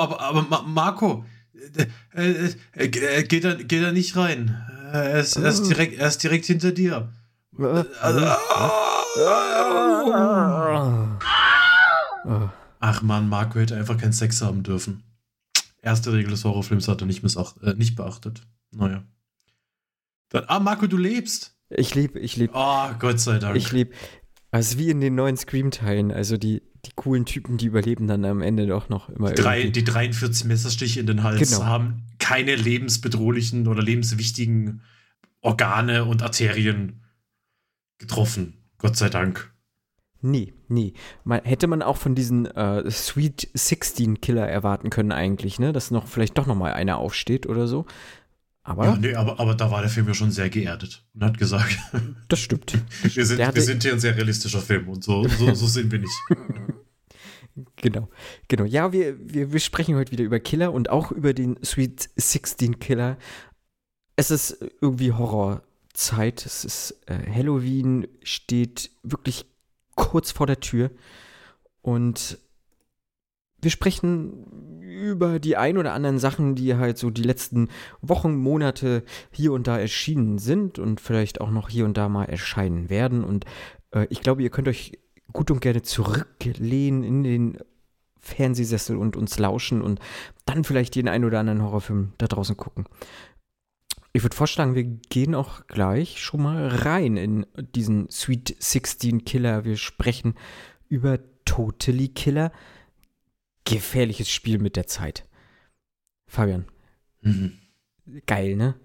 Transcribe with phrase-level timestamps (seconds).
[0.00, 1.24] Aber, aber Ma Marco,
[1.54, 4.66] äh, äh, äh, geht, da, geht da nicht rein.
[4.92, 7.12] Er ist, er ist, direkt, er ist direkt hinter dir.
[12.80, 15.02] Ach man, Marco hätte einfach keinen Sex haben dürfen.
[15.82, 18.46] Erste Regel des Horrorfilms hat er nicht, äh, nicht beachtet.
[18.72, 19.04] Naja.
[20.30, 21.56] Dann, ah, Marco, du lebst.
[21.68, 22.52] Ich lebe, ich lebe.
[22.54, 23.56] Oh, Gott sei Dank.
[23.56, 23.92] Ich lebe.
[24.50, 26.10] Also wie in den neuen Scream-Teilen.
[26.10, 29.32] Also die, die coolen Typen, die überleben dann am Ende doch noch immer.
[29.32, 31.64] Die, drei, die 43 Messerstiche in den Hals genau.
[31.64, 34.82] haben keine lebensbedrohlichen oder lebenswichtigen
[35.40, 37.02] Organe und Arterien
[37.98, 38.54] getroffen.
[38.78, 39.52] Gott sei Dank.
[40.22, 40.92] Nee, nee.
[41.24, 45.72] Man, hätte man auch von diesen äh, Sweet 16 Killer erwarten können eigentlich, ne?
[45.72, 47.86] Dass noch vielleicht doch noch mal einer aufsteht oder so.
[48.70, 51.36] Aber, ja, nee, aber, aber da war der Film ja schon sehr geerdet und hat
[51.38, 51.76] gesagt.
[52.28, 52.78] Das stimmt.
[53.02, 55.98] wir, sind, wir sind hier ein sehr realistischer Film und so, so, so sind wir
[55.98, 56.12] nicht.
[57.76, 58.08] genau,
[58.46, 58.64] genau.
[58.64, 62.78] Ja, wir, wir, wir sprechen heute wieder über Killer und auch über den Sweet 16
[62.78, 63.18] Killer.
[64.14, 66.46] Es ist irgendwie Horrorzeit.
[66.46, 69.46] Es ist äh, Halloween, steht wirklich
[69.96, 70.92] kurz vor der Tür.
[71.82, 72.38] Und
[73.62, 77.68] wir sprechen über die ein oder anderen Sachen, die halt so die letzten
[78.02, 82.24] Wochen, Monate hier und da erschienen sind und vielleicht auch noch hier und da mal
[82.24, 83.24] erscheinen werden.
[83.24, 83.44] Und
[83.92, 84.98] äh, ich glaube, ihr könnt euch
[85.32, 87.58] gut und gerne zurücklehnen in den
[88.18, 90.00] Fernsehsessel und uns lauschen und
[90.44, 92.84] dann vielleicht den ein oder anderen Horrorfilm da draußen gucken.
[94.12, 99.64] Ich würde vorschlagen, wir gehen auch gleich schon mal rein in diesen Sweet 16 Killer.
[99.64, 100.34] Wir sprechen
[100.88, 102.50] über Totally Killer
[103.64, 105.26] gefährliches Spiel mit der Zeit.
[106.26, 106.66] Fabian.
[107.22, 107.58] Mhm.
[108.26, 108.78] Geil, ne?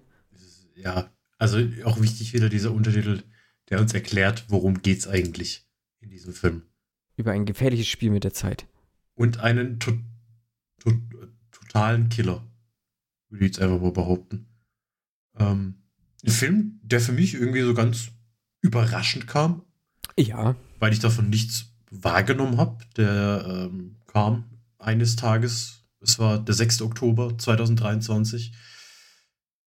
[0.76, 3.24] Ja, also auch wichtig wieder dieser Untertitel,
[3.70, 5.68] der uns erklärt, worum geht's eigentlich
[6.00, 6.64] in diesem Film.
[7.18, 8.68] Über ein gefährliches Spiel mit der Zeit.
[9.16, 9.94] Und einen to
[10.80, 10.92] to
[11.52, 12.46] totalen Killer,
[13.30, 14.48] würde ich jetzt einfach mal behaupten.
[15.38, 15.84] Ähm,
[16.24, 18.12] ein Film, der für mich irgendwie so ganz
[18.62, 19.64] überraschend kam.
[20.18, 20.56] Ja.
[20.80, 22.84] Weil ich davon nichts wahrgenommen habe.
[22.98, 26.82] Der ähm, kam eines Tages, es war der 6.
[26.82, 28.54] Oktober 2023,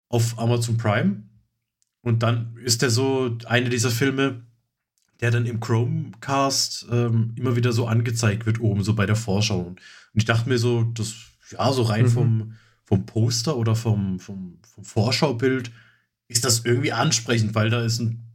[0.09, 1.23] auf Amazon Prime.
[2.03, 4.47] Und dann ist der so eine dieser Filme,
[5.21, 9.61] der dann im Chromecast ähm, immer wieder so angezeigt wird, oben, so bei der Vorschau.
[9.61, 9.81] Und
[10.15, 11.15] ich dachte mir so, das,
[11.51, 12.11] ja, so rein mhm.
[12.11, 12.53] vom,
[12.85, 15.71] vom Poster oder vom, vom, vom Vorschaubild
[16.29, 18.35] ist das irgendwie ansprechend, weil da ist ein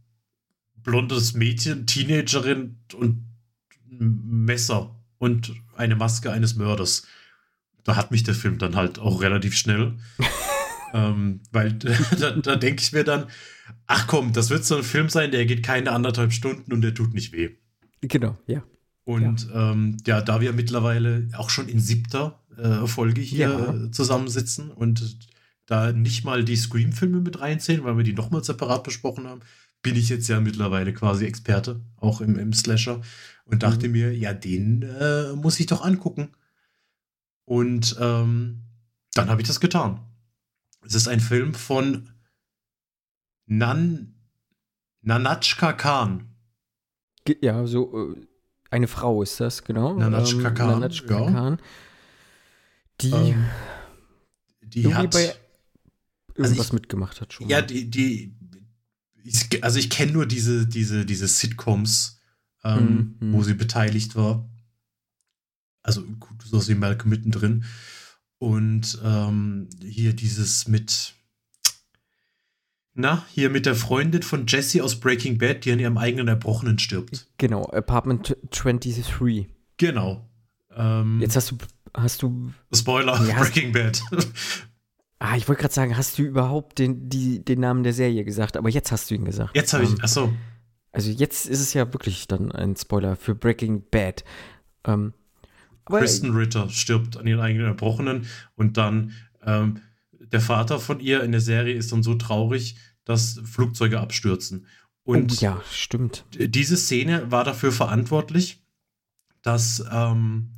[0.76, 3.24] blondes Mädchen, Teenagerin und
[3.90, 7.06] ein Messer und eine Maske eines Mörders.
[7.84, 9.92] Da hat mich der Film dann halt auch relativ schnell.
[10.94, 11.72] ähm, weil
[12.18, 13.26] da, da denke ich mir dann,
[13.86, 16.92] ach komm, das wird so ein Film sein, der geht keine anderthalb Stunden und der
[16.92, 17.50] tut nicht weh.
[18.00, 18.64] Genau, ja.
[19.04, 23.74] Und ja, ähm, ja da wir mittlerweile auch schon in siebter äh, Folge hier ja.
[23.74, 25.28] äh, zusammensitzen und
[25.66, 29.42] da nicht mal die Scream-Filme mit reinzählen, weil wir die nochmal separat besprochen haben,
[29.82, 33.00] bin ich jetzt ja mittlerweile quasi Experte, auch im, im Slasher
[33.44, 33.92] und dachte mhm.
[33.92, 36.30] mir, ja, den äh, muss ich doch angucken.
[37.44, 38.62] Und ähm,
[39.14, 40.00] dann habe ich das getan.
[40.84, 42.10] Es ist ein Film von
[43.46, 44.14] Nan
[45.02, 46.28] Nanatschka Khan.
[47.40, 48.26] Ja, so äh,
[48.70, 49.94] eine Frau ist das, genau.
[49.94, 50.70] Nanatschka ähm, Khan.
[50.70, 51.30] Nanatschka ja.
[51.30, 51.58] Khan.
[53.00, 53.44] Die, ähm,
[54.62, 55.34] die hat bei
[56.34, 57.48] irgendwas also ich, mitgemacht hat schon.
[57.48, 58.34] Ja, die, die
[59.24, 62.20] ich, also ich kenne nur diese, diese, diese Sitcoms,
[62.64, 63.32] ähm, mhm.
[63.32, 64.48] wo sie beteiligt war.
[65.82, 67.64] Also gut, so wie Malcolm mittendrin.
[68.38, 71.14] Und ähm, hier dieses mit,
[72.94, 76.78] na, hier mit der Freundin von Jesse aus Breaking Bad, die an ihrem eigenen Erbrochenen
[76.78, 77.28] stirbt.
[77.38, 79.48] Genau, Apartment 23.
[79.76, 80.28] Genau.
[80.74, 81.58] Ähm, Jetzt hast du,
[81.94, 82.52] hast du.
[82.72, 84.00] Spoiler, ja, Breaking Bad.
[85.24, 88.56] Ah, ich wollte gerade sagen, hast du überhaupt den, die, den Namen der Serie gesagt?
[88.56, 89.54] Aber jetzt hast du ihn gesagt.
[89.54, 90.32] Jetzt habe ich, ähm, ach so.
[90.92, 94.24] Also jetzt ist es ja wirklich dann ein Spoiler für Breaking Bad.
[94.84, 95.14] Ähm,
[95.86, 99.12] Kristen Ritter stirbt an ihren eigenen Erbrochenen und dann
[99.44, 99.80] ähm,
[100.12, 104.66] der Vater von ihr in der Serie ist dann so traurig, dass Flugzeuge abstürzen.
[105.04, 106.24] Und oh, ja, stimmt.
[106.38, 108.62] Diese Szene war dafür verantwortlich,
[109.42, 110.50] dass ähm,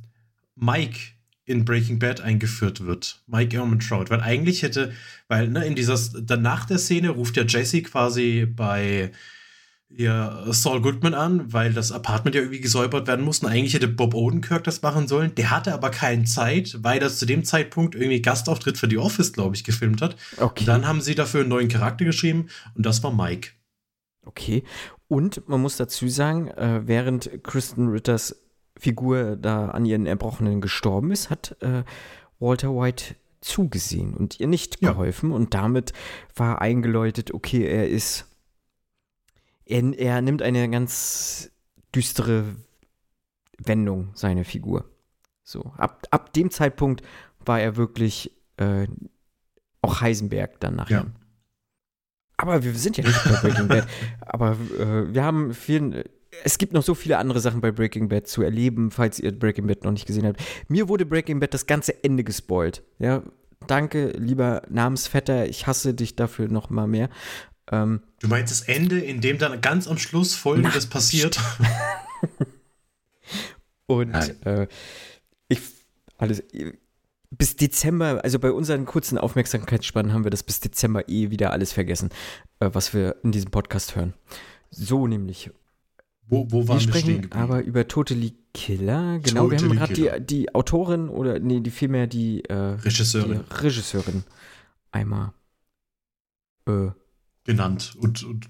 [0.55, 0.99] Mike
[1.45, 3.23] in Breaking Bad eingeführt wird.
[3.27, 4.09] Mike Ehrmantraut.
[4.09, 4.93] Weil eigentlich hätte,
[5.27, 9.11] weil ne, in dieser, dann nach der Szene ruft ja Jesse quasi bei
[9.97, 13.39] ja, Saul Goodman an, weil das Apartment ja irgendwie gesäubert werden muss.
[13.39, 15.33] Und eigentlich hätte Bob Odenkirk das machen sollen.
[15.35, 19.33] Der hatte aber keine Zeit, weil das zu dem Zeitpunkt irgendwie Gastauftritt für The Office,
[19.33, 20.15] glaube ich, gefilmt hat.
[20.37, 20.65] Okay.
[20.65, 23.49] Dann haben sie dafür einen neuen Charakter geschrieben und das war Mike.
[24.25, 24.63] Okay.
[25.07, 28.35] Und man muss dazu sagen, äh, während Kristen Ritters
[28.77, 31.83] Figur da an ihren Erbrochenen gestorben ist, hat äh,
[32.39, 35.29] Walter White zugesehen und ihr nicht geholfen.
[35.29, 35.35] Ja.
[35.35, 35.93] Und damit
[36.35, 38.25] war eingeläutet, okay, er ist.
[39.65, 41.51] Er, er nimmt eine ganz
[41.93, 42.55] düstere
[43.57, 44.85] Wendung, seine Figur.
[45.43, 47.03] So, ab, ab dem Zeitpunkt
[47.39, 48.87] war er wirklich äh,
[49.81, 51.05] auch Heisenberg dann nachher.
[51.05, 51.05] Ja.
[52.37, 53.87] Aber wir sind ja nicht bei Breaking Bad.
[54.21, 56.03] Aber äh, wir haben vielen.
[56.43, 59.67] Es gibt noch so viele andere Sachen bei Breaking Bad zu erleben, falls ihr Breaking
[59.67, 60.41] Bad noch nicht gesehen habt.
[60.67, 62.83] Mir wurde Breaking Bad das ganze Ende gespoilt.
[62.99, 63.23] Ja,
[63.67, 65.47] danke, lieber Namensvetter.
[65.47, 67.09] Ich hasse dich dafür noch mal mehr.
[67.71, 71.39] Ähm, du meinst das Ende, in dem dann ganz am Schluss Folgendes passiert?
[73.87, 74.13] Und
[74.45, 74.67] äh,
[75.47, 75.59] ich
[76.17, 76.43] alles
[77.37, 81.73] bis Dezember, also bei unseren kurzen Aufmerksamkeitsspannen haben wir das bis Dezember eh wieder alles
[81.73, 82.09] vergessen,
[82.59, 84.13] äh, was wir in diesem Podcast hören.
[84.69, 85.51] So nämlich.
[86.27, 89.19] Wo, wo waren wir, wir sprechen aber über Totally Killer.
[89.19, 93.43] Genau, totally wir haben gerade die, die Autorin oder nee, die vielmehr die, äh, Regisseurin.
[93.49, 94.23] Die Regisseurin
[94.91, 95.33] einmal
[96.67, 96.87] äh,
[97.45, 98.47] genannt und, und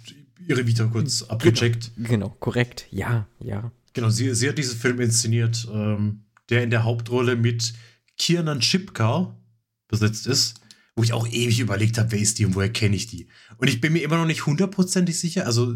[0.48, 1.92] ihre Vita kurz genau, abgecheckt.
[1.98, 2.88] Genau, korrekt.
[2.90, 3.72] Ja, ja.
[3.94, 7.74] Genau, sie, sie hat diesen Film inszeniert, ähm, der in der Hauptrolle mit
[8.18, 9.38] Kiernan Shipka
[9.88, 10.62] besetzt ist,
[10.96, 13.28] wo ich auch ewig überlegt habe, wer ist die und woher kenne ich die.
[13.58, 15.46] Und ich bin mir immer noch nicht hundertprozentig sicher.
[15.46, 15.76] Also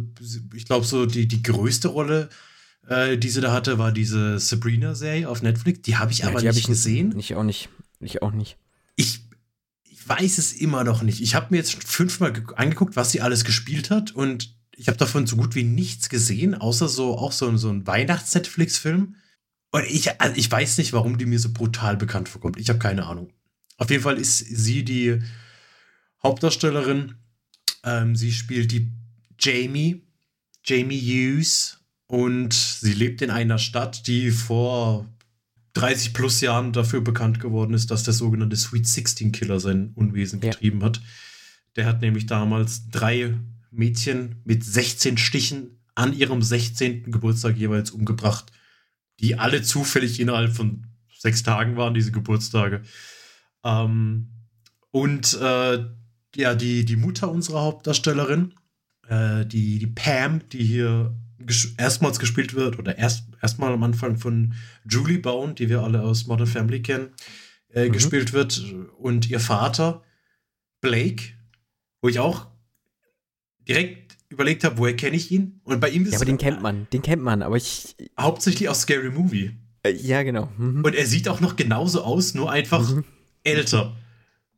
[0.54, 2.30] ich glaube, so die, die größte Rolle,
[2.88, 5.82] äh, die sie da hatte, war diese Sabrina-Serie auf Netflix.
[5.82, 7.18] Die habe ich ja, aber nicht ich gesehen.
[7.18, 7.70] Ich auch nicht.
[8.00, 8.58] Ich auch nicht.
[8.96, 9.29] Ich, ich
[10.10, 11.22] weiß es immer noch nicht.
[11.22, 15.28] Ich habe mir jetzt fünfmal angeguckt, was sie alles gespielt hat und ich habe davon
[15.28, 19.16] so gut wie nichts gesehen, außer so auch so, so ein Weihnachts-Netflix-Film.
[19.72, 22.58] Und ich, also ich weiß nicht, warum die mir so brutal bekannt vorkommt.
[22.58, 23.34] Ich habe keine Ahnung.
[23.78, 25.20] Auf jeden Fall ist sie die
[26.24, 27.16] Hauptdarstellerin.
[27.84, 28.90] Ähm, sie spielt die
[29.38, 30.02] Jamie,
[30.64, 31.80] Jamie Hughes.
[32.08, 35.06] Und sie lebt in einer Stadt, die vor
[35.80, 40.42] 30 plus Jahren dafür bekannt geworden ist, dass der sogenannte Sweet 16 Killer sein Unwesen
[40.42, 40.52] ja.
[40.52, 41.02] getrieben hat.
[41.76, 43.38] Der hat nämlich damals drei
[43.72, 47.12] Mädchen mit 16 Stichen an ihrem 16.
[47.12, 48.52] Geburtstag jeweils umgebracht
[49.20, 50.86] die alle zufällig innerhalb von
[51.18, 52.82] sechs Tagen waren, diese Geburtstage.
[53.64, 54.30] Ähm,
[54.92, 55.86] und äh,
[56.36, 58.54] ja, die, die Mutter unserer Hauptdarstellerin,
[59.08, 64.18] äh, die, die Pam, die hier ges erstmals gespielt wird, oder erst erstmal am Anfang
[64.18, 64.54] von
[64.90, 67.10] Julie Bone, die wir alle aus Modern Family kennen,
[67.74, 67.94] äh, mhm.
[67.94, 68.64] gespielt wird,
[68.98, 70.04] und ihr Vater,
[70.82, 71.34] Blake,
[72.02, 72.48] wo ich auch
[73.68, 75.60] direkt überlegt habe, woher kenne ich ihn?
[75.64, 77.96] Und bei ihm ist Ja, aber den kennt man, den kennt man, aber ich.
[78.20, 79.58] Hauptsächlich aus Scary Movie.
[79.84, 80.52] Äh, ja, genau.
[80.58, 80.84] Mhm.
[80.84, 83.04] Und er sieht auch noch genauso aus, nur einfach mhm.
[83.44, 83.96] älter.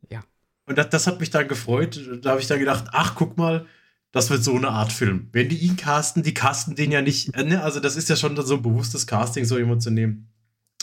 [0.09, 0.21] Ja.
[0.65, 1.99] Und das, das, hat mich dann gefreut.
[2.21, 3.65] Da habe ich dann gedacht, ach, guck mal,
[4.11, 5.29] das wird so eine Art Film.
[5.31, 7.33] Wenn die ihn casten, die casten den ja nicht.
[7.35, 7.63] Äh, ne?
[7.63, 10.29] Also, das ist ja schon so ein bewusstes Casting, so jemand zu nehmen.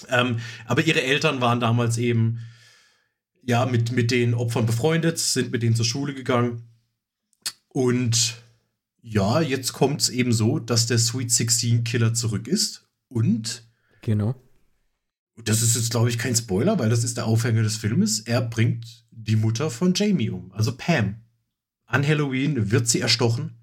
[0.09, 2.39] Ähm, aber ihre Eltern waren damals eben
[3.43, 6.69] ja mit, mit den Opfern befreundet, sind mit denen zur Schule gegangen.
[7.69, 8.43] Und
[9.03, 12.89] ja, jetzt kommt es eben so, dass der Sweet 16 Killer zurück ist.
[13.09, 13.65] Und.
[14.03, 14.35] Genau.
[15.45, 18.21] Das ist jetzt, glaube ich, kein Spoiler, weil das ist der Aufhänger des Filmes.
[18.21, 21.21] Er bringt die Mutter von Jamie um, also Pam.
[21.89, 23.59] An Halloween wird sie erstochen.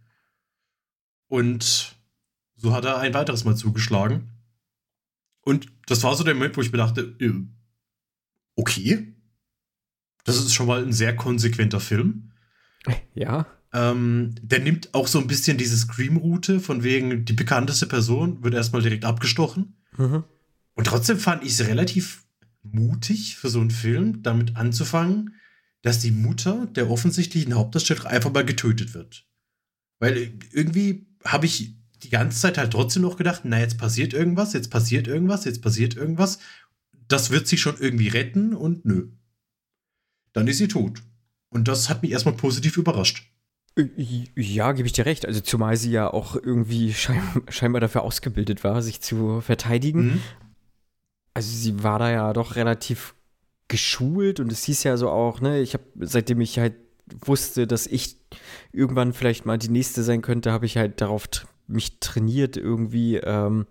[1.28, 1.96] Und
[2.56, 4.32] so hat er ein weiteres Mal zugeschlagen.
[5.42, 7.32] Und das war so der Moment, wo ich mir dachte, äh,
[8.56, 9.16] okay,
[10.24, 12.32] das ist schon mal ein sehr konsequenter Film.
[13.16, 13.48] Ja.
[13.74, 18.54] Ähm, der nimmt auch so ein bisschen diese Scream-Route, von wegen, die bekannteste Person wird
[18.54, 19.78] erstmal direkt abgestochen.
[19.98, 20.24] Mhm.
[20.76, 22.26] Und trotzdem fand ich es relativ
[22.62, 25.36] mutig für so einen Film, damit anzufangen,
[25.86, 29.28] dass die Mutter der offensichtlichen Hauptdarstellerin einfach mal getötet wird.
[30.00, 34.54] Weil irgendwie habe ich die ganze Zeit halt trotzdem noch gedacht, na, jetzt passiert irgendwas,
[34.54, 36.40] jetzt passiert irgendwas, jetzt passiert irgendwas.
[37.08, 39.12] Das wird sie schon irgendwie retten und nö.
[40.34, 41.04] Dann ist sie tot.
[41.50, 43.32] Und das hat mich erstmal positiv überrascht.
[44.36, 45.28] Ja, gebe ich dir recht.
[45.28, 50.06] Also zumal sie ja auch irgendwie schein scheinbar dafür ausgebildet war, sich zu verteidigen.
[50.06, 50.22] Mhm.
[51.36, 53.14] Also sie war da ja doch relativ
[53.68, 56.76] geschult und es hieß ja so auch, ne, ich habe, seitdem ich halt
[57.26, 58.18] wusste, dass ich
[58.72, 61.28] irgendwann vielleicht mal die nächste sein könnte, habe ich halt darauf
[61.68, 63.66] mich trainiert, irgendwie ähm,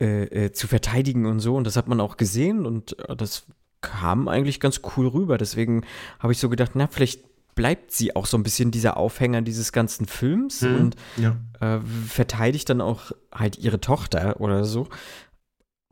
[0.00, 1.56] äh, äh, zu verteidigen und so.
[1.56, 3.46] Und das hat man auch gesehen und äh, das
[3.80, 5.38] kam eigentlich ganz cool rüber.
[5.38, 5.84] Deswegen
[6.18, 7.22] habe ich so gedacht, na, vielleicht
[7.54, 11.36] bleibt sie auch so ein bisschen dieser Aufhänger dieses ganzen Films hm, und ja.
[11.60, 14.88] äh, verteidigt dann auch halt ihre Tochter oder so.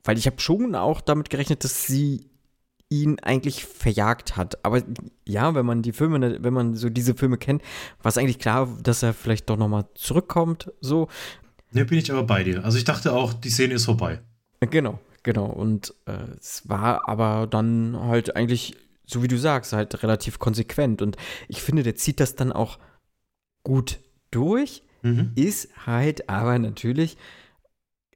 [0.04, 2.30] Weil ich habe schon auch damit gerechnet, dass sie
[2.90, 4.64] ihn eigentlich verjagt hat.
[4.64, 4.82] Aber
[5.26, 7.62] ja, wenn man die Filme, wenn man so diese Filme kennt,
[8.02, 10.72] war es eigentlich klar, dass er vielleicht doch nochmal zurückkommt.
[10.80, 11.08] So.
[11.72, 12.64] Ne, bin ich aber bei dir.
[12.64, 14.20] Also ich dachte auch, die Szene ist vorbei.
[14.60, 15.46] Genau, genau.
[15.46, 18.74] Und äh, es war aber dann halt eigentlich
[19.08, 21.02] so wie du sagst, halt relativ konsequent.
[21.02, 21.16] Und
[21.48, 22.78] ich finde, der zieht das dann auch
[23.64, 25.32] gut durch, mhm.
[25.34, 27.16] ist halt aber natürlich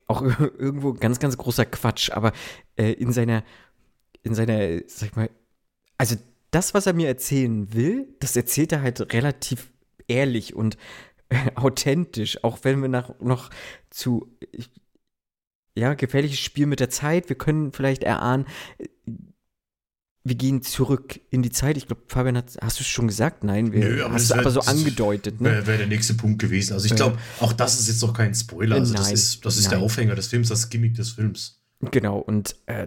[0.06, 0.22] auch
[0.58, 2.10] irgendwo ganz, ganz großer Quatsch.
[2.10, 2.32] Aber
[2.76, 3.42] äh, in seiner,
[4.22, 5.30] in seiner, sag ich mal,
[5.98, 6.16] also
[6.50, 9.72] das, was er mir erzählen will, das erzählt er halt relativ
[10.08, 10.76] ehrlich und
[11.28, 13.50] äh, authentisch, auch wenn wir nach, noch
[13.90, 14.36] zu,
[15.74, 18.46] ja, gefährliches Spiel mit der Zeit, wir können vielleicht erahnen,
[18.78, 18.86] äh,
[20.24, 21.76] wir gehen zurück in die Zeit.
[21.76, 23.42] Ich glaube, Fabian, hat, hast du es schon gesagt?
[23.42, 25.40] Nein, wir, Nö, aber hast du aber so angedeutet.
[25.40, 25.50] Ne?
[25.50, 26.74] Wäre wär der nächste Punkt gewesen.
[26.74, 28.76] Also ich glaube, auch das ist jetzt noch kein Spoiler.
[28.76, 31.60] Also nein, das ist, das ist der Aufhänger des Films, das Gimmick des Films.
[31.90, 32.86] Genau, und äh,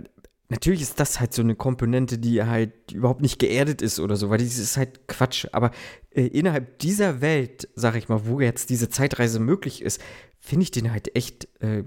[0.50, 4.30] natürlich ist das halt so eine Komponente, die halt überhaupt nicht geerdet ist oder so,
[4.30, 5.48] weil das ist halt Quatsch.
[5.52, 5.72] Aber
[6.12, 10.02] äh, innerhalb dieser Welt, sag ich mal, wo jetzt diese Zeitreise möglich ist,
[10.40, 11.84] finde ich den halt echt äh,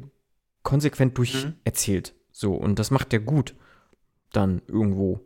[0.62, 2.14] konsequent durcherzählt.
[2.14, 2.18] Mhm.
[2.32, 3.54] So, und das macht er gut.
[4.32, 5.24] Dann irgendwo.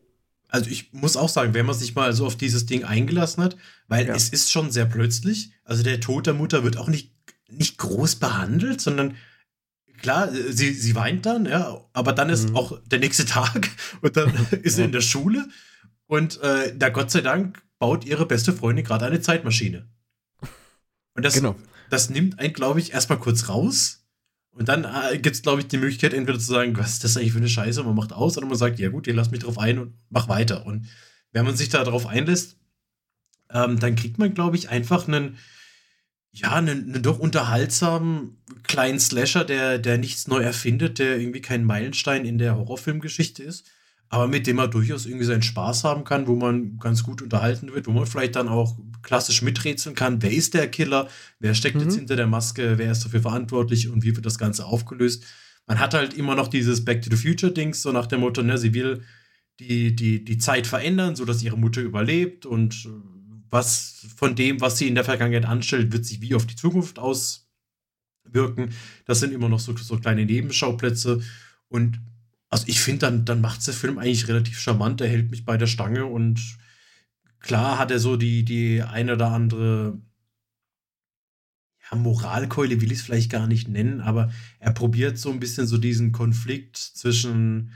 [0.49, 3.57] Also ich muss auch sagen, wenn man sich mal so auf dieses Ding eingelassen hat,
[3.89, 4.15] weil ja.
[4.15, 5.53] es ist schon sehr plötzlich.
[5.65, 7.13] Also der Tod der Mutter wird auch nicht,
[7.49, 9.17] nicht groß behandelt, sondern
[10.03, 12.57] klar, sie, sie weint dann, ja, aber dann ist mhm.
[12.57, 15.49] auch der nächste Tag und dann ist sie in der Schule
[16.07, 19.89] und äh, da Gott sei Dank baut ihre beste Freundin gerade eine Zeitmaschine.
[21.15, 21.57] Und das, genau.
[21.91, 24.05] das nimmt einen, glaube ich, erstmal kurz raus.
[24.51, 27.17] Und dann äh, gibt es, glaube ich, die Möglichkeit, entweder zu sagen, was ist das
[27.17, 29.41] eigentlich für eine Scheiße, man macht aus, oder man sagt, ja gut, ihr lasst mich
[29.41, 30.67] drauf ein und mach weiter.
[30.67, 30.87] Und
[31.33, 32.57] wenn man sich da drauf einlässt,
[33.51, 35.39] ähm, dann kriegt man, glaube ich, einfach einen,
[36.33, 41.65] ja, einen, einen doch unterhaltsamen kleinen Slasher, der, der nichts neu erfindet, der irgendwie kein
[41.65, 43.71] Meilenstein in der Horrorfilmgeschichte ist,
[44.09, 47.73] aber mit dem man durchaus irgendwie seinen Spaß haben kann, wo man ganz gut unterhalten
[47.73, 51.09] wird, wo man vielleicht dann auch klassisch miträtseln kann, wer ist der Killer,
[51.39, 51.83] wer steckt mhm.
[51.83, 55.25] jetzt hinter der Maske, wer ist dafür verantwortlich und wie wird das Ganze aufgelöst.
[55.67, 58.57] Man hat halt immer noch dieses Back to the Future-Dings, so nach dem Motto, ne,
[58.57, 59.03] sie will
[59.61, 62.89] die, die, die Zeit verändern, sodass ihre Mutter überlebt und
[63.53, 66.99] was von dem, was sie in der Vergangenheit anstellt, wird sich wie auf die Zukunft
[66.99, 68.71] auswirken.
[69.05, 71.23] Das sind immer noch so, so kleine Nebenschauplätze.
[71.69, 72.01] Und
[72.49, 75.03] also ich finde, dann, dann macht der Film eigentlich relativ charmant.
[75.03, 76.41] Er hält mich bei der Stange und
[77.41, 80.01] klar hat er so die, die eine oder andere
[81.91, 85.67] ja, Moralkeule, will ich es vielleicht gar nicht nennen, aber er probiert so ein bisschen
[85.67, 87.73] so diesen Konflikt zwischen,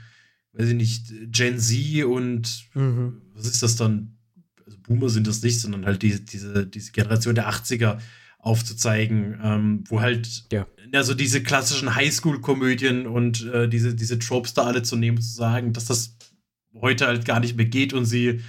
[0.53, 3.21] weiß ich nicht, Gen Z und mhm.
[3.35, 4.16] was ist das dann?
[4.67, 7.99] Also Boomer sind das nicht, sondern halt die, diese, diese Generation der 80er
[8.39, 10.67] aufzuzeigen, ähm, wo halt ja.
[10.93, 15.73] also diese klassischen Highschool-Komödien und äh, diese, diese Tropes da alle zu nehmen, zu sagen,
[15.73, 16.17] dass das
[16.75, 18.41] heute halt gar nicht mehr geht und sie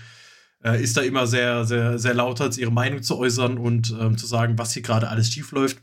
[0.63, 4.19] äh, ist da immer sehr, sehr, sehr laut, als ihre Meinung zu äußern und ähm,
[4.19, 5.79] zu sagen, was hier gerade alles schief läuft.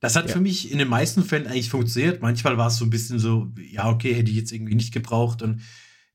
[0.00, 0.32] Das hat ja.
[0.34, 2.22] für mich in den meisten Fällen eigentlich funktioniert.
[2.22, 5.42] Manchmal war es so ein bisschen so, ja, okay, hätte ich jetzt irgendwie nicht gebraucht
[5.42, 5.62] und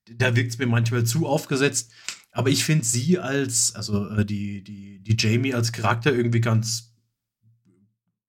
[0.09, 1.91] da wirkt es mir manchmal zu aufgesetzt.
[2.31, 6.93] Aber ich finde sie als, also äh, die, die, die Jamie als Charakter irgendwie ganz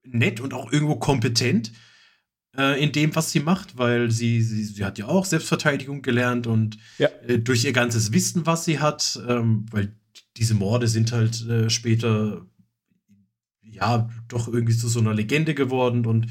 [0.05, 1.73] nett und auch irgendwo kompetent
[2.57, 6.47] äh, in dem, was sie macht, weil sie, sie, sie hat ja auch Selbstverteidigung gelernt
[6.47, 7.09] und ja.
[7.27, 9.97] äh, durch ihr ganzes Wissen, was sie hat, ähm, weil
[10.37, 12.45] diese Morde sind halt äh, später
[13.63, 16.27] ja doch irgendwie zu so einer Legende geworden und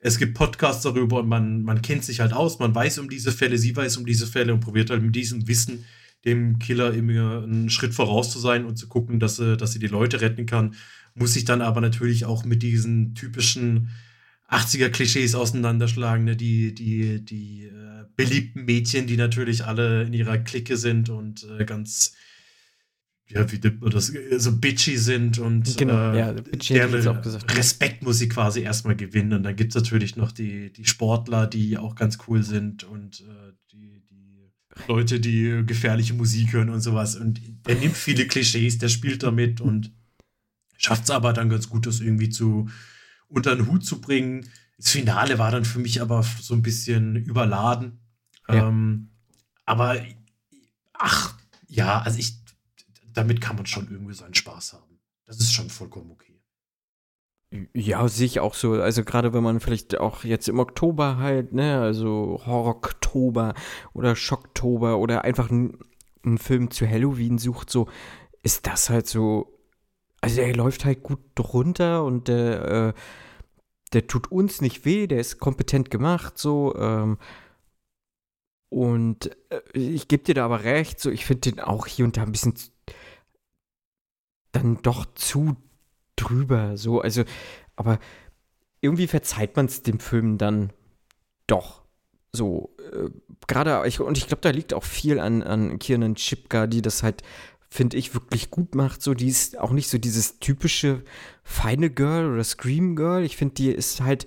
[0.00, 3.32] es gibt Podcasts darüber und man, man kennt sich halt aus, man weiß um diese
[3.32, 5.86] Fälle, sie weiß um diese Fälle und probiert halt mit diesem Wissen
[6.24, 9.78] dem Killer immer einen Schritt voraus zu sein und zu gucken, dass sie, dass sie
[9.78, 10.74] die Leute retten kann,
[11.14, 13.90] muss sich dann aber natürlich auch mit diesen typischen
[14.48, 16.36] 80er-Klischees auseinanderschlagen, ne?
[16.36, 21.64] die, die, die äh, beliebten Mädchen, die natürlich alle in ihrer Clique sind und äh,
[21.64, 22.14] ganz
[23.26, 26.94] ja, wie das so bitchy sind und genau, äh, ja, deren
[27.48, 29.32] Respekt muss sie quasi erstmal gewinnen.
[29.32, 33.22] Und dann gibt es natürlich noch die, die Sportler, die auch ganz cool sind und
[33.22, 33.52] äh,
[34.88, 37.16] Leute, die gefährliche Musik hören und sowas.
[37.16, 39.92] Und der nimmt viele Klischees, der spielt damit und
[40.76, 42.68] schafft es aber dann ganz gut, das irgendwie zu
[43.28, 44.48] unter den Hut zu bringen.
[44.76, 48.00] Das Finale war dann für mich aber so ein bisschen überladen.
[48.48, 48.68] Ja.
[48.68, 49.10] Ähm,
[49.64, 50.02] aber
[50.92, 51.34] ach,
[51.68, 52.36] ja, also ich,
[53.12, 55.00] damit kann man schon irgendwie seinen Spaß haben.
[55.24, 56.33] Das ist schon vollkommen okay.
[57.72, 58.72] Ja, sehe ich auch so.
[58.72, 63.54] Also gerade wenn man vielleicht auch jetzt im Oktober halt, ne, also Horror-Oktober
[63.92, 67.88] oder Schocktober oder einfach einen Film zu Halloween sucht, so
[68.42, 69.60] ist das halt so.
[70.20, 72.92] Also der läuft halt gut drunter und der, äh,
[73.92, 76.74] der tut uns nicht weh, der ist kompetent gemacht, so.
[76.76, 77.18] Ähm,
[78.68, 82.16] und äh, ich gebe dir da aber recht, so ich finde den auch hier und
[82.16, 82.54] da ein bisschen
[84.52, 85.56] dann doch zu
[86.16, 87.24] drüber, so, also,
[87.76, 87.98] aber
[88.80, 90.72] irgendwie verzeiht man es dem Film dann
[91.46, 91.82] doch.
[92.32, 93.08] So, äh,
[93.46, 97.02] gerade, ich, und ich glaube, da liegt auch viel an, an Kiernan Chipka, die das
[97.02, 97.22] halt,
[97.70, 99.02] finde ich, wirklich gut macht.
[99.02, 101.02] So, die ist auch nicht so dieses typische
[101.42, 103.24] feine Girl oder Scream Girl.
[103.24, 104.26] Ich finde, die ist halt,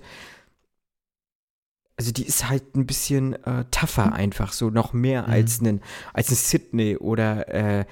[1.96, 5.30] also die ist halt ein bisschen äh, tougher einfach, so noch mehr mhm.
[5.30, 5.80] als ein
[6.12, 7.84] als ein Sydney oder äh,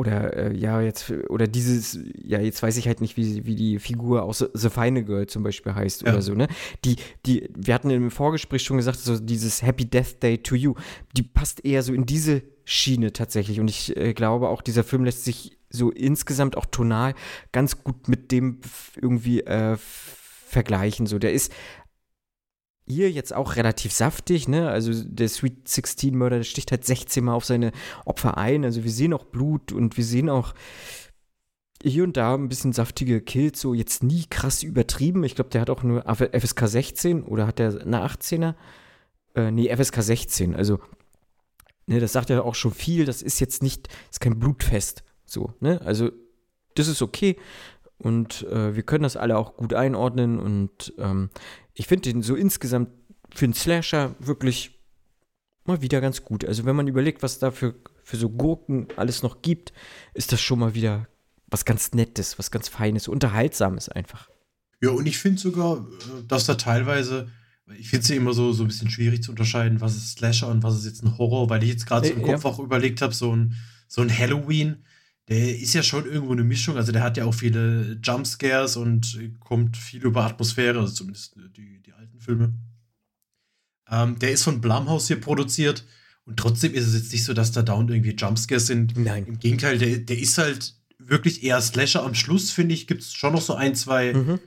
[0.00, 3.78] oder äh, ja jetzt oder dieses ja jetzt weiß ich halt nicht wie, wie die
[3.78, 6.12] Figur aus The Fine Girl zum Beispiel heißt ja.
[6.12, 6.48] oder so ne?
[6.84, 10.74] Die die wir hatten im Vorgespräch schon gesagt so dieses Happy Death Day to You
[11.16, 13.58] die passt eher so in diese Schiene tatsächlich.
[13.58, 17.14] Und ich äh, glaube auch dieser Film lässt sich so insgesamt auch tonal
[17.52, 18.60] ganz gut mit dem
[18.94, 21.06] irgendwie äh, vergleichen.
[21.06, 21.52] So der ist
[22.90, 24.68] hier jetzt auch relativ saftig, ne?
[24.68, 27.72] Also der Sweet 16 Mörder sticht halt 16 Mal auf seine
[28.04, 28.64] Opfer ein.
[28.64, 30.54] Also wir sehen auch Blut und wir sehen auch
[31.82, 35.24] hier und da ein bisschen saftige Kills, so jetzt nie krass übertrieben.
[35.24, 38.54] Ich glaube, der hat auch nur FSK 16 oder hat der eine 18er?
[39.34, 40.54] Äh, nee, FSK 16.
[40.54, 40.80] Also,
[41.86, 43.06] ne, das sagt ja auch schon viel.
[43.06, 45.04] Das ist jetzt nicht, ist kein Blutfest.
[45.24, 45.80] So, ne?
[45.82, 46.10] Also,
[46.74, 47.36] das ist okay.
[48.00, 50.38] Und äh, wir können das alle auch gut einordnen.
[50.38, 51.30] Und ähm,
[51.74, 52.88] ich finde den so insgesamt
[53.34, 54.80] für einen Slasher wirklich
[55.64, 56.44] mal wieder ganz gut.
[56.44, 59.72] Also wenn man überlegt, was da für, für so Gurken alles noch gibt,
[60.14, 61.08] ist das schon mal wieder
[61.48, 64.30] was ganz Nettes, was ganz Feines, Unterhaltsames einfach.
[64.80, 67.28] Ja, und ich finde sogar, äh, dass da teilweise,
[67.78, 70.48] ich finde es ja immer so, so ein bisschen schwierig zu unterscheiden, was ist Slasher
[70.48, 72.50] und was ist jetzt ein Horror, weil ich jetzt gerade so im Kopf ja.
[72.50, 73.56] auch überlegt habe, so ein,
[73.88, 74.84] so ein Halloween,
[75.30, 76.76] der ist ja schon irgendwo eine Mischung.
[76.76, 81.80] Also der hat ja auch viele Jumpscares und kommt viel über Atmosphäre, also zumindest die,
[81.80, 82.52] die alten Filme.
[83.88, 85.86] Ähm, der ist von Blumhouse hier produziert
[86.24, 88.96] und trotzdem ist es jetzt nicht so, dass da dauernd irgendwie Jumpscares sind.
[88.96, 89.24] Nein.
[89.26, 92.02] Im Gegenteil, der, der ist halt wirklich eher Slasher.
[92.02, 94.40] Am Schluss, finde ich, gibt es schon noch so ein, zwei mhm.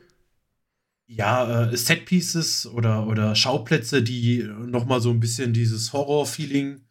[1.07, 6.81] ja, äh, Setpieces oder, oder Schauplätze, die noch mal so ein bisschen dieses Horror-Feeling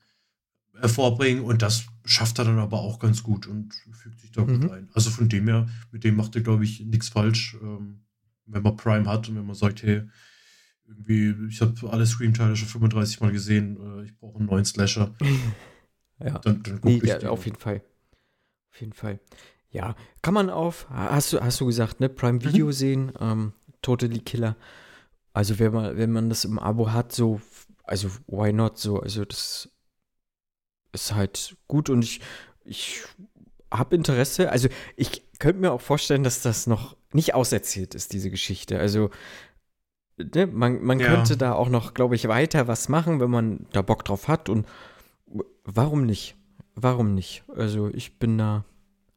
[0.78, 4.60] hervorbringen und das schafft er dann aber auch ganz gut und fügt sich da mhm.
[4.60, 4.88] gut ein.
[4.94, 8.00] Also von dem her, mit dem macht er, glaube ich, nichts falsch, ähm,
[8.46, 10.02] wenn man Prime hat und wenn man sagt, hey,
[10.86, 15.14] irgendwie, ich habe alle Scream-Teile schon 35 Mal gesehen, äh, ich brauche einen neuen Slasher.
[16.18, 17.82] ja, dann, dann nee, ja, auf jeden Fall.
[18.70, 19.20] Auf jeden Fall.
[19.70, 22.44] Ja, kann man auf, hast du, hast du gesagt, ne, Prime mhm.
[22.44, 22.72] Video mhm.
[22.72, 24.56] sehen, ähm, Totally Killer.
[25.32, 27.40] Also wenn man, wenn man das im Abo hat, so,
[27.84, 29.70] also why not so, also das
[30.92, 32.20] ist halt gut und ich,
[32.64, 33.02] ich
[33.70, 34.50] habe Interesse.
[34.50, 38.78] Also ich könnte mir auch vorstellen, dass das noch nicht auserzählt ist, diese Geschichte.
[38.78, 39.10] Also
[40.18, 41.08] ne, man, man ja.
[41.08, 44.48] könnte da auch noch, glaube ich, weiter was machen, wenn man da Bock drauf hat.
[44.48, 44.66] Und
[45.64, 46.36] warum nicht?
[46.74, 47.44] Warum nicht?
[47.54, 48.64] Also ich bin da,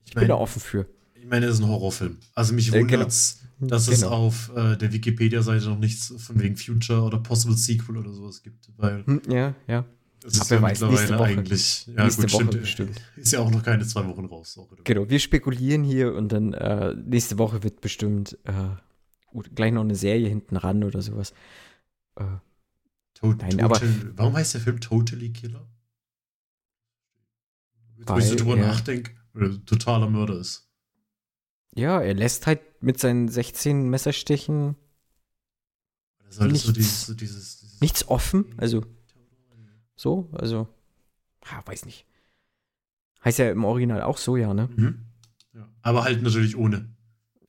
[0.04, 0.88] ich, ich mein, bin da offen für.
[1.14, 2.18] Ich meine, es ist ein Horrorfilm.
[2.34, 3.70] Also mich äh, wundert es, genau.
[3.70, 3.98] dass genau.
[3.98, 8.44] es auf äh, der Wikipedia-Seite noch nichts von wegen Future oder Possible Sequel oder sowas
[8.44, 8.70] gibt.
[8.78, 9.86] Weil hm, ja, ja.
[10.26, 11.86] Das ist ja mittlerweile eigentlich.
[11.86, 12.62] Ja, nächste gut, Woche stimmt.
[12.62, 13.02] bestimmt.
[13.16, 14.60] Ist ja auch noch keine zwei Wochen raus.
[14.84, 18.76] Genau, wir spekulieren hier und dann äh, nächste Woche wird bestimmt äh,
[19.54, 21.32] gleich noch eine Serie hinten ran oder sowas.
[22.16, 22.24] Äh,
[23.14, 23.82] to nein, total, aber,
[24.16, 25.70] warum heißt der Film Totally Killer?
[27.98, 29.12] Jetzt, wo ich so drüber nachdenke,
[29.68, 30.68] totaler Mörder ist.
[31.76, 34.76] Ja, er lässt halt mit seinen 16 Messerstichen.
[36.40, 38.84] Nichts, so dieses, so dieses, dieses nichts offen, also
[39.96, 40.68] so, also,
[41.46, 42.06] ja, weiß nicht.
[43.24, 44.70] Heißt ja im Original auch so, ja, ne?
[44.76, 45.06] Mhm.
[45.54, 45.68] Ja.
[45.82, 46.90] Aber halt natürlich ohne.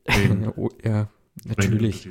[0.56, 1.09] oh, ja,
[1.44, 2.11] natürlich.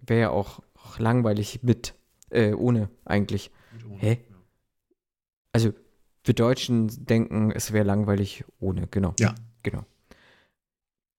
[0.00, 1.94] Wäre ja auch, auch, langweilig mit,
[2.30, 3.50] äh, ohne eigentlich.
[3.72, 4.20] Mit ohne, Hä?
[4.30, 4.36] Ja.
[5.52, 5.74] Also,
[6.24, 9.14] wir Deutschen denken, es wäre langweilig ohne, genau.
[9.18, 9.34] Ja.
[9.62, 9.84] Genau.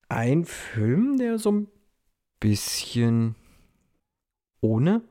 [0.10, 1.68] Ein Film, der so ein
[2.40, 3.36] bisschen
[4.62, 5.02] ohne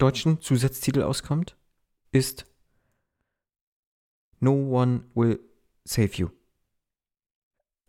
[0.00, 1.56] deutschen Zusatztitel auskommt,
[2.12, 2.46] ist
[4.40, 5.40] No One Will
[5.84, 6.28] Save You.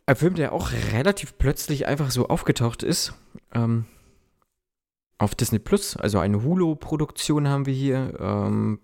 [0.06, 3.14] Ein Film, der auch relativ plötzlich einfach so aufgetaucht ist.
[3.52, 3.86] Ähm,
[5.18, 8.80] auf Disney Plus, also eine Hulu-Produktion haben wir hier, ähm,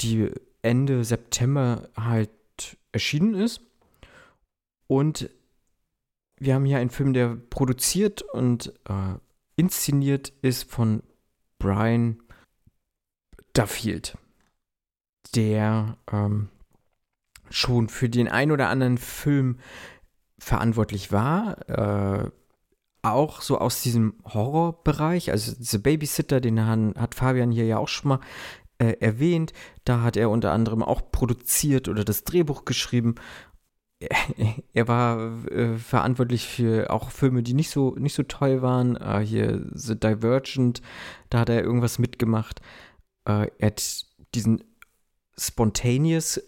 [0.00, 0.30] die
[0.62, 2.30] Ende September halt
[2.92, 3.60] erschienen ist.
[4.86, 5.30] Und
[6.38, 9.14] wir haben hier einen Film, der produziert und äh,
[9.56, 11.02] inszeniert ist von
[11.58, 12.22] Brian
[13.52, 14.18] Duffield,
[15.34, 16.48] der ähm,
[17.50, 19.58] schon für den ein oder anderen Film
[20.38, 22.30] verantwortlich war, äh,
[23.02, 28.08] auch so aus diesem Horrorbereich, also The Babysitter, den hat Fabian hier ja auch schon
[28.08, 28.20] mal
[28.78, 29.52] äh, erwähnt,
[29.84, 33.14] da hat er unter anderem auch produziert oder das Drehbuch geschrieben
[34.74, 38.96] er war äh, verantwortlich für auch Filme, die nicht so, nicht so toll waren.
[38.96, 40.82] Äh, hier The Divergent,
[41.30, 42.60] da hat er irgendwas mitgemacht.
[43.26, 44.62] Äh, er hat diesen
[45.38, 46.40] Spontaneous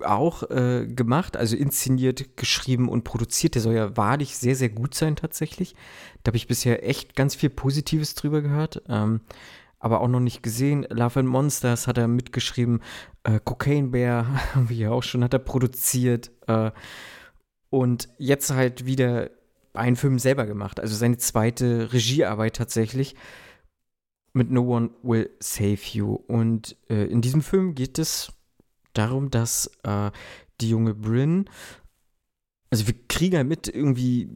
[0.00, 3.54] auch äh, gemacht, also inszeniert, geschrieben und produziert.
[3.54, 5.74] Der soll ja wahrlich sehr, sehr gut sein tatsächlich.
[6.22, 8.82] Da habe ich bisher echt ganz viel Positives drüber gehört.
[8.88, 9.20] Ähm,
[9.84, 10.86] aber auch noch nicht gesehen.
[10.88, 12.80] Love and Monsters hat er mitgeschrieben.
[13.22, 16.30] Äh, Cocaine Bear, wie er auch schon, hat er produziert.
[16.46, 16.70] Äh,
[17.68, 19.28] und jetzt halt wieder
[19.74, 20.80] einen Film selber gemacht.
[20.80, 23.14] Also seine zweite Regiearbeit tatsächlich.
[24.32, 26.14] Mit No One Will Save You.
[26.14, 28.32] Und äh, in diesem Film geht es
[28.94, 30.10] darum, dass äh,
[30.62, 31.44] die junge Bryn,
[32.70, 34.30] also wir kriegen halt mit, irgendwie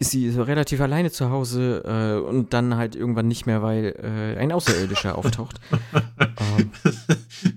[0.00, 3.94] ist sie so relativ alleine zu Hause äh, und dann halt irgendwann nicht mehr, weil
[4.02, 5.60] äh, ein Außerirdischer auftaucht.
[6.22, 6.72] ähm,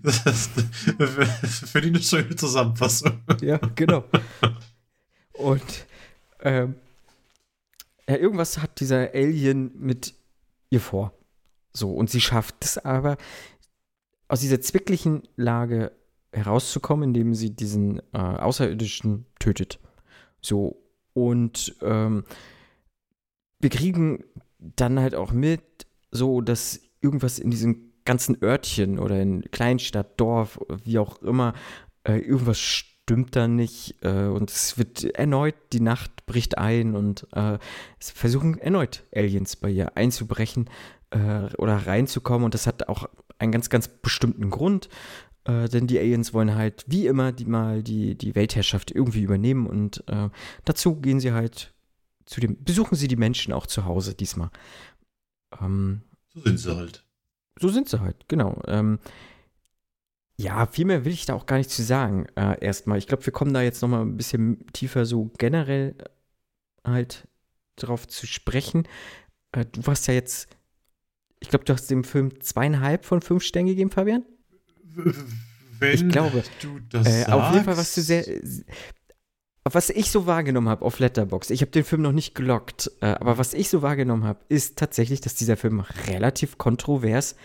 [0.04, 0.52] das ist
[1.70, 3.22] für die eine schöne Zusammenfassung.
[3.42, 4.04] ja, genau.
[5.32, 5.86] Und
[6.42, 6.76] ähm,
[8.10, 10.14] ja, irgendwas hat dieser Alien mit
[10.70, 11.14] ihr vor.
[11.72, 13.16] So, und sie schafft es aber,
[14.28, 15.94] aus dieser zwicklichen Lage
[16.34, 19.80] herauszukommen, indem sie diesen äh, Außerirdischen tötet.
[20.42, 20.83] So,
[21.14, 22.24] und ähm,
[23.60, 24.24] wir kriegen
[24.60, 25.62] dann halt auch mit,
[26.12, 31.54] so dass irgendwas in diesem ganzen Örtchen oder in Kleinstadt, Dorf, wie auch immer,
[32.04, 37.28] äh, irgendwas stimmt da nicht äh, und es wird erneut, die Nacht bricht ein und
[37.34, 37.58] äh,
[38.00, 40.70] es versuchen erneut Aliens bei ihr einzubrechen
[41.12, 44.90] äh, oder reinzukommen und das hat auch einen ganz, ganz bestimmten Grund.
[45.46, 49.68] Äh, denn die Aliens wollen halt wie immer die mal die, die Weltherrschaft irgendwie übernehmen
[49.68, 50.30] und äh,
[50.64, 51.74] dazu gehen sie halt
[52.26, 54.50] zu dem, besuchen sie die Menschen auch zu Hause diesmal.
[55.62, 56.02] Ähm,
[56.34, 57.04] so sind sie halt.
[57.60, 58.62] So sind sie halt, genau.
[58.68, 59.00] Ähm,
[60.38, 62.98] ja, viel mehr will ich da auch gar nicht zu sagen, äh, erstmal.
[62.98, 65.96] Ich glaube, wir kommen da jetzt nochmal ein bisschen tiefer so generell
[66.84, 67.28] äh, halt
[67.76, 68.88] drauf zu sprechen.
[69.52, 70.50] Äh, du warst ja jetzt,
[71.40, 74.26] ich glaube, du hast dem Film zweieinhalb von fünf Sternen gegeben, Fabian?
[75.80, 78.26] Wenn ich glaube, du das äh, auf jeden Fall, was du sehr,
[79.64, 83.08] was ich so wahrgenommen habe auf Letterbox, ich habe den Film noch nicht gelockt, äh,
[83.08, 87.36] aber was ich so wahrgenommen habe, ist tatsächlich, dass dieser Film relativ kontrovers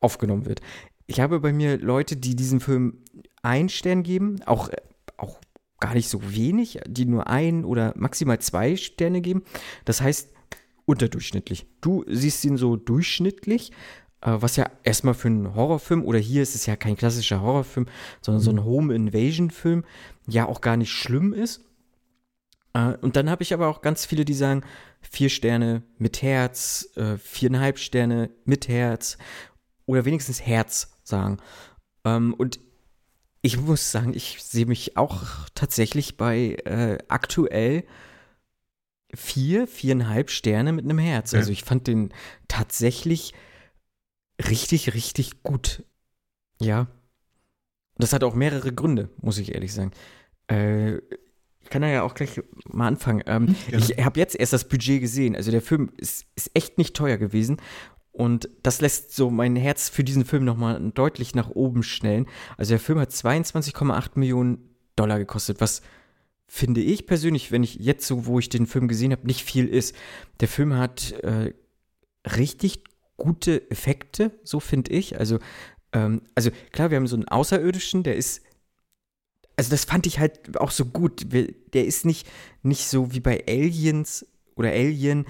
[0.00, 0.60] aufgenommen wird.
[1.06, 2.98] Ich habe bei mir Leute, die diesem Film
[3.42, 4.76] einen Stern geben, auch, äh,
[5.16, 5.40] auch
[5.80, 9.42] gar nicht so wenig, die nur ein oder maximal zwei Sterne geben.
[9.84, 10.30] Das heißt,
[10.84, 11.66] unterdurchschnittlich.
[11.80, 13.72] Du siehst ihn so durchschnittlich
[14.20, 17.86] was ja erstmal für einen Horrorfilm, oder hier ist es ja kein klassischer Horrorfilm,
[18.20, 18.64] sondern so ein mhm.
[18.64, 19.84] Home Invasion-Film,
[20.26, 21.64] ja auch gar nicht schlimm ist.
[22.74, 24.62] Äh, und dann habe ich aber auch ganz viele, die sagen,
[25.00, 29.18] vier Sterne mit Herz, äh, viereinhalb Sterne mit Herz
[29.86, 31.38] oder wenigstens Herz sagen.
[32.04, 32.60] Ähm, und
[33.42, 37.84] ich muss sagen, ich sehe mich auch tatsächlich bei äh, aktuell
[39.14, 41.34] vier, viereinhalb Sterne mit einem Herz.
[41.34, 42.12] Also ich fand den
[42.48, 43.32] tatsächlich
[44.48, 45.84] richtig, richtig gut.
[46.60, 46.88] Ja.
[47.96, 49.92] Das hat auch mehrere Gründe, muss ich ehrlich sagen.
[50.48, 50.96] Äh,
[51.62, 53.22] ich kann ja auch gleich mal anfangen.
[53.26, 53.78] Ähm, ja.
[53.78, 55.36] Ich habe jetzt erst das Budget gesehen.
[55.36, 57.58] Also der Film ist, ist echt nicht teuer gewesen.
[58.12, 62.26] Und das lässt so mein Herz für diesen Film nochmal deutlich nach oben schnellen.
[62.56, 64.58] Also der Film hat 22,8 Millionen
[64.96, 65.82] Dollar gekostet, was
[66.46, 69.68] finde ich persönlich, wenn ich jetzt so, wo ich den Film gesehen habe, nicht viel
[69.68, 69.94] ist.
[70.40, 71.54] Der Film hat äh,
[72.36, 72.82] richtig
[73.20, 75.18] gute Effekte, so finde ich.
[75.18, 75.38] Also,
[75.92, 78.42] ähm, also klar, wir haben so einen Außerirdischen, der ist
[79.60, 81.26] also das fand ich halt auch so gut.
[81.74, 82.26] Der ist nicht,
[82.62, 85.26] nicht so wie bei Aliens oder Alien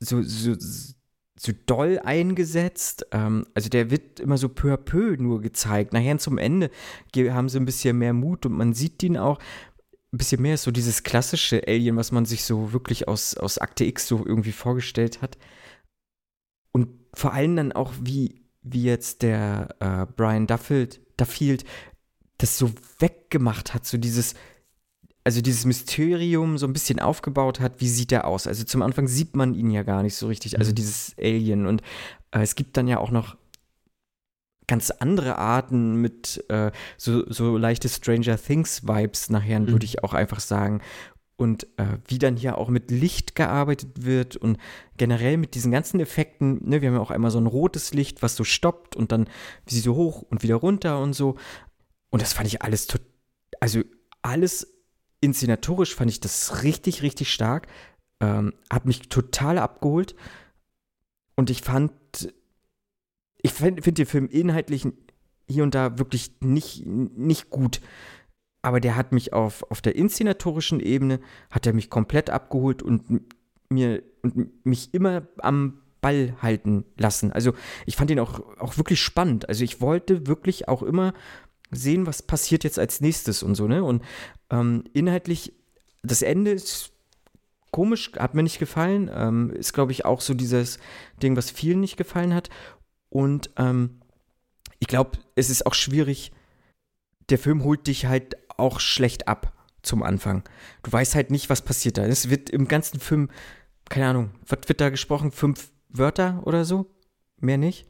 [0.00, 3.06] so, so, so doll eingesetzt.
[3.12, 5.94] Ähm, also der wird immer so peu à peu nur gezeigt.
[5.94, 6.70] Nachher zum Ende
[7.16, 9.38] haben sie ein bisschen mehr Mut und man sieht ihn auch
[10.12, 13.84] ein bisschen mehr so dieses klassische Alien, was man sich so wirklich aus, aus Akte
[13.84, 15.38] X so irgendwie vorgestellt hat.
[17.14, 21.64] Vor allem dann auch, wie, wie jetzt der äh, Brian Duffield, Duffield
[22.38, 24.34] das so weggemacht hat, so dieses,
[25.22, 28.46] also dieses Mysterium so ein bisschen aufgebaut hat, wie sieht er aus?
[28.46, 30.76] Also zum Anfang sieht man ihn ja gar nicht so richtig, also mhm.
[30.76, 31.66] dieses Alien.
[31.66, 31.82] Und
[32.32, 33.36] äh, es gibt dann ja auch noch
[34.66, 39.68] ganz andere Arten mit äh, so, so leichte Stranger Things Vibes nachher, mhm.
[39.68, 40.80] würde ich auch einfach sagen
[41.36, 44.58] und äh, wie dann hier auch mit Licht gearbeitet wird und
[44.96, 46.60] generell mit diesen ganzen Effekten.
[46.68, 49.26] Ne, wir haben ja auch einmal so ein rotes Licht, was so stoppt und dann
[49.66, 51.36] wie sie so hoch und wieder runter und so.
[52.10, 52.86] Und das fand ich alles,
[53.60, 53.82] also
[54.22, 54.74] alles
[55.20, 57.66] inszenatorisch fand ich das richtig, richtig stark.
[58.20, 60.14] Ähm, hat mich total abgeholt.
[61.34, 61.92] Und ich fand,
[63.42, 64.86] ich finde find den Film inhaltlich
[65.48, 67.80] hier und da wirklich nicht, nicht gut.
[68.64, 73.22] Aber der hat mich auf, auf der inszenatorischen Ebene, hat er mich komplett abgeholt und
[73.68, 77.30] mir und mich immer am Ball halten lassen.
[77.30, 77.52] Also
[77.84, 79.48] ich fand ihn auch, auch wirklich spannend.
[79.50, 81.12] Also ich wollte wirklich auch immer
[81.70, 83.84] sehen, was passiert jetzt als nächstes und so, ne?
[83.84, 84.02] Und
[84.50, 85.52] ähm, inhaltlich,
[86.02, 86.92] das Ende ist
[87.70, 89.10] komisch, hat mir nicht gefallen.
[89.12, 90.78] Ähm, ist, glaube ich, auch so dieses
[91.22, 92.48] Ding, was vielen nicht gefallen hat.
[93.10, 94.00] Und ähm,
[94.78, 96.32] ich glaube, es ist auch schwierig,
[97.28, 100.42] der Film holt dich halt auch schlecht ab zum Anfang.
[100.82, 102.04] Du weißt halt nicht, was passiert da.
[102.06, 103.30] Es wird im ganzen Film,
[103.88, 105.30] keine Ahnung, was wird da gesprochen?
[105.30, 106.86] Fünf Wörter oder so.
[107.38, 107.86] Mehr nicht.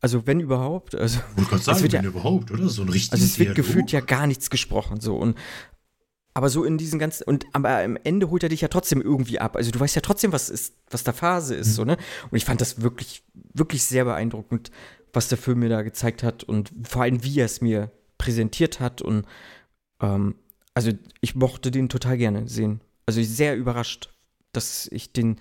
[0.00, 0.96] Also wenn überhaupt.
[0.96, 2.68] Also, ich wollte sagen, wenn ja, überhaupt, oder?
[2.68, 3.56] So ein richtiges Also es wird Dialog.
[3.56, 5.00] gefühlt ja gar nichts gesprochen.
[5.00, 5.16] So.
[5.16, 5.38] Und,
[6.34, 7.22] aber so in diesen ganzen.
[7.24, 9.56] Und aber am Ende holt er dich ja trotzdem irgendwie ab.
[9.56, 11.68] Also du weißt ja trotzdem, was ist, was da Phase ist.
[11.68, 11.72] Mhm.
[11.72, 11.96] So, ne?
[12.30, 13.22] Und ich fand das wirklich,
[13.54, 14.72] wirklich sehr beeindruckend,
[15.12, 18.80] was der Film mir da gezeigt hat und vor allem, wie er es mir präsentiert
[18.80, 19.02] hat.
[19.02, 19.24] Und
[20.02, 20.34] ähm,
[20.74, 22.80] also ich mochte den total gerne sehen.
[23.06, 24.10] Also ich sehr überrascht,
[24.52, 25.40] dass ich den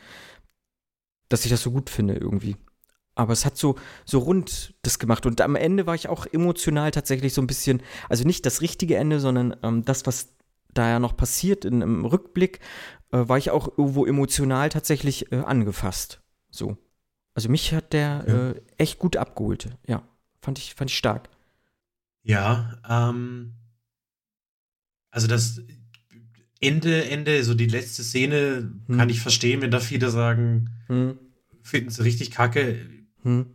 [1.32, 2.58] dass ich das so gut finde irgendwie.
[3.15, 5.26] Aber es hat so, so rund das gemacht.
[5.26, 8.97] Und am Ende war ich auch emotional tatsächlich so ein bisschen, also nicht das richtige
[8.97, 10.34] Ende, sondern ähm, das, was
[10.74, 12.60] da ja noch passiert in, im Rückblick,
[13.12, 16.21] äh, war ich auch irgendwo emotional tatsächlich äh, angefasst.
[16.50, 16.78] So.
[17.34, 18.50] Also mich hat der ja.
[18.50, 19.69] äh, echt gut abgeholt.
[19.88, 20.04] Ja,
[20.41, 21.30] fand ich, fand ich stark.
[22.24, 23.54] Ja, ähm,
[25.12, 25.62] also das
[26.62, 28.97] Ende, Ende, so die letzte Szene, hm.
[28.97, 31.17] kann ich verstehen, wenn da viele sagen, hm.
[31.62, 32.88] finden sie richtig kacke.
[33.24, 33.47] Hm.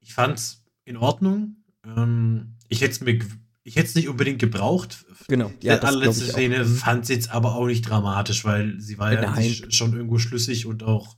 [0.00, 1.56] Ich fand's in Ordnung.
[1.84, 3.18] Ähm, ich hätte es mir,
[3.64, 5.06] ich hätte es nicht unbedingt gebraucht.
[5.28, 5.50] Genau.
[5.62, 6.76] Ja, die allerletzte Szene hm.
[6.76, 9.34] fand es jetzt aber auch nicht dramatisch, weil sie war ja
[9.70, 11.16] schon irgendwo schlüssig und auch,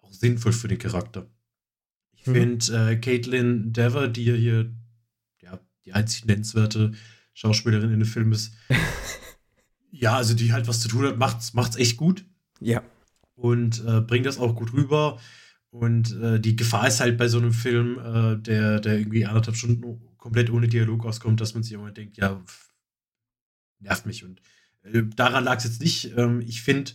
[0.00, 1.30] auch sinnvoll für den Charakter.
[2.12, 2.34] Ich hm.
[2.34, 4.70] finde äh, Caitlin Dever, die ja hier
[5.40, 6.92] ja, die einzig nennenswerte
[7.38, 8.52] Schauspielerin in dem Film ist,
[9.90, 12.24] Ja, also die halt was zu tun hat, macht's, macht's echt gut.
[12.60, 12.82] Ja.
[13.34, 15.18] Und äh, bringt das auch gut rüber.
[15.70, 19.56] Und äh, die Gefahr ist halt bei so einem Film, äh, der, der irgendwie anderthalb
[19.56, 22.42] Stunden komplett ohne Dialog auskommt, dass man sich immer denkt, ja,
[23.80, 24.24] nervt mich.
[24.24, 24.40] Und
[24.82, 26.16] äh, daran lag es jetzt nicht.
[26.16, 26.92] Ähm, ich finde,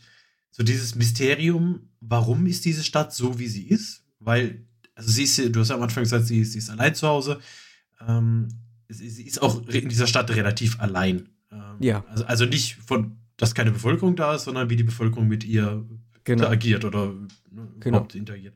[0.51, 4.03] so dieses Mysterium, warum ist diese Stadt so, wie sie ist?
[4.19, 7.07] Weil, also sie ist, du hast ja am Anfang gesagt, sie, sie ist allein zu
[7.07, 7.39] Hause.
[8.05, 8.49] Ähm,
[8.93, 11.29] sie, ist auch in dieser Stadt relativ allein.
[11.51, 12.05] Ähm, ja.
[12.09, 15.85] Also, also nicht von, dass keine Bevölkerung da ist, sondern wie die Bevölkerung mit ihr
[16.23, 16.43] genau.
[16.43, 17.97] interagiert oder ne, genau.
[17.97, 18.55] überhaupt interagiert.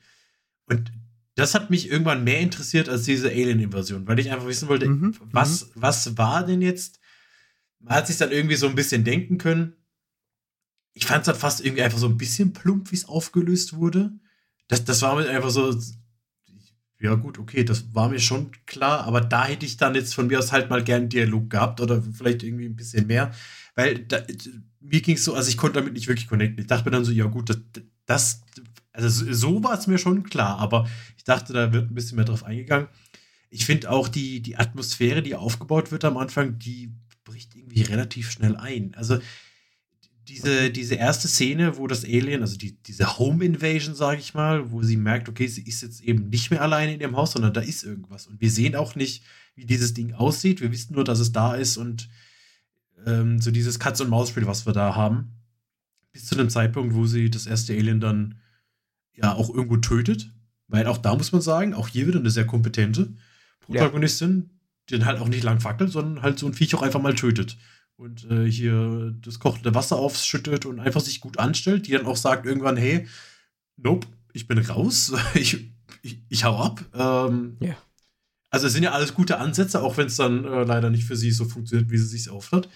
[0.65, 0.91] Und
[1.35, 5.15] das hat mich irgendwann mehr interessiert als diese Alien-Invasion, weil ich einfach wissen wollte, mhm.
[5.19, 5.71] was, mhm.
[5.75, 6.99] was war denn jetzt?
[7.79, 9.75] Man hat sich dann irgendwie so ein bisschen denken können.
[10.93, 14.11] Ich fand es dann fast irgendwie einfach so ein bisschen plump, wie es aufgelöst wurde.
[14.67, 15.79] Das, das war mir einfach so,
[16.99, 20.27] ja, gut, okay, das war mir schon klar, aber da hätte ich dann jetzt von
[20.27, 23.31] mir aus halt mal gern Dialog gehabt oder vielleicht irgendwie ein bisschen mehr,
[23.75, 24.23] weil da,
[24.79, 26.59] mir ging es so, also ich konnte damit nicht wirklich connecten.
[26.59, 27.59] Ich dachte mir dann so, ja, gut, das,
[28.05, 28.41] das
[28.93, 32.25] also so war es mir schon klar, aber ich dachte, da wird ein bisschen mehr
[32.25, 32.87] drauf eingegangen.
[33.49, 36.91] Ich finde auch die, die Atmosphäre, die aufgebaut wird am Anfang, die
[37.23, 38.95] bricht irgendwie relativ schnell ein.
[38.95, 39.19] Also
[40.27, 44.71] diese, diese erste Szene, wo das Alien, also die, diese Home Invasion, sage ich mal,
[44.71, 47.53] wo sie merkt, okay, sie ist jetzt eben nicht mehr alleine in ihrem Haus, sondern
[47.53, 48.27] da ist irgendwas.
[48.27, 49.23] Und wir sehen auch nicht,
[49.55, 50.59] wie dieses Ding aussieht.
[50.59, 52.09] Wir wissen nur, dass es da ist und
[53.05, 55.31] ähm, so dieses Katz-und-Maus-Spiel, was wir da haben.
[56.11, 58.39] Bis zu dem Zeitpunkt, wo sie das erste Alien dann
[59.13, 60.33] ja auch irgendwo tötet.
[60.67, 63.13] Weil auch da muss man sagen, auch hier wieder eine sehr kompetente
[63.61, 64.45] Protagonistin, ja.
[64.89, 67.15] die dann halt auch nicht lang fackelt, sondern halt so ein Viech auch einfach mal
[67.15, 67.57] tötet
[67.97, 72.15] und äh, hier das kochende Wasser aufschüttet und einfach sich gut anstellt, die dann auch
[72.15, 73.07] sagt irgendwann, hey,
[73.75, 75.71] nope, ich bin raus, ich,
[76.03, 76.85] ich, ich hau ab.
[76.93, 77.75] Ähm, ja.
[78.49, 81.17] Also es sind ja alles gute Ansätze, auch wenn es dann äh, leider nicht für
[81.17, 82.69] sie so funktioniert, wie sie sich aufhat.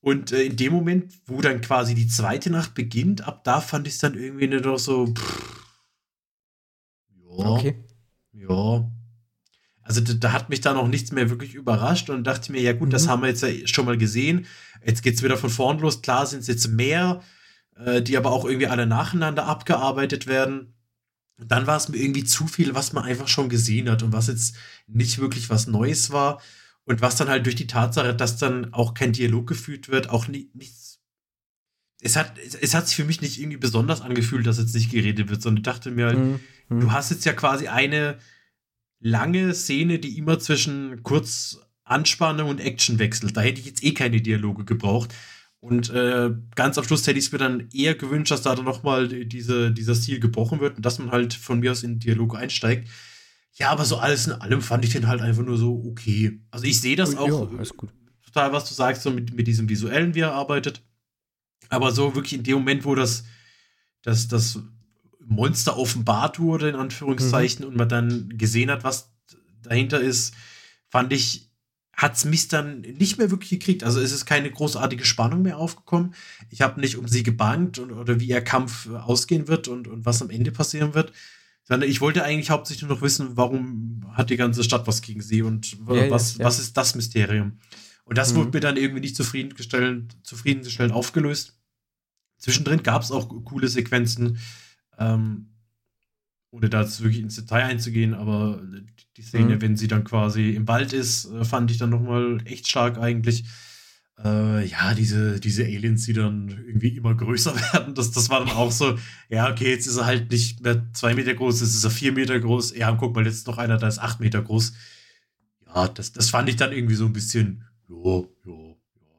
[0.00, 3.88] Und äh, in dem Moment, wo dann quasi die zweite Nacht beginnt, ab da fand
[3.88, 5.66] ich es dann irgendwie nur noch so, pff,
[7.38, 7.84] ja, okay.
[8.32, 8.90] ja,
[9.86, 12.72] also da, da, hat mich da noch nichts mehr wirklich überrascht und dachte mir, ja
[12.72, 12.92] gut, mhm.
[12.92, 14.46] das haben wir jetzt ja schon mal gesehen.
[14.84, 16.02] Jetzt geht es wieder von vorn los.
[16.02, 17.22] Klar sind es jetzt mehr,
[17.76, 20.74] äh, die aber auch irgendwie alle nacheinander abgearbeitet werden.
[21.38, 24.26] dann war es mir irgendwie zu viel, was man einfach schon gesehen hat und was
[24.26, 26.40] jetzt nicht wirklich was Neues war.
[26.84, 30.28] Und was dann halt durch die Tatsache, dass dann auch kein Dialog geführt wird, auch
[30.28, 31.00] nie, nichts.
[32.00, 35.28] Es hat, es hat sich für mich nicht irgendwie besonders angefühlt, dass jetzt nicht geredet
[35.28, 36.40] wird, sondern ich dachte mir halt, mhm.
[36.80, 38.18] du hast jetzt ja quasi eine,
[39.06, 43.36] lange Szene, die immer zwischen kurz Anspannung und Action wechselt.
[43.36, 45.14] Da hätte ich jetzt eh keine Dialoge gebraucht.
[45.60, 48.64] Und äh, ganz am Schluss hätte ich es mir dann eher gewünscht, dass da dann
[48.64, 52.00] nochmal diese, dieser Stil gebrochen wird und dass man halt von mir aus in den
[52.00, 52.88] Dialog einsteigt.
[53.54, 56.40] Ja, aber so alles in allem fand ich den halt einfach nur so okay.
[56.50, 57.52] Also ich sehe das auch.
[57.52, 57.90] Ja, gut.
[58.24, 60.82] total, was du sagst, so mit, mit diesem Visuellen, wie er arbeitet.
[61.68, 63.24] Aber so wirklich in dem Moment, wo das,
[64.02, 64.60] das, das
[65.28, 67.70] Monster offenbart wurde, in Anführungszeichen, mhm.
[67.70, 69.12] und man dann gesehen hat, was
[69.62, 70.34] dahinter ist,
[70.88, 71.50] fand ich,
[71.92, 73.82] hat es mich dann nicht mehr wirklich gekriegt.
[73.82, 76.14] Also es ist keine großartige Spannung mehr aufgekommen.
[76.50, 80.04] Ich habe nicht um sie gebangt und, oder wie ihr Kampf ausgehen wird und, und
[80.04, 81.12] was am Ende passieren wird.
[81.64, 85.22] Sondern ich wollte eigentlich hauptsächlich nur noch wissen, warum hat die ganze Stadt was gegen
[85.22, 87.58] sie und ja, was, ja, was ist das Mysterium.
[88.04, 88.36] Und das mhm.
[88.36, 91.58] wurde mir dann irgendwie nicht zufriedenstellend, zufriedenstellend aufgelöst.
[92.38, 94.38] Zwischendrin gab es auch coole Sequenzen,
[94.98, 95.48] ähm,
[96.50, 98.62] ohne da jetzt wirklich ins Detail einzugehen, aber
[99.16, 99.62] die Szene, mhm.
[99.62, 103.44] wenn sie dann quasi im Wald ist, äh, fand ich dann nochmal echt stark eigentlich.
[104.22, 108.56] Äh, ja, diese, diese Aliens, die dann irgendwie immer größer werden, das, das war dann
[108.56, 111.84] auch so, ja, okay, jetzt ist er halt nicht mehr zwei Meter groß, jetzt ist
[111.84, 112.74] er vier Meter groß.
[112.76, 114.72] Ja, guck mal, jetzt ist noch einer, der ist acht Meter groß.
[115.66, 118.65] Ja, das, das fand ich dann irgendwie so ein bisschen, jo, jo,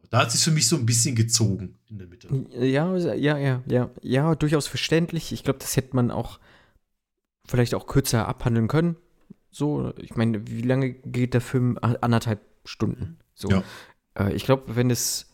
[0.10, 2.30] da hat sich für mich so ein bisschen gezogen in der Mitte.
[2.52, 5.32] Ja, ja, ja, ja, ja, durchaus verständlich.
[5.32, 6.39] Ich glaube, das hätte man auch
[7.46, 8.96] vielleicht auch kürzer abhandeln können.
[9.50, 11.78] So, ich meine, wie lange geht der Film?
[11.82, 13.17] Anderthalb Stunden.
[13.34, 13.50] So.
[13.50, 13.63] Ja.
[14.15, 15.28] Äh, ich glaube, wenn es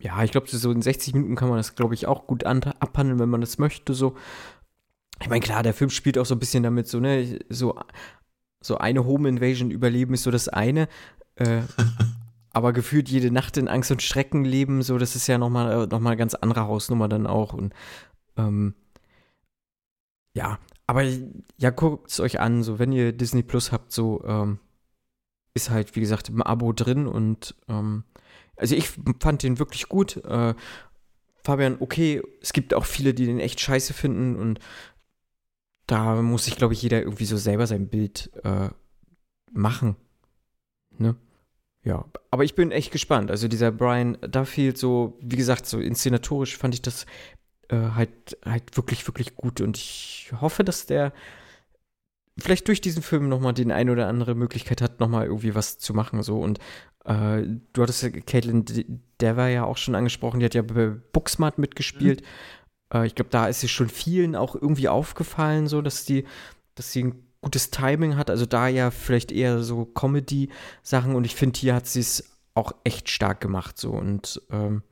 [0.00, 3.18] ja, ich glaube, so in 60 Minuten kann man das, glaube ich, auch gut abhandeln,
[3.18, 3.92] wenn man das möchte.
[3.92, 4.16] So.
[5.20, 7.78] Ich meine, klar, der Film spielt auch so ein bisschen damit, so, ne, so,
[8.62, 10.88] so eine Home Invasion überleben ist so das eine.
[11.34, 11.62] Äh,
[12.52, 16.00] aber gefühlt jede Nacht in Angst und Schrecken leben, so, das ist ja nochmal noch
[16.00, 17.52] mal eine ganz andere Hausnummer dann auch.
[17.52, 17.72] Und
[18.36, 18.74] ähm,
[20.34, 21.04] ja, aber
[21.58, 24.58] ja, guckt es euch an, so wenn ihr Disney Plus habt, so ähm,
[25.54, 28.04] ist halt, wie gesagt, im Abo drin und ähm,
[28.56, 30.16] also ich fand den wirklich gut.
[30.24, 30.54] Äh,
[31.42, 34.60] Fabian, okay, es gibt auch viele, die den echt scheiße finden und
[35.86, 38.68] da muss sich, glaube ich, jeder irgendwie so selber sein Bild äh,
[39.52, 39.96] machen.
[40.98, 41.16] Ne?
[41.82, 43.30] Ja, aber ich bin echt gespannt.
[43.30, 47.06] Also dieser Brian Duffield, so, wie gesagt, so inszenatorisch fand ich das
[47.68, 49.60] äh, halt, halt wirklich, wirklich gut.
[49.60, 51.12] Und ich hoffe, dass der
[52.38, 55.94] vielleicht durch diesen Film nochmal die eine oder andere Möglichkeit hat, nochmal irgendwie was zu
[55.94, 56.22] machen.
[56.22, 56.40] So.
[56.40, 56.58] Und
[57.04, 58.64] äh, du hattest ja Caitlin
[59.20, 62.22] der war ja auch schon angesprochen, die hat ja bei Booksmart mitgespielt.
[62.92, 62.98] Mhm.
[62.98, 66.24] Äh, ich glaube, da ist sie schon vielen auch irgendwie aufgefallen, so, dass die,
[66.74, 68.30] dass sie ein gutes Timing hat.
[68.30, 72.24] Also da ja vielleicht eher so Comedy-Sachen und ich finde, hier hat sie es
[72.54, 73.78] auch echt stark gemacht.
[73.78, 74.82] So und ähm,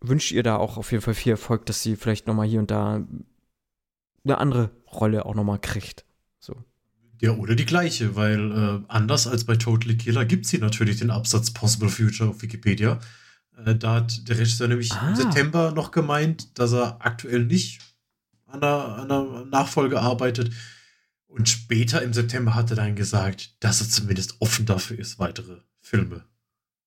[0.00, 2.70] wünsche ihr da auch auf jeden Fall viel Erfolg, dass sie vielleicht nochmal hier und
[2.70, 3.04] da
[4.24, 6.04] eine andere Rolle auch nochmal kriegt.
[6.38, 6.56] So.
[7.20, 10.98] Ja, oder die gleiche, weil äh, anders als bei Totally Killer gibt es hier natürlich
[10.98, 12.98] den Absatz Possible Future auf Wikipedia.
[13.64, 15.08] Äh, da hat der Regisseur nämlich ah.
[15.08, 17.80] im September noch gemeint, dass er aktuell nicht
[18.46, 20.50] an einer, an einer Nachfolge arbeitet.
[21.30, 25.60] Und später im September hat er dann gesagt, dass er zumindest offen dafür ist, weitere
[25.80, 26.24] Filme.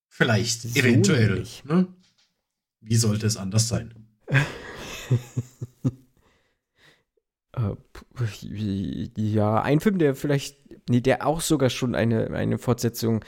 [0.08, 1.44] Vielleicht, so eventuell.
[1.64, 1.88] Ne?
[2.80, 3.94] Wie sollte es anders sein?
[7.56, 7.76] Äh,
[9.14, 13.24] ja, ein Film, der vielleicht, nee, der auch sogar schon eine, eine Fortsetzung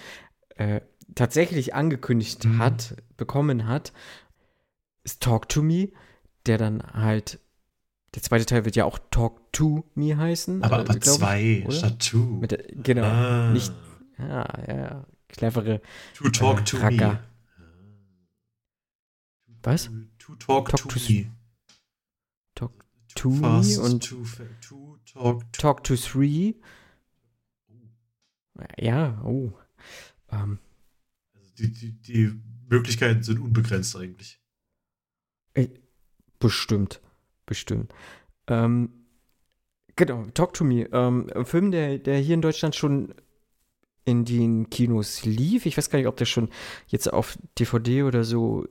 [0.57, 0.81] äh,
[1.15, 2.59] tatsächlich angekündigt mhm.
[2.59, 3.93] hat, bekommen hat,
[5.05, 5.91] ist Talk to Me,
[6.47, 7.39] der dann halt,
[8.17, 10.63] der zweite Teil wird ja auch Talk to Me heißen.
[10.65, 12.17] Aber, äh, aber zwei ich, statt two.
[12.19, 13.51] Mit, genau, ah.
[13.51, 13.71] nicht,
[14.19, 15.83] ja, ja, clevere
[16.15, 17.13] To Talk äh, to Racker.
[17.13, 17.23] Me.
[19.63, 19.91] Was?
[20.19, 21.31] To talk, talk to, to me.
[22.55, 22.73] Talk
[23.17, 24.25] to me und to,
[24.67, 26.55] to talk, to talk to three.
[28.79, 29.53] Ja, oh.
[30.31, 30.59] Ähm.
[31.35, 34.41] Also die, die, die Möglichkeiten sind unbegrenzt eigentlich.
[35.53, 35.69] Äh,
[36.39, 37.03] bestimmt.
[37.47, 37.93] Bestimmt.
[38.49, 38.91] Ähm,
[39.95, 40.89] genau, Talk to Me.
[40.93, 43.15] Ähm, ein Film, der, der hier in Deutschland schon
[44.05, 45.67] in den Kinos lief.
[45.67, 46.49] Ich weiß gar nicht, ob der schon
[46.87, 48.67] jetzt auf DVD oder so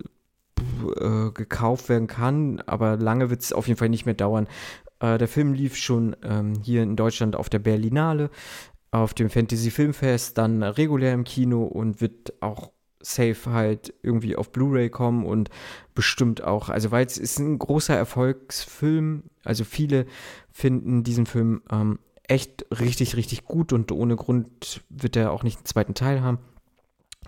[0.99, 4.47] äh, gekauft werden kann, aber lange wird es auf jeden Fall nicht mehr dauern.
[4.99, 8.29] Äh, der Film lief schon ähm, hier in Deutschland auf der Berlinale,
[8.91, 12.71] auf dem Fantasy Filmfest, dann regulär im Kino und wird auch
[13.05, 15.49] safe halt irgendwie auf Blu-ray kommen und
[15.93, 20.05] bestimmt auch, also weil es ist ein großer Erfolgsfilm, also viele
[20.51, 25.57] finden diesen Film ähm, echt richtig, richtig gut und ohne Grund wird er auch nicht
[25.57, 26.39] einen zweiten Teil haben,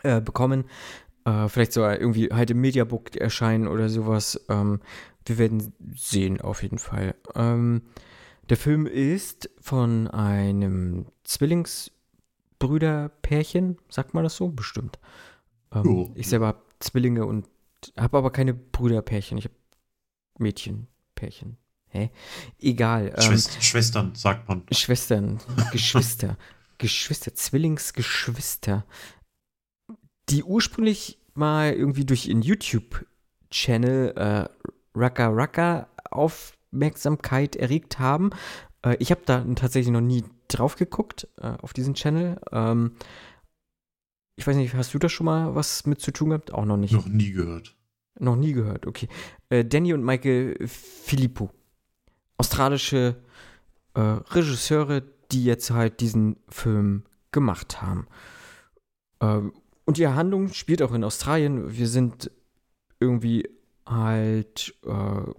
[0.04, 0.66] äh, bekommen
[1.28, 4.40] äh, vielleicht sogar irgendwie halt im Mediabook erscheinen oder sowas.
[4.50, 4.80] Ähm,
[5.26, 7.16] wir werden sehen, auf jeden Fall.
[7.36, 7.82] Ähm,
[8.50, 14.48] der Film ist von einem Zwillingsbrüderpärchen, sagt man das so?
[14.48, 15.00] Bestimmt.
[15.74, 16.12] Ähm, oh.
[16.16, 17.48] Ich selber habe Zwillinge und
[17.98, 19.38] habe aber keine Brüderpärchen.
[19.38, 19.56] Ich habe
[20.40, 21.58] Mädchenpärchen.
[21.90, 22.12] Hä?
[22.60, 23.14] Egal.
[23.16, 24.64] Ähm, Schwester, Schwestern, sagt man.
[24.72, 25.40] Schwestern,
[25.72, 26.38] Geschwister.
[26.78, 28.86] Geschwister, Zwillingsgeschwister.
[30.30, 34.50] die ursprünglich mal irgendwie durch ihren YouTube-Channel äh,
[34.96, 38.32] Raka Raka Aufmerksamkeit erregt haben.
[38.84, 42.40] Äh, ich habe da tatsächlich noch nie drauf geguckt, äh, auf diesen Channel.
[42.52, 42.94] Ähm,
[44.38, 46.54] ich weiß nicht, hast du da schon mal was mit zu tun gehabt?
[46.54, 46.94] Auch noch nicht.
[46.94, 47.76] Noch nie gehört.
[48.20, 49.10] Noch nie gehört, okay.
[49.50, 51.50] Äh, Danny und Michael Filippo.
[52.38, 53.16] Australische
[53.96, 58.08] äh, Regisseure, die jetzt halt diesen Film gemacht haben.
[59.22, 59.54] Ähm,
[59.86, 61.76] und die Handlung spielt auch in Australien.
[61.76, 62.30] Wir sind
[63.00, 63.50] irgendwie
[63.88, 65.34] halt, äh,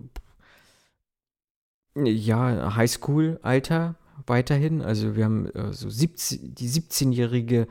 [2.10, 3.94] ja, Highschool-Alter
[4.26, 4.82] weiterhin.
[4.82, 7.68] Also wir haben äh, so 17, die 17-jährige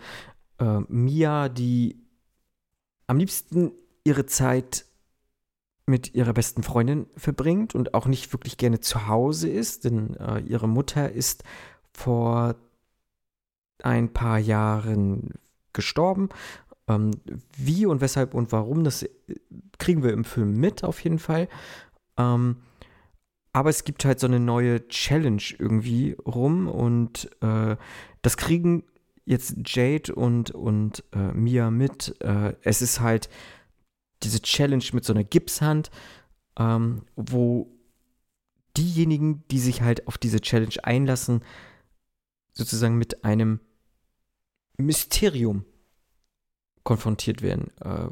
[0.59, 1.97] äh, Mia, die
[3.07, 3.71] am liebsten
[4.03, 4.85] ihre Zeit
[5.85, 10.39] mit ihrer besten Freundin verbringt und auch nicht wirklich gerne zu Hause ist, denn äh,
[10.39, 11.43] ihre Mutter ist
[11.93, 12.55] vor
[13.81, 15.35] ein paar Jahren
[15.71, 16.29] gestorben.
[16.89, 17.11] Ähm,
[17.55, 19.09] wie und weshalb und warum, das äh,
[19.77, 21.47] kriegen wir im Film mit, auf jeden Fall.
[22.17, 22.57] Ähm,
[23.53, 27.75] aber es gibt halt so eine neue Challenge irgendwie rum und äh,
[28.21, 28.83] das kriegen
[29.27, 32.15] jetzt Jade und, und äh, Mia mit.
[32.21, 33.29] Äh, es ist halt
[34.23, 35.91] diese Challenge mit so einer Gipshand,
[36.57, 37.77] ähm, wo
[38.77, 41.43] diejenigen, die sich halt auf diese Challenge einlassen,
[42.53, 43.59] sozusagen mit einem
[44.77, 45.65] Mysterium
[46.83, 47.71] konfrontiert werden.
[47.81, 48.09] Äh,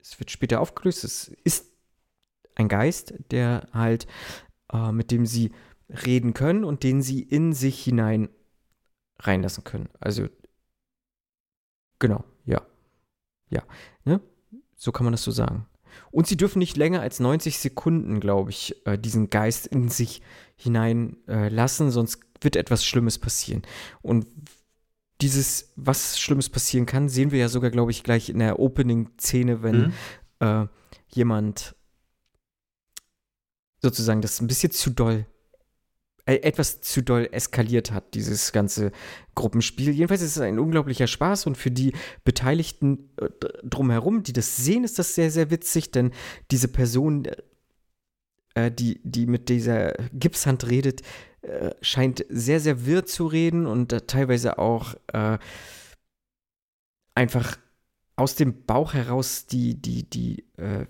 [0.00, 1.02] es wird später aufgelöst.
[1.02, 1.72] Es ist
[2.54, 4.06] ein Geist, der halt,
[4.72, 5.50] äh, mit dem sie
[5.88, 8.28] reden können und den sie in sich hinein
[9.18, 9.88] reinlassen können.
[9.98, 10.28] Also,
[12.02, 12.60] genau, ja.
[13.48, 13.62] Ja,
[14.04, 14.20] ne?
[14.74, 15.66] So kann man das so sagen.
[16.10, 20.22] Und sie dürfen nicht länger als 90 Sekunden, glaube ich, äh, diesen Geist in sich
[20.56, 23.62] hineinlassen, äh, sonst wird etwas Schlimmes passieren.
[24.00, 24.26] Und
[25.20, 29.62] dieses, was Schlimmes passieren kann, sehen wir ja sogar, glaube ich, gleich in der Opening-Szene,
[29.62, 29.92] wenn mhm.
[30.40, 30.66] äh,
[31.08, 31.76] jemand
[33.80, 35.26] sozusagen das ein bisschen zu doll,
[36.24, 38.92] etwas zu doll eskaliert hat, dieses ganze
[39.34, 39.90] Gruppenspiel.
[39.90, 41.92] Jedenfalls ist es ein unglaublicher Spaß und für die
[42.24, 43.28] Beteiligten äh,
[43.64, 46.12] drumherum, die das sehen, ist das sehr, sehr witzig, denn
[46.50, 47.26] diese Person,
[48.54, 51.02] äh, die, die mit dieser Gipshand redet,
[51.42, 55.38] äh, scheint sehr, sehr wirr zu reden und äh, teilweise auch äh,
[57.16, 57.58] einfach
[58.14, 60.86] aus dem Bauch heraus die, die, die äh,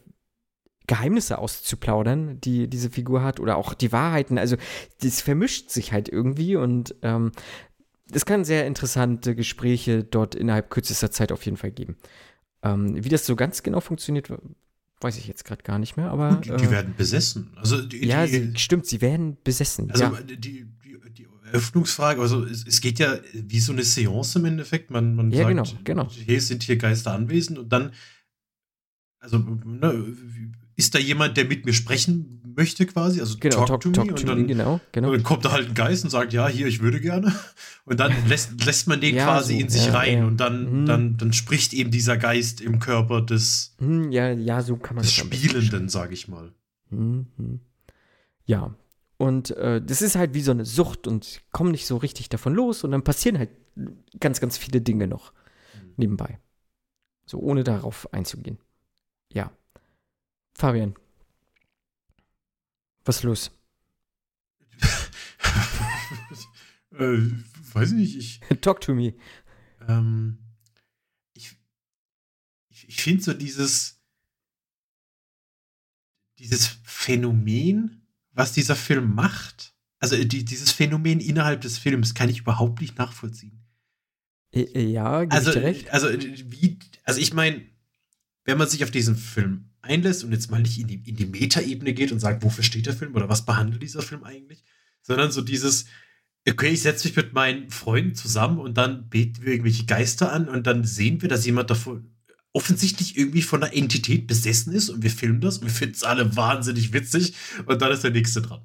[0.86, 4.38] Geheimnisse auszuplaudern, die diese Figur hat, oder auch die Wahrheiten.
[4.38, 4.56] Also,
[5.02, 7.32] das vermischt sich halt irgendwie und ähm,
[8.10, 11.96] es kann sehr interessante Gespräche dort innerhalb kürzester Zeit auf jeden Fall geben.
[12.62, 14.30] Ähm, wie das so ganz genau funktioniert,
[15.00, 16.40] weiß ich jetzt gerade gar nicht mehr, aber.
[16.44, 17.52] Die, die äh, werden besessen.
[17.56, 19.90] Also die, ja, die, stimmt, sie werden besessen.
[19.90, 20.12] Also ja.
[20.22, 20.66] die,
[21.52, 24.90] Eröffnungsfrage, also es, es, geht ja wie so eine Seance im Endeffekt.
[24.90, 26.10] Man, man ja, sagt, genau, genau.
[26.10, 27.92] hier sind hier Geister anwesend und dann,
[29.18, 30.16] also ne,
[30.82, 34.06] ist da jemand, der mit mir sprechen möchte quasi, also genau, talk, talk, to talk
[34.06, 35.12] me, und dann, genau, genau.
[35.12, 37.32] dann, kommt da halt ein Geist und sagt, ja, hier, ich würde gerne.
[37.84, 40.24] Und dann lässt, lässt man den ja, quasi so, in sich ja, rein ja.
[40.26, 40.86] und dann, mhm.
[40.86, 45.02] dann, dann spricht eben dieser Geist im Körper des, mhm, ja, ja, so kann man
[45.02, 46.52] des Spielenden, sage ich mal.
[46.90, 47.60] Mhm.
[48.44, 48.74] Ja,
[49.16, 52.54] und äh, das ist halt wie so eine Sucht und kommen nicht so richtig davon
[52.54, 53.50] los und dann passieren halt
[54.20, 55.32] ganz, ganz viele Dinge noch
[55.74, 55.92] mhm.
[55.96, 56.38] nebenbei.
[57.24, 58.58] So, ohne darauf einzugehen.
[59.32, 59.50] Ja.
[60.62, 60.94] Fabian,
[63.04, 63.50] was ist los?
[66.92, 67.18] äh,
[67.72, 68.16] weiß ich nicht.
[68.16, 69.14] Ich, Talk to me.
[69.88, 70.38] Ähm,
[71.32, 71.56] ich
[72.68, 74.00] ich, ich finde so dieses,
[76.38, 82.38] dieses Phänomen, was dieser Film macht, also die, dieses Phänomen innerhalb des Films kann ich
[82.38, 83.66] überhaupt nicht nachvollziehen.
[84.52, 85.90] Ja, also, ich dir recht.
[85.90, 87.68] Also, wie, also ich meine,
[88.44, 91.26] wenn man sich auf diesen Film einlässt und jetzt mal nicht in die, in die
[91.26, 94.64] Metaebene geht und sagt, wofür steht der Film oder was behandelt dieser Film eigentlich,
[95.02, 95.86] sondern so dieses,
[96.48, 100.48] okay, ich setze mich mit meinen Freunden zusammen und dann beten wir irgendwelche Geister an
[100.48, 102.08] und dann sehen wir, dass jemand davon
[102.52, 106.04] offensichtlich irgendwie von einer Entität besessen ist und wir filmen das und wir finden es
[106.04, 107.34] alle wahnsinnig witzig
[107.66, 108.62] und dann ist der nächste dran.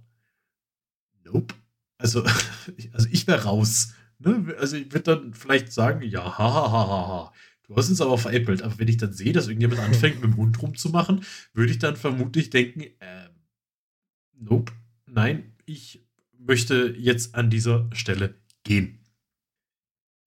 [1.24, 1.56] Nope.
[1.98, 2.24] Also,
[2.94, 3.94] also ich wäre raus.
[4.20, 4.56] Ne?
[4.60, 6.72] Also ich würde dann vielleicht sagen, ja, hahaha.
[6.72, 7.34] Ha, ha, ha.
[7.68, 8.62] Du hast uns aber veräppelt.
[8.62, 11.98] Aber wenn ich dann sehe, dass irgendjemand anfängt, mit dem Mund rumzumachen, würde ich dann
[11.98, 13.30] vermutlich denken, äh,
[14.34, 14.72] nope,
[15.06, 16.06] nein, ich
[16.40, 19.00] möchte jetzt an dieser Stelle gehen.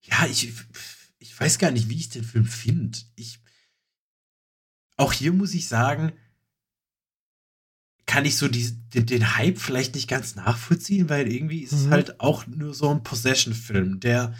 [0.03, 0.53] Ja, ich,
[1.19, 2.99] ich weiß gar nicht, wie ich den Film finde.
[3.15, 3.39] Ich,
[4.97, 6.11] auch hier muss ich sagen,
[8.05, 11.77] kann ich so die, den, den, Hype vielleicht nicht ganz nachvollziehen, weil irgendwie ist mhm.
[11.77, 14.35] es halt auch nur so ein Possession-Film, der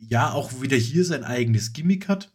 [0.00, 2.32] ja auch wieder hier sein eigenes Gimmick hat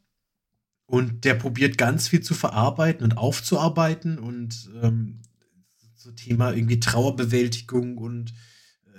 [0.85, 5.21] Und der probiert ganz viel zu verarbeiten und aufzuarbeiten und ähm,
[5.95, 8.33] so Thema irgendwie Trauerbewältigung und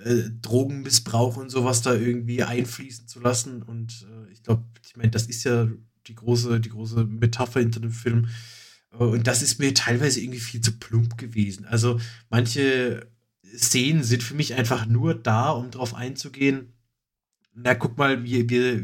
[0.03, 3.61] äh, Drogenmissbrauch und sowas da irgendwie einfließen zu lassen.
[3.61, 5.67] Und äh, ich glaube, ich meine, das ist ja
[6.07, 8.27] die große, die große Metapher hinter dem Film.
[8.91, 11.65] Äh, und das ist mir teilweise irgendwie viel zu plump gewesen.
[11.65, 11.99] Also
[12.29, 13.07] manche
[13.55, 16.72] Szenen sind für mich einfach nur da, um darauf einzugehen.
[17.55, 18.83] Na, guck mal, wir, wir,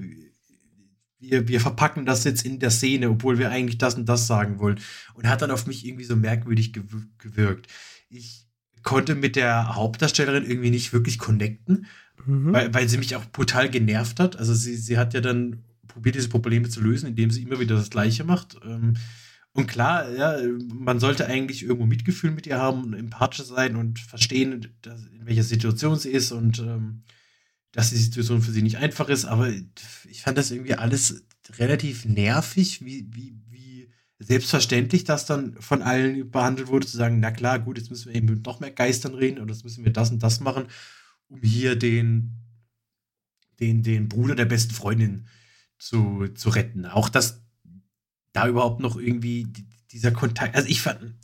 [1.20, 4.60] wir, wir verpacken das jetzt in der Szene, obwohl wir eigentlich das und das sagen
[4.60, 4.80] wollen.
[5.14, 6.74] Und hat dann auf mich irgendwie so merkwürdig
[7.18, 7.68] gewirkt.
[8.10, 8.48] Ich
[8.84, 11.88] konnte mit der Hauptdarstellerin irgendwie nicht wirklich connecten,
[12.26, 12.54] mhm.
[12.54, 14.38] weil, weil sie mich auch brutal genervt hat.
[14.38, 17.76] Also sie, sie hat ja dann probiert, diese Probleme zu lösen, indem sie immer wieder
[17.76, 18.58] das Gleiche macht.
[18.64, 18.96] Ähm,
[19.52, 20.38] und klar, ja,
[20.74, 25.26] man sollte eigentlich irgendwo Mitgefühl mit ihr haben und empathisch sein und verstehen, dass, in
[25.26, 27.04] welcher Situation sie ist und ähm,
[27.72, 29.26] dass die Situation für sie nicht einfach ist.
[29.26, 29.52] Aber
[30.08, 31.24] ich fand das irgendwie alles
[31.58, 37.32] relativ nervig, wie, wie, wie selbstverständlich das dann von allen behandelt wurde, zu sagen, na
[37.32, 39.94] klar, gut, jetzt müssen wir eben mit noch mehr Geistern reden oder jetzt müssen wir
[39.94, 40.68] das und das machen,
[41.28, 42.36] um hier den,
[43.60, 45.28] den, den Bruder der besten Freundin
[45.78, 46.86] zu, zu retten.
[46.86, 47.42] Auch das
[48.34, 49.48] da überhaupt noch irgendwie
[49.92, 50.56] dieser Kontakt.
[50.56, 51.16] Also ich fand,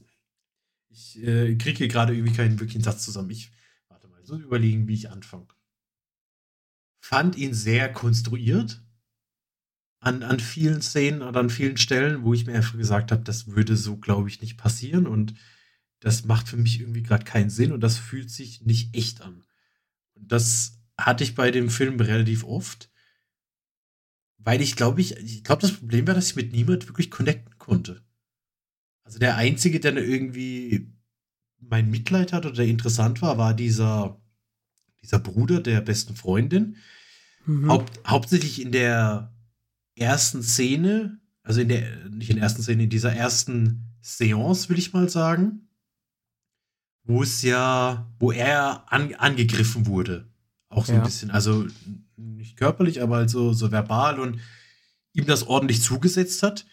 [0.89, 3.29] ich äh, kriege hier gerade irgendwie keinen wirklichen Satz zusammen.
[3.29, 3.51] Ich
[3.89, 5.47] warte mal, so überlegen, wie ich anfange.
[7.07, 8.83] Fand ihn sehr konstruiert
[9.99, 13.45] an, an vielen Szenen oder an vielen Stellen, wo ich mir einfach gesagt habe, das
[13.45, 15.35] würde so, glaube ich, nicht passieren und
[15.99, 19.43] das macht für mich irgendwie gerade keinen Sinn und das fühlt sich nicht echt an.
[20.15, 22.89] Und das hatte ich bei dem Film relativ oft.
[24.39, 27.55] Weil ich glaube, ich, ich glaube, das Problem war, dass ich mit niemand wirklich connecten
[27.59, 28.03] konnte.
[29.03, 30.91] Also der Einzige, der irgendwie
[31.59, 34.19] mein Mitleid hat oder der interessant war, war dieser,
[35.03, 36.77] dieser Bruder der besten Freundin.
[37.45, 37.69] Mhm.
[37.69, 39.33] Haupt, hauptsächlich in der
[39.95, 44.79] ersten Szene, also in der, nicht in der ersten Szene, in dieser ersten Seance, will
[44.79, 45.69] ich mal sagen,
[47.03, 50.27] wo es ja, wo er an, angegriffen wurde.
[50.69, 50.99] Auch so ja.
[50.99, 51.31] ein bisschen.
[51.31, 51.67] Also
[52.17, 54.39] nicht körperlich, aber halt so, so verbal und
[55.13, 56.65] ihm das ordentlich zugesetzt hat.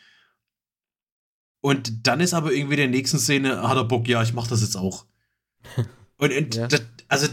[1.61, 4.49] Und dann ist aber irgendwie in der nächsten Szene, hat er Bock, ja, ich mach
[4.49, 5.07] das jetzt auch.
[6.17, 6.67] und, und ja.
[6.67, 7.29] das, also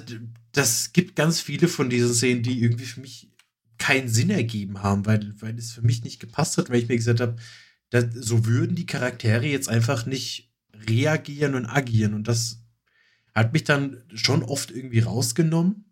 [0.51, 3.28] das gibt ganz viele von diesen Szenen, die irgendwie für mich
[3.79, 6.97] keinen Sinn ergeben haben, weil, weil es für mich nicht gepasst hat, weil ich mir
[6.97, 7.35] gesagt habe,
[8.13, 10.51] so würden die Charaktere jetzt einfach nicht
[10.87, 12.13] reagieren und agieren.
[12.13, 12.61] Und das
[13.33, 15.89] hat mich dann schon oft irgendwie rausgenommen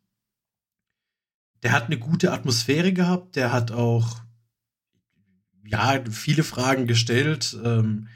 [1.63, 4.21] der hat eine gute Atmosphäre gehabt, der hat auch
[5.65, 7.57] ja viele Fragen gestellt.
[7.63, 8.07] Ähm,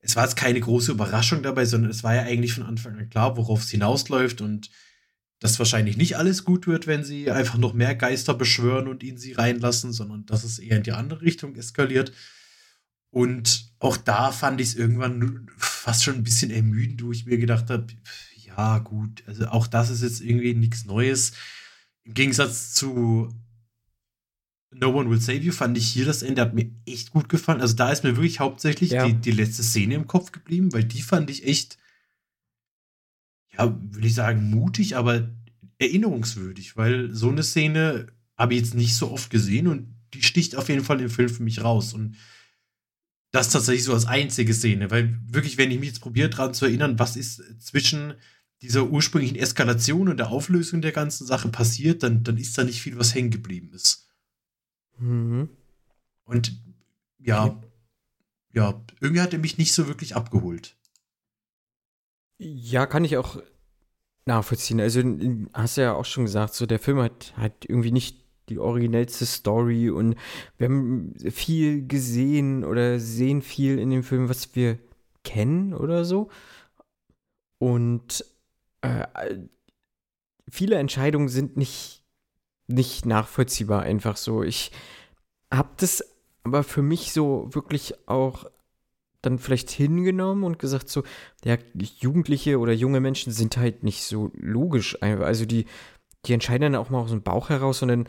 [0.00, 3.10] es war jetzt keine große Überraschung dabei, sondern es war ja eigentlich von Anfang an
[3.10, 4.70] klar, worauf es hinausläuft und
[5.38, 9.18] dass wahrscheinlich nicht alles gut wird, wenn sie einfach noch mehr Geister beschwören und ihn
[9.18, 12.12] sie reinlassen, sondern dass es eher in die andere Richtung eskaliert.
[13.10, 17.38] Und auch da fand ich es irgendwann fast schon ein bisschen ermüdend, wo ich mir
[17.38, 17.86] gedacht habe,
[18.44, 21.32] ja gut, also auch das ist jetzt irgendwie nichts Neues.
[22.04, 23.28] Im Gegensatz zu
[24.78, 27.60] No One Will Save You fand ich hier das Ende, hat mir echt gut gefallen.
[27.60, 29.06] Also da ist mir wirklich hauptsächlich ja.
[29.06, 31.78] die, die letzte Szene im Kopf geblieben, weil die fand ich echt,
[33.58, 35.30] ja, würde ich sagen, mutig, aber
[35.78, 40.56] erinnerungswürdig, weil so eine Szene habe ich jetzt nicht so oft gesehen und die sticht
[40.56, 41.94] auf jeden Fall im Film für mich raus.
[41.94, 42.16] Und
[43.32, 46.66] das tatsächlich so als einzige Szene, weil wirklich, wenn ich mich jetzt probiere, daran zu
[46.66, 48.14] erinnern, was ist zwischen
[48.62, 52.80] dieser ursprünglichen Eskalation und der Auflösung der ganzen Sache passiert, dann, dann ist da nicht
[52.80, 54.08] viel, was hängen geblieben ist.
[54.98, 55.50] Mhm.
[56.24, 56.58] Und
[57.18, 57.66] ja, okay.
[58.54, 60.76] ja, irgendwie hat er mich nicht so wirklich abgeholt.
[62.38, 63.40] Ja, kann ich auch
[64.26, 64.80] nachvollziehen.
[64.80, 65.02] Also,
[65.52, 69.26] hast du ja auch schon gesagt, so der Film hat, hat irgendwie nicht die originellste
[69.26, 70.16] Story und
[70.56, 74.78] wir haben viel gesehen oder sehen viel in dem Film, was wir
[75.24, 76.30] kennen oder so.
[77.58, 78.24] Und
[78.82, 79.06] äh,
[80.48, 82.04] viele Entscheidungen sind nicht,
[82.68, 84.42] nicht nachvollziehbar einfach so.
[84.42, 84.70] Ich
[85.52, 86.04] habe das
[86.44, 88.44] aber für mich so wirklich auch
[89.22, 91.02] dann vielleicht hingenommen und gesagt so,
[91.44, 95.00] ja, Jugendliche oder junge Menschen sind halt nicht so logisch.
[95.02, 95.66] Also die,
[96.24, 98.08] die entscheiden dann auch mal aus dem Bauch heraus und dann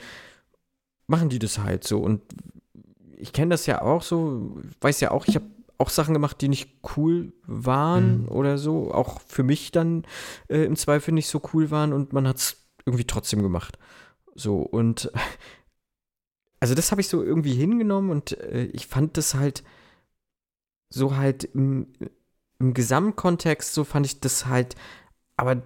[1.07, 1.99] machen die das halt so.
[1.99, 2.21] Und
[3.17, 5.45] ich kenne das ja auch so, weiß ja auch, ich habe
[5.77, 8.29] auch Sachen gemacht, die nicht cool waren mhm.
[8.29, 8.91] oder so.
[8.93, 10.03] Auch für mich dann
[10.47, 13.77] äh, im Zweifel nicht so cool waren und man hat es irgendwie trotzdem gemacht.
[14.35, 15.11] So und
[16.59, 19.63] also das habe ich so irgendwie hingenommen und äh, ich fand das halt
[20.89, 21.87] so halt im,
[22.59, 24.75] im Gesamtkontext, so fand ich das halt
[25.35, 25.61] aber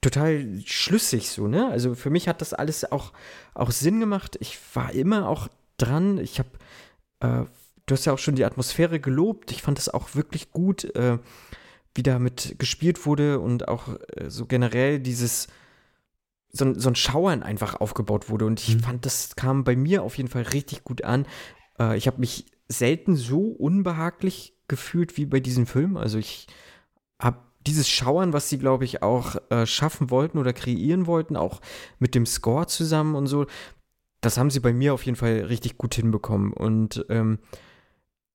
[0.00, 1.68] total schlüssig so, ne?
[1.68, 3.12] Also für mich hat das alles auch,
[3.54, 4.36] auch Sinn gemacht.
[4.40, 6.18] Ich war immer auch dran.
[6.18, 6.50] Ich habe
[7.20, 7.46] äh,
[7.86, 9.50] du hast ja auch schon die Atmosphäre gelobt.
[9.50, 11.18] Ich fand das auch wirklich gut, äh,
[11.94, 15.48] wie damit gespielt wurde und auch äh, so generell dieses,
[16.50, 18.46] so, so, ein Schauern einfach aufgebaut wurde.
[18.46, 18.80] Und ich mhm.
[18.80, 21.26] fand, das kam bei mir auf jeden Fall richtig gut an.
[21.78, 25.96] Äh, ich habe mich selten so unbehaglich gefühlt wie bei diesem Film.
[25.96, 26.46] Also ich
[27.20, 31.60] habe dieses Schauern, was sie, glaube ich, auch äh, schaffen wollten oder kreieren wollten, auch
[31.98, 33.46] mit dem Score zusammen und so,
[34.20, 36.52] das haben sie bei mir auf jeden Fall richtig gut hinbekommen.
[36.52, 37.38] Und ähm,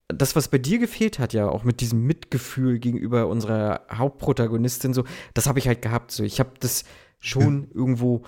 [0.07, 5.03] das, was bei dir gefehlt hat, ja, auch mit diesem Mitgefühl gegenüber unserer Hauptprotagonistin, so,
[5.33, 6.11] das habe ich halt gehabt.
[6.11, 6.83] So, ich habe das
[7.19, 7.71] schon mhm.
[7.73, 8.23] irgendwo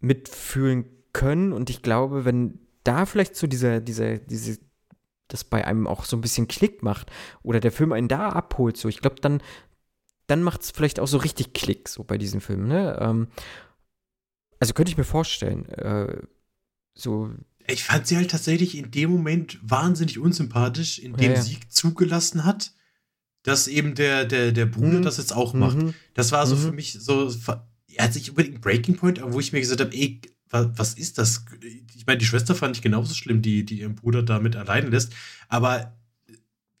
[0.00, 4.58] mitfühlen können und ich glaube, wenn da vielleicht so dieser, dieser, diese,
[5.28, 7.10] das bei einem auch so ein bisschen Klick macht
[7.42, 9.42] oder der Film einen da abholt, so, ich glaube, dann,
[10.26, 12.98] dann macht es vielleicht auch so richtig Klick, so bei diesem Film, ne?
[13.00, 13.28] Ähm,
[14.60, 16.20] also könnte ich mir vorstellen, äh,
[16.94, 17.30] so
[17.70, 21.42] ich fand sie halt tatsächlich in dem Moment wahnsinnig unsympathisch, indem ja, ja.
[21.42, 22.72] sie zugelassen hat,
[23.42, 25.02] dass eben der, der, der Bruder mhm.
[25.02, 25.76] das jetzt auch macht.
[25.76, 25.94] Mhm.
[26.14, 26.60] Das war so mhm.
[26.60, 27.30] für mich so,
[27.94, 30.20] er hat sich unbedingt Breaking Point, wo ich mir gesagt habe, ey,
[30.50, 31.44] was, ist das?
[31.94, 35.12] Ich meine, die Schwester fand ich genauso schlimm, die, die ihren Bruder damit allein lässt.
[35.48, 35.96] Aber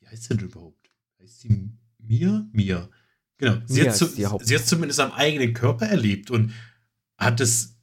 [0.00, 0.90] wie heißt sie denn überhaupt?
[1.20, 2.46] Heißt sie Mia?
[2.52, 2.88] Mia.
[3.36, 3.58] Genau.
[3.66, 6.52] Sie, Mia hat, zu, sie hat zumindest am eigenen Körper erlebt und
[7.16, 7.78] hat es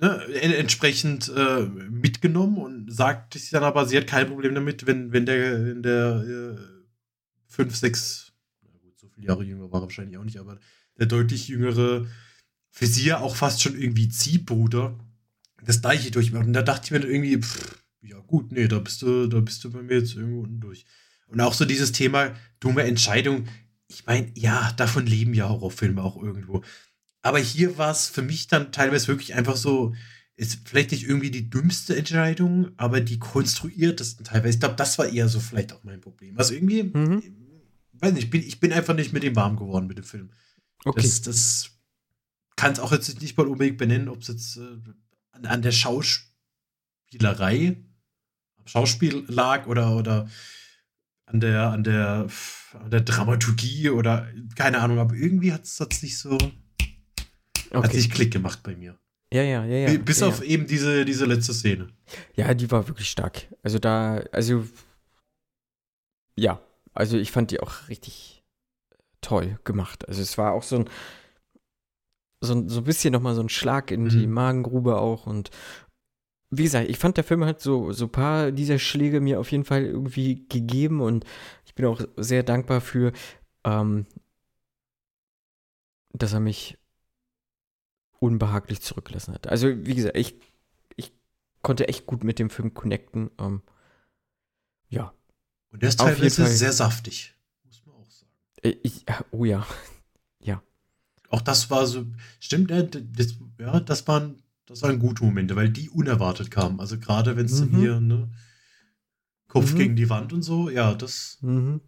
[0.00, 5.12] ne, entsprechend äh, mitgenommen und sagt sich dann aber, sie hat kein Problem damit, wenn,
[5.12, 6.56] wenn der, wenn der äh,
[7.46, 10.58] fünf, sechs, na gut, so viele Jahre jünger war wahrscheinlich auch nicht, aber
[10.98, 12.06] der deutlich jüngere,
[12.70, 14.98] für sie ja auch fast schon irgendwie Ziehbruder,
[15.62, 16.46] das gleiche durchmacht.
[16.46, 19.64] Und da dachte ich mir irgendwie, pff, ja gut, nee, da bist du, da bist
[19.64, 20.84] du bei mir jetzt irgendwo unten durch.
[21.26, 23.46] Und auch so dieses Thema dumme Entscheidung.
[23.88, 26.62] Ich meine, ja, davon leben ja Horrorfilme auch irgendwo.
[27.22, 29.94] Aber hier war es für mich dann teilweise wirklich einfach so,
[30.36, 34.54] ist vielleicht nicht irgendwie die dümmste Entscheidung, aber die konstruiertesten teilweise.
[34.54, 36.38] Ich glaube, das war eher so vielleicht auch mein Problem.
[36.38, 37.22] Also irgendwie, mhm.
[37.94, 40.30] weiß nicht, ich bin, ich bin einfach nicht mit dem warm geworden mit dem Film.
[40.84, 41.02] Okay.
[41.02, 41.70] Das, das
[42.54, 44.78] kann es auch jetzt nicht mal unbedingt benennen, ob es jetzt äh,
[45.38, 47.78] an, an, der Schauspielerei,
[48.58, 50.28] am Schauspiel lag oder, oder
[51.26, 52.26] an der, an der,
[52.72, 56.38] an der Dramaturgie oder keine Ahnung, aber irgendwie hat es nicht so
[57.70, 57.84] Okay.
[57.84, 58.96] Hat sich Klick gemacht bei mir.
[59.32, 59.98] Ja, ja, ja, ja.
[59.98, 60.46] Bis ja, auf ja.
[60.46, 61.88] eben diese, diese letzte Szene.
[62.34, 63.46] Ja, die war wirklich stark.
[63.62, 64.66] Also da, also
[66.34, 66.60] ja,
[66.94, 68.42] also ich fand die auch richtig
[69.20, 70.08] toll gemacht.
[70.08, 70.90] Also es war auch so ein
[72.40, 74.08] so, so ein bisschen nochmal so ein Schlag in mhm.
[74.10, 75.50] die Magengrube auch und
[76.50, 79.52] wie gesagt, ich fand der Film hat so so ein paar dieser Schläge mir auf
[79.52, 81.24] jeden Fall irgendwie gegeben und
[81.66, 83.12] ich bin auch sehr dankbar für,
[83.64, 84.06] ähm,
[86.12, 86.78] dass er mich
[88.20, 89.46] unbehaglich zurückgelassen hat.
[89.46, 90.34] Also, wie gesagt, ich,
[90.96, 91.12] ich
[91.62, 93.30] konnte echt gut mit dem Film connecten.
[93.38, 93.62] Ähm,
[94.88, 95.12] ja.
[95.70, 97.34] Und der ist teilweise sehr saftig,
[97.64, 98.32] muss man auch sagen.
[98.62, 99.58] Äh, ich, oh ja.
[99.60, 99.66] ja.
[101.28, 102.06] Auch das war so,
[102.40, 106.80] stimmt, das, ja, das waren, das waren gute Momente, weil die unerwartet kamen.
[106.80, 107.76] Also gerade wenn es mhm.
[107.76, 108.30] hier, ne,
[109.48, 109.76] Kopf mhm.
[109.76, 111.38] gegen die Wand und so, ja, das.
[111.40, 111.80] Mhm.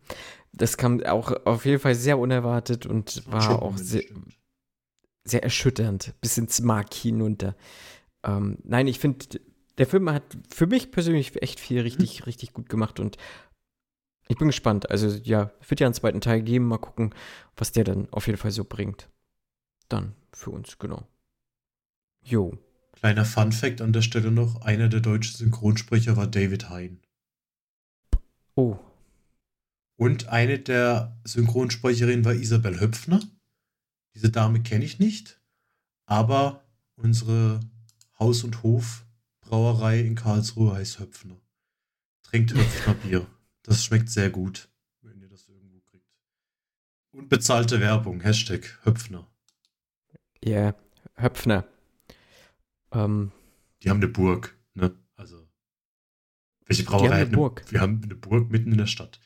[0.52, 4.02] Das kam auch auf jeden Fall sehr unerwartet und war auch sehr,
[5.24, 7.54] sehr erschütternd, bis ins Mark hinunter.
[8.24, 9.26] Ähm, nein, ich finde,
[9.78, 12.24] der Film hat für mich persönlich echt viel richtig, mhm.
[12.24, 13.16] richtig gut gemacht und
[14.28, 14.90] ich bin gespannt.
[14.90, 16.66] Also ja, wird ja einen zweiten Teil geben.
[16.66, 17.12] Mal gucken,
[17.56, 19.08] was der dann auf jeden Fall so bringt.
[19.90, 21.06] Dann für uns, genau.
[22.22, 22.56] Jo.
[22.92, 27.00] Kleiner Fun Fact an der Stelle noch: Einer der deutschen Synchronsprecher war David Hein.
[28.54, 28.78] Oh.
[29.96, 33.20] Und eine der Synchronsprecherinnen war Isabel Höpfner.
[34.14, 35.40] Diese Dame kenne ich nicht,
[36.06, 36.64] aber
[36.96, 37.60] unsere
[38.18, 41.40] Haus- und Hofbrauerei in Karlsruhe heißt Höpfner.
[42.22, 43.26] Trinkt Höpfner Bier.
[43.62, 44.68] Das schmeckt sehr gut,
[45.02, 46.06] wenn ihr das irgendwo kriegt.
[47.12, 49.29] Unbezahlte Werbung, Hashtag Höpfner.
[50.44, 50.74] Ja,
[51.16, 51.66] Höpfner.
[52.92, 53.32] Ähm,
[53.82, 54.96] Die haben eine Burg, ne?
[55.16, 55.48] Also,
[56.66, 57.64] welche Brauerei haben eine Burg?
[57.70, 59.20] Wir haben eine Burg mitten in der Stadt.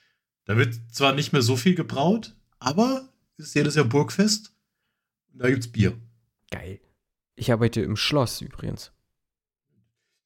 [0.44, 4.54] Da wird zwar nicht mehr so viel gebraut, aber ist jedes Jahr Burgfest
[5.34, 6.00] da gibt's Bier.
[6.50, 6.80] Geil.
[7.34, 8.92] Ich arbeite im Schloss übrigens.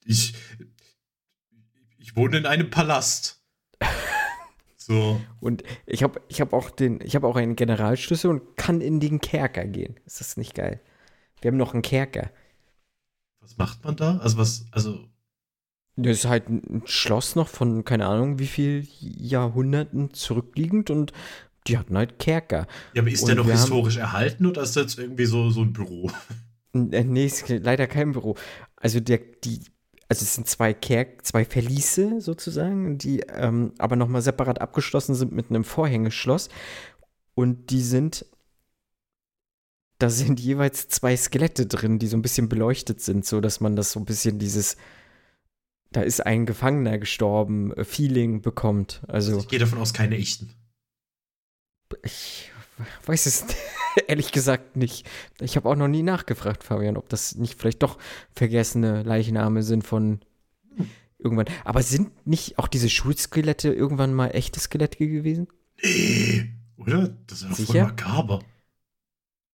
[0.05, 0.34] Ich,
[1.97, 3.38] ich wohne in einem Palast.
[4.89, 5.20] So.
[5.39, 9.01] Und ich habe ich hab auch den, ich habe auch einen Generalschlüssel und kann in
[9.01, 10.01] den Kerker gehen.
[10.07, 10.80] Ist das nicht geil?
[11.43, 12.30] Wir haben noch einen Kerker.
[13.41, 14.16] Was macht man da?
[14.18, 14.99] Also was, also.
[15.97, 21.12] Das ist halt ein Schloss noch von, keine Ahnung, wie viel Jahrhunderten zurückliegend und
[21.66, 22.66] die hatten halt Kerker.
[22.95, 25.51] Ja, aber ist und der noch historisch haben, erhalten oder ist das jetzt irgendwie so,
[25.51, 26.11] so ein Büro?
[26.72, 28.36] Äh, nee, ist leider kein Büro.
[28.76, 29.61] Also der, die
[30.09, 35.32] also es sind zwei Kerk, zwei Verliese sozusagen, die ähm, aber nochmal separat abgeschlossen sind
[35.32, 36.48] mit einem Vorhängeschloss.
[37.34, 38.24] Und die sind,
[39.98, 43.76] da sind jeweils zwei Skelette drin, die so ein bisschen beleuchtet sind, so dass man
[43.76, 44.78] das so ein bisschen dieses,
[45.92, 49.02] da ist ein Gefangener gestorben, äh, Feeling bekommt.
[49.09, 50.54] Also ich gehe davon aus, keine echten.
[52.02, 52.50] Ich
[53.04, 53.44] weiß es
[54.09, 55.07] ehrlich gesagt nicht.
[55.40, 57.99] Ich habe auch noch nie nachgefragt, Fabian, ob das nicht vielleicht doch
[58.32, 60.20] vergessene Leichname sind von
[61.18, 61.46] irgendwann.
[61.64, 65.49] Aber sind nicht auch diese Schulskelette irgendwann mal echte Skelette gewesen?
[65.82, 67.16] Nee, oder?
[67.26, 68.40] Das ist doch voll makaber.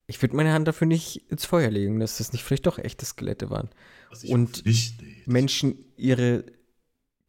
[0.07, 3.07] Ich würde meine Hand dafür nicht ins Feuer legen, dass das nicht vielleicht doch echte
[3.07, 3.71] Skelette waren.
[4.11, 5.23] Also und nicht, nee.
[5.27, 6.45] Menschen ihre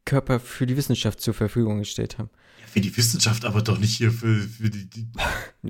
[0.04, 2.30] Körper für die Wissenschaft zur Verfügung gestellt haben.
[2.76, 5.08] Für die Wissenschaft, aber doch nicht hier für, für die, die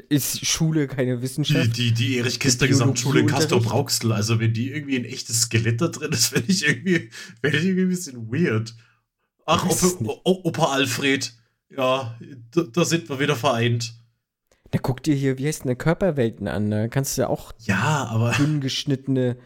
[0.09, 1.77] Ist Schule keine Wissenschaft?
[1.77, 4.11] Die, die, die Erich Kister Gesamtschule in Castor Brauxel.
[4.11, 7.11] Also, wenn die irgendwie ein echtes Skelett da drin ist, finde ich irgendwie,
[7.43, 8.73] ich irgendwie ein bisschen weird.
[9.45, 11.31] Ach, Opa, Opa Alfred.
[11.69, 12.17] Ja,
[12.49, 13.93] da, da sind wir wieder vereint.
[14.71, 16.71] Da guck dir hier, wie heißt denn, Körperwelten an.
[16.71, 19.37] Da kannst du ja auch ja, aber dünn geschnittene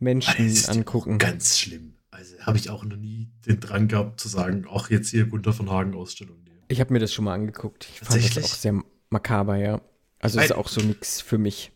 [0.00, 1.18] Menschen angucken.
[1.18, 1.91] Ganz schlimm.
[2.22, 5.52] Also habe ich auch noch nie den Drang gehabt zu sagen, auch jetzt hier Gunter
[5.52, 6.62] von Hagen Ausstellung nehmen.
[6.68, 7.88] Ich habe mir das schon mal angeguckt.
[7.90, 9.80] Ich fand das auch sehr makaber, ja.
[10.20, 11.72] Also ist auch so nichts für mich.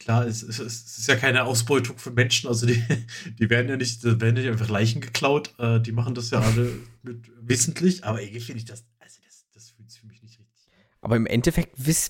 [0.00, 2.48] Klar, es, es, es, ist ja keine Ausbeutung für Menschen.
[2.48, 2.82] Also die,
[3.38, 5.54] die werden ja nicht, werden nicht einfach Leichen geklaut.
[5.60, 6.72] Äh, die machen das ja alle
[7.04, 8.02] mit, wissentlich.
[8.02, 10.66] Aber irgendwie finde ich das, also das, das fühlt sich für mich nicht richtig.
[11.00, 12.08] Aber im Endeffekt, wiss,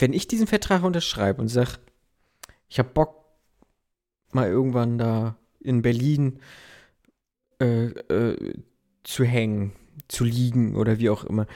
[0.00, 1.78] wenn ich diesen Vertrag unterschreibe und sage,
[2.68, 3.24] ich habe Bock,
[4.32, 6.40] mal irgendwann da in Berlin
[7.62, 8.54] äh, äh,
[9.04, 9.72] zu hängen,
[10.08, 11.46] zu liegen oder wie auch immer.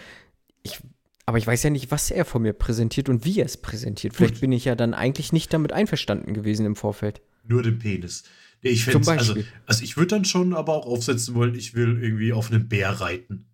[0.62, 0.78] Ich,
[1.26, 4.14] aber ich weiß ja nicht, was er von mir präsentiert und wie er es präsentiert.
[4.14, 4.40] Vielleicht Gut.
[4.42, 7.20] bin ich ja dann eigentlich nicht damit einverstanden gewesen im Vorfeld.
[7.44, 8.24] Nur den Penis.
[8.62, 9.34] Nee, ich Zum also,
[9.66, 12.90] also ich würde dann schon aber auch aufsetzen wollen, ich will irgendwie auf einen Bär
[12.90, 13.46] reiten.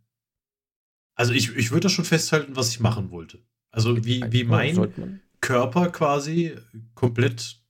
[1.15, 3.39] Also ich, ich würde da schon festhalten, was ich machen wollte.
[3.71, 6.55] Also wie, wie mein Körper quasi
[6.95, 7.63] komplett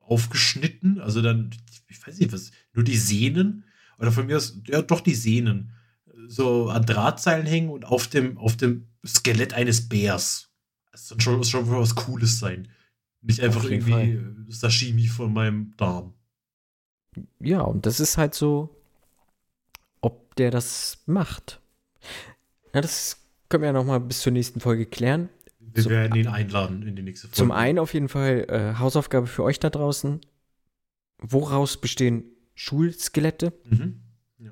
[0.00, 1.00] aufgeschnitten.
[1.00, 1.50] Also dann,
[1.88, 3.64] ich weiß nicht, was, nur die Sehnen.
[3.98, 5.72] Oder von mir aus, ja, doch die Sehnen.
[6.26, 10.50] So an Drahtseilen hängen und auf dem, auf dem Skelett eines Bärs.
[10.92, 12.68] Das soll schon, schon was Cooles sein.
[13.22, 14.34] Nicht einfach irgendwie Fall.
[14.48, 16.14] Sashimi von meinem Darm.
[17.40, 18.76] Ja, und das ist halt so,
[20.00, 21.60] ob der das macht.
[22.74, 23.16] Ja, das
[23.48, 25.28] können wir ja noch mal bis zur nächsten Folge klären.
[25.58, 27.36] Wir zum, werden ihn einladen in die nächste Folge.
[27.36, 30.20] Zum einen auf jeden Fall äh, Hausaufgabe für euch da draußen.
[31.18, 32.24] Woraus bestehen
[32.58, 33.52] Schulskelette?
[33.64, 34.00] Mhm.
[34.38, 34.50] Ja.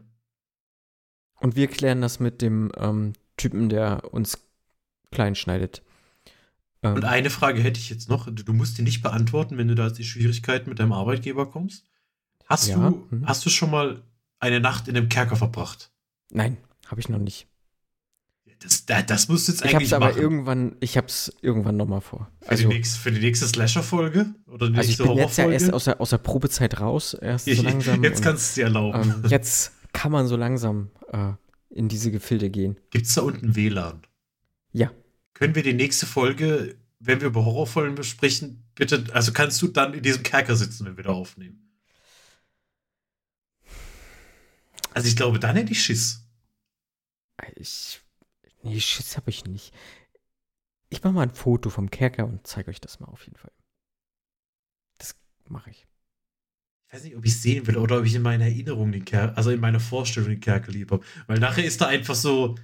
[1.40, 4.38] Und wir klären das mit dem ähm, Typen, der uns
[5.10, 5.82] klein schneidet.
[6.84, 8.32] Ähm, Und eine Frage hätte ich jetzt noch.
[8.32, 11.84] Du musst die nicht beantworten, wenn du da die Schwierigkeiten mit deinem Arbeitgeber kommst.
[12.44, 12.76] Hast, ja.
[12.76, 13.26] du, mhm.
[13.26, 14.04] hast du schon mal
[14.38, 15.90] eine Nacht in einem Kerker verbracht?
[16.30, 17.48] Nein, habe ich noch nicht.
[18.60, 20.12] Das, das musst du jetzt ich eigentlich hab's machen.
[20.12, 22.30] aber irgendwann, ich hab's irgendwann nochmal vor.
[22.40, 24.34] Für, also, die, nächste, für die nächste Slasher-Folge?
[24.46, 27.46] Oder die also ich bin jetzt ja erst aus der, aus der Probezeit raus, erst
[27.46, 28.02] so langsam.
[28.02, 29.14] jetzt kannst du es dir erlauben.
[29.22, 31.32] Ähm, jetzt kann man so langsam äh,
[31.70, 32.78] in diese Gefilde gehen.
[32.90, 34.02] Gibt's da unten WLAN?
[34.72, 34.90] Ja.
[35.34, 39.94] Können wir die nächste Folge, wenn wir über Horrorfolgen besprechen, bitte, also kannst du dann
[39.94, 41.62] in diesem Kerker sitzen, wenn wir da aufnehmen?
[44.94, 46.22] Also ich glaube, dann hätte ich Schiss.
[47.56, 48.00] Ich
[48.66, 49.72] Nee, Schiss habe ich nicht.
[50.88, 53.52] Ich mache mal ein Foto vom Kerker und zeige euch das mal auf jeden Fall.
[54.98, 55.14] Das
[55.48, 55.86] mache ich.
[56.88, 59.04] Ich weiß nicht, ob ich es sehen will oder ob ich in meiner Erinnerung den
[59.04, 61.04] Kerker, also in meiner Vorstellung den Kerker lieb habe.
[61.26, 62.54] Weil nachher ist da einfach so.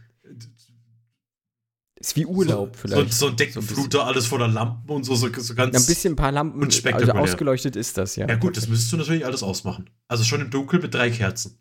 [1.97, 3.13] Ist wie Urlaub so, vielleicht.
[3.13, 5.77] So, so ein Deckenfluter, so ein alles voller Lampen und so, so, so ganz.
[5.77, 6.61] ein bisschen ein paar Lampen.
[6.61, 8.29] Und also ausgeleuchtet ist das, ja.
[8.29, 9.89] Ja, gut, das müsstest du natürlich alles ausmachen.
[10.09, 11.59] Also schon im Dunkeln mit drei Kerzen.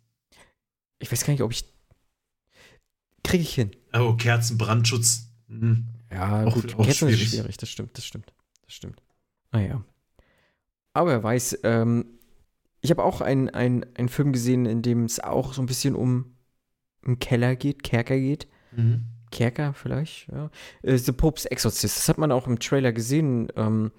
[0.98, 1.64] Ich weiß gar nicht, ob ich
[3.24, 3.70] kriege ich hin.
[3.92, 5.28] Oh, Kerzenbrandschutz.
[5.48, 5.88] Mhm.
[6.10, 7.22] Ja, auch, gut, auch Kerzen schwierig.
[7.22, 8.32] ist schwierig, das stimmt, das stimmt.
[8.64, 9.02] Das stimmt.
[9.50, 9.84] Naja.
[10.94, 12.18] Aber er weiß, ähm,
[12.80, 16.36] ich habe auch einen ein Film gesehen, in dem es auch so ein bisschen um
[17.04, 18.48] einen Keller geht, Kerker geht.
[18.72, 19.06] Mhm.
[19.30, 20.50] Kerker vielleicht, ja.
[20.82, 21.96] Äh, The Pope's Exorcist.
[21.96, 23.48] Das hat man auch im Trailer gesehen.
[23.56, 23.92] Ähm,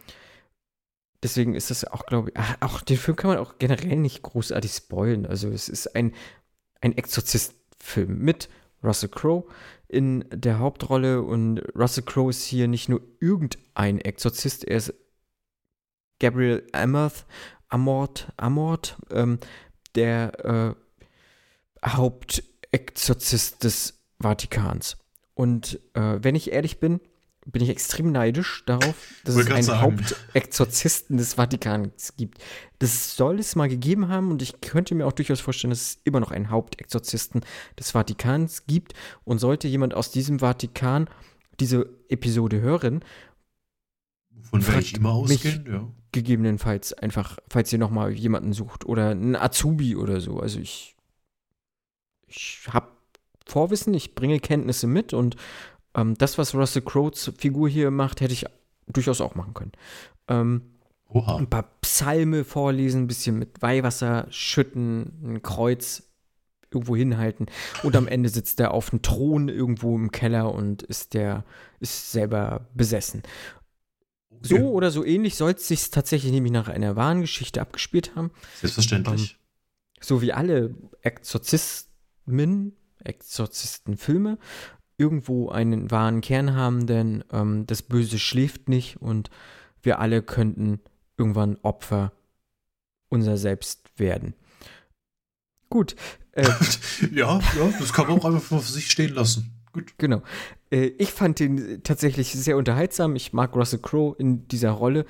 [1.23, 4.21] deswegen ist das auch, glaube ich, ach, auch den Film kann man auch generell nicht
[4.21, 5.25] großartig spoilen.
[5.25, 6.13] Also es ist ein,
[6.81, 8.49] ein Exorzist-Film mit
[8.83, 9.45] Russell Crowe
[9.87, 14.93] in der Hauptrolle und Russell Crowe ist hier nicht nur irgendein Exorzist, er ist
[16.19, 17.25] Gabriel Amorth,
[17.69, 19.39] Amort, Amort, ähm,
[19.95, 20.75] der
[21.83, 24.97] äh, Hauptexorzist des Vatikans.
[25.33, 27.01] Und äh, wenn ich ehrlich bin,
[27.45, 32.39] bin ich extrem neidisch darauf, dass es einen Hauptexorzisten des Vatikans gibt.
[32.79, 35.99] Das soll es mal gegeben haben und ich könnte mir auch durchaus vorstellen, dass es
[36.03, 37.41] immer noch einen Hauptexorzisten
[37.77, 38.93] des Vatikans gibt.
[39.25, 41.09] Und sollte jemand aus diesem Vatikan
[41.59, 43.03] diese Episode hören,
[44.41, 45.87] von ich immer ausgehen, ja.
[46.11, 50.39] Gegebenenfalls einfach, falls ihr nochmal jemanden sucht oder einen Azubi oder so.
[50.39, 50.95] Also ich,
[52.27, 52.89] ich habe
[53.45, 55.35] Vorwissen, ich bringe Kenntnisse mit und
[55.95, 58.45] ähm, das, was Russell Crowe's Figur hier macht, hätte ich
[58.87, 59.71] durchaus auch machen können.
[60.27, 60.61] Ähm,
[61.13, 66.03] ein paar Psalme vorlesen, ein bisschen mit Weihwasser schütten, ein Kreuz
[66.71, 67.45] irgendwo hinhalten
[67.83, 71.45] und am Ende sitzt er auf einem Thron irgendwo im Keller und ist der
[71.79, 73.21] ist selber besessen.
[74.41, 78.31] So oder so ähnlich soll es sich tatsächlich nämlich nach einer wahren Geschichte abgespielt haben.
[78.59, 79.33] Selbstverständlich.
[79.33, 79.37] Ähm,
[80.01, 84.37] so wie alle Exorzismen, Exorzistenfilme
[85.03, 89.29] irgendwo einen wahren Kern haben, denn ähm, das Böse schläft nicht und
[89.81, 90.79] wir alle könnten
[91.17, 92.13] irgendwann Opfer
[93.09, 94.33] unser Selbst werden.
[95.69, 95.97] Gut.
[96.31, 96.47] Äh,
[97.13, 99.51] ja, ja, das kann man auch einfach für sich stehen lassen.
[99.73, 99.93] Gut.
[99.97, 100.21] Genau.
[100.71, 103.17] Äh, ich fand den tatsächlich sehr unterhaltsam.
[103.17, 105.05] Ich mag Russell Crowe in dieser Rolle.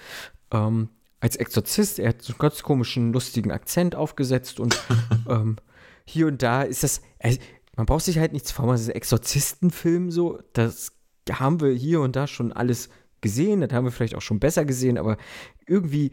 [0.51, 0.89] Ähm,
[1.19, 4.81] als Exorzist, er hat so einen ganz komischen, lustigen Akzent aufgesetzt und
[5.29, 5.57] ähm,
[6.03, 7.01] hier und da ist das.
[7.19, 7.39] Also,
[7.75, 10.91] man braucht sich halt nichts vormachen, das ist Exorzistenfilm so, das
[11.31, 12.89] haben wir hier und da schon alles
[13.21, 15.17] gesehen, das haben wir vielleicht auch schon besser gesehen, aber
[15.65, 16.11] irgendwie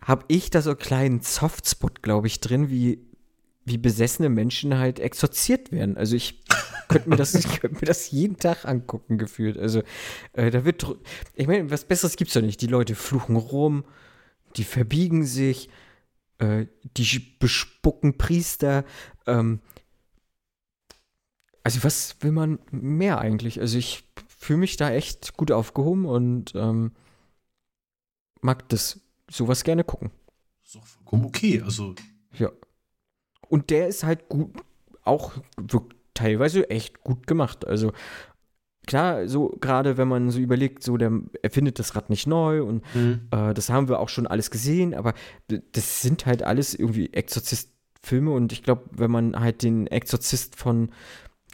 [0.00, 3.04] habe ich da so einen kleinen Softspot, glaube ich, drin, wie,
[3.64, 5.96] wie besessene Menschen halt exorziert werden.
[5.96, 6.44] Also ich
[6.88, 9.58] könnte mir, das, ich könnte mir das jeden Tag angucken, gefühlt.
[9.58, 9.82] Also
[10.34, 10.86] äh, da wird,
[11.34, 12.60] ich meine, was Besseres gibt es doch nicht.
[12.60, 13.84] Die Leute fluchen rum,
[14.56, 15.70] die verbiegen sich,
[16.38, 16.66] äh,
[16.96, 18.84] die bespucken Priester,
[19.26, 19.60] ähm,
[21.66, 23.60] also was will man mehr eigentlich?
[23.60, 26.92] Also ich fühle mich da echt gut aufgehoben und ähm,
[28.40, 30.12] mag das sowas gerne gucken.
[30.64, 31.96] Ist auch vollkommen okay, also.
[32.34, 32.52] Ja.
[33.48, 34.52] Und der ist halt gut,
[35.02, 35.32] auch
[36.14, 37.66] teilweise echt gut gemacht.
[37.66, 37.92] Also
[38.86, 42.84] klar, so gerade wenn man so überlegt, so der erfindet das Rad nicht neu und
[42.94, 43.22] mhm.
[43.32, 45.14] äh, das haben wir auch schon alles gesehen, aber
[45.48, 50.90] das sind halt alles irgendwie Exorzist-Filme und ich glaube, wenn man halt den Exorzist von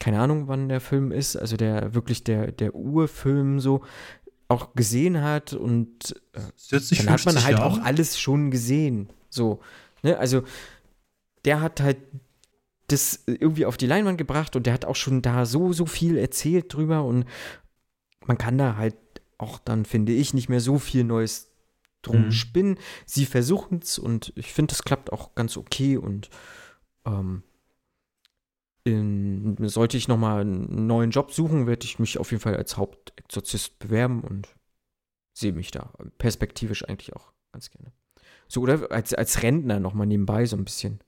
[0.03, 3.85] keine Ahnung, wann der Film ist, also der wirklich der, der Urfilm so
[4.49, 6.41] auch gesehen hat und äh,
[6.71, 7.65] dann hat man halt Jahre?
[7.65, 9.11] auch alles schon gesehen.
[9.31, 9.61] So,
[10.03, 10.19] ne?
[10.19, 10.43] Also
[11.45, 11.99] der hat halt
[12.89, 16.19] das irgendwie auf die Leinwand gebracht und der hat auch schon da so, so viel
[16.19, 17.25] erzählt drüber und
[18.27, 18.97] man kann da halt
[19.39, 21.53] auch dann, finde ich, nicht mehr so viel Neues
[22.03, 22.33] drum mhm.
[22.33, 22.79] spinnen.
[23.07, 26.29] Sie versuchen es und ich finde, das klappt auch ganz okay und
[27.07, 27.45] ähm,
[28.85, 32.77] in, sollte ich nochmal einen neuen Job suchen, werde ich mich auf jeden Fall als
[32.77, 34.49] Hauptexorzist bewerben und
[35.33, 37.93] sehe mich da perspektivisch eigentlich auch ganz gerne.
[38.49, 41.01] So, oder als, als Rentner nochmal nebenbei so ein bisschen.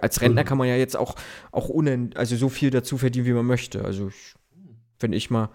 [0.00, 0.46] Als Rentner mhm.
[0.46, 1.16] kann man ja jetzt auch,
[1.52, 3.84] auch ohne, also so viel dazu verdienen, wie man möchte.
[3.84, 4.34] Also, ich,
[5.00, 5.50] wenn ich mal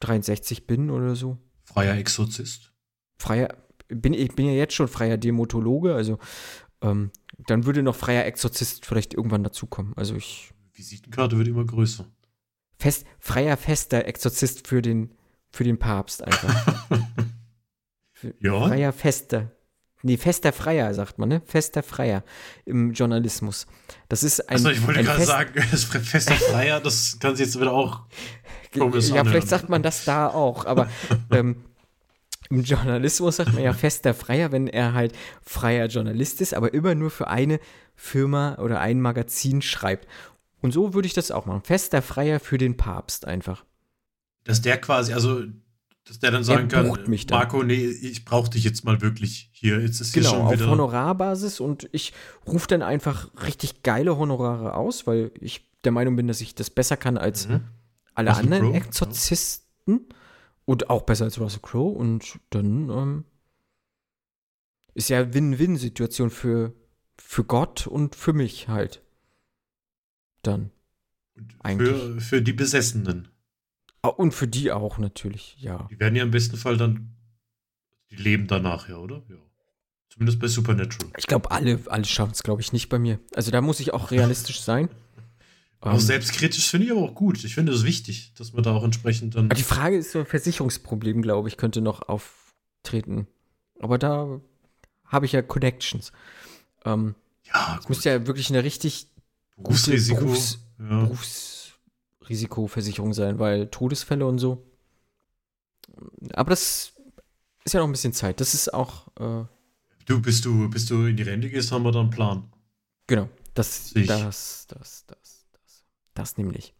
[0.00, 1.38] 63 bin oder so.
[1.64, 2.72] Freier Exorzist.
[3.18, 3.56] Freier,
[3.88, 6.18] bin, ich bin ja jetzt schon freier Demotologe, also
[6.82, 7.10] ähm,
[7.46, 9.92] dann würde noch freier Exorzist vielleicht irgendwann dazukommen.
[9.96, 10.52] Also ich.
[10.72, 12.06] Visitenkarte wird immer größer.
[12.78, 15.14] Fest, freier, fester Exorzist für den,
[15.50, 16.88] für den Papst einfach.
[18.40, 18.68] ja.
[18.68, 19.52] Freier, fester.
[20.02, 21.42] Nee, fester Freier, sagt man, ne?
[21.44, 22.24] Fester Freier
[22.64, 23.66] im Journalismus.
[24.08, 24.54] Das ist ein.
[24.54, 28.04] Also, ich wollte gerade sagen, fester Freier, das kann sich jetzt wieder auch.
[28.74, 30.88] Ja, vielleicht sagt man das da auch, aber
[31.32, 31.64] ähm,
[32.50, 36.96] im Journalismus sagt man ja fester Freier, wenn er halt freier Journalist ist, aber immer
[36.96, 37.60] nur für eine
[37.94, 40.08] Firma oder ein Magazin schreibt.
[40.60, 41.62] Und so würde ich das auch machen.
[41.62, 43.64] Fester Freier für den Papst einfach.
[44.44, 45.44] Dass der quasi, also,
[46.04, 47.38] dass der dann sagen kann, mich dann.
[47.38, 49.80] Marco, nee, ich brauche dich jetzt mal wirklich hier.
[49.80, 52.12] Jetzt ist genau, hier schon wieder auf Honorarbasis und ich
[52.46, 56.68] rufe dann einfach richtig geile Honorare aus, weil ich der Meinung bin, dass ich das
[56.68, 57.60] besser kann als mhm.
[58.14, 59.64] alle anderen Exorzisten.
[59.86, 60.16] Ja.
[60.70, 61.98] Und auch besser als Russell Crowe.
[61.98, 63.24] Und dann ähm,
[64.94, 66.72] ist ja Win-Win-Situation für,
[67.18, 69.02] für Gott und für mich halt.
[70.42, 70.70] Dann.
[71.34, 73.26] Und für, für die Besessenen.
[74.02, 75.88] Ah, und für die auch natürlich, ja.
[75.90, 77.16] Die werden ja im besten Fall dann.
[78.12, 79.24] Die leben danach, ja, oder?
[79.28, 79.38] Ja.
[80.08, 81.10] Zumindest bei Supernatural.
[81.18, 83.18] Ich glaube, alle, alle schaffen es, glaube ich, nicht bei mir.
[83.34, 84.88] Also da muss ich auch realistisch sein.
[85.80, 87.42] Auch um, selbstkritisch finde ich aber auch gut.
[87.42, 89.48] Ich finde es wichtig, dass man da auch entsprechend dann.
[89.48, 93.26] Die Frage ist so ein Versicherungsproblem, glaube ich, könnte noch auftreten.
[93.78, 94.40] Aber da
[95.06, 96.12] habe ich ja Connections.
[96.84, 97.14] Ähm,
[97.46, 99.08] ja, es müsste ja wirklich eine richtig
[99.56, 100.20] Berufsrisiko.
[100.20, 101.04] Berufs, ja.
[101.04, 104.62] Berufsrisikoversicherung sein, weil Todesfälle und so.
[106.34, 106.92] aber das
[107.64, 108.40] ist ja noch ein bisschen Zeit.
[108.40, 109.06] Das ist auch.
[109.18, 109.44] Äh,
[110.04, 112.52] du, bist du, bis du in die Rente gehst, haben wir dann einen Plan.
[113.06, 113.30] Genau.
[113.54, 114.06] Das, Ich.
[114.06, 115.18] das, das, das,
[116.20, 116.74] das, nämlich.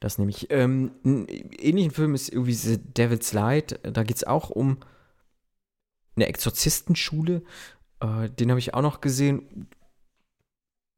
[0.00, 0.50] Das nämlich.
[0.50, 3.78] Ähm, einen ähnlichen Film ist irgendwie The Devil's Light.
[3.82, 4.78] Da geht es auch um
[6.16, 7.42] eine Exorzistenschule.
[8.00, 9.68] Äh, den habe ich auch noch gesehen.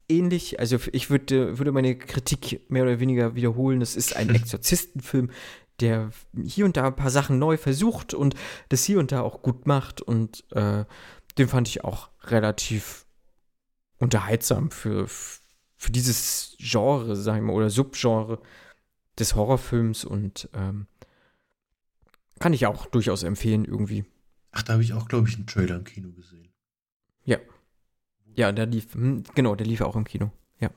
[0.07, 3.79] Ähnlich, also ich würde, würde meine Kritik mehr oder weniger wiederholen.
[3.79, 5.29] Das ist ein Exorzistenfilm,
[5.81, 6.11] der
[6.43, 8.33] hier und da ein paar Sachen neu versucht und
[8.69, 10.01] das hier und da auch gut macht.
[10.01, 10.85] Und äh,
[11.37, 13.05] den fand ich auch relativ
[13.99, 15.07] unterhaltsam für,
[15.79, 18.39] für dieses Genre, sag ich mal, oder Subgenre
[19.17, 20.85] des Horrorfilms und ähm,
[22.39, 24.05] kann ich auch durchaus empfehlen irgendwie.
[24.51, 26.45] Ach, da habe ich auch, glaube ich, einen Trailer im Kino gesehen.
[28.35, 30.31] Ja, der lief, hm, genau, der lief auch im Kino.
[30.61, 30.69] Ja.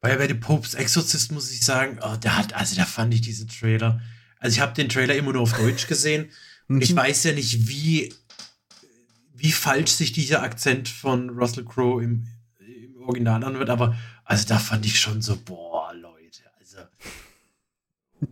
[0.00, 3.20] Weil bei dem Popes Exorcist muss ich sagen, oh, der hat, also da fand ich
[3.22, 4.00] diesen Trailer.
[4.38, 6.30] Also ich habe den Trailer immer nur auf Deutsch gesehen.
[6.68, 6.98] Und ich Mhm.
[6.98, 8.14] weiß ja nicht, wie,
[9.32, 12.28] wie falsch sich dieser Akzent von Russell Crowe im
[13.04, 16.78] Original anhört, aber also da fand ich schon so, boah, Leute, also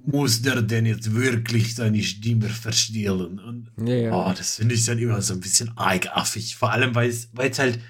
[0.05, 3.39] muss der denn jetzt wirklich seine Stimme verstellen?
[3.39, 4.13] Und Ja, ja.
[4.13, 6.57] Oh, das finde ich dann immer so ein bisschen eigenartig.
[6.57, 7.81] Vor allem, weil es halt.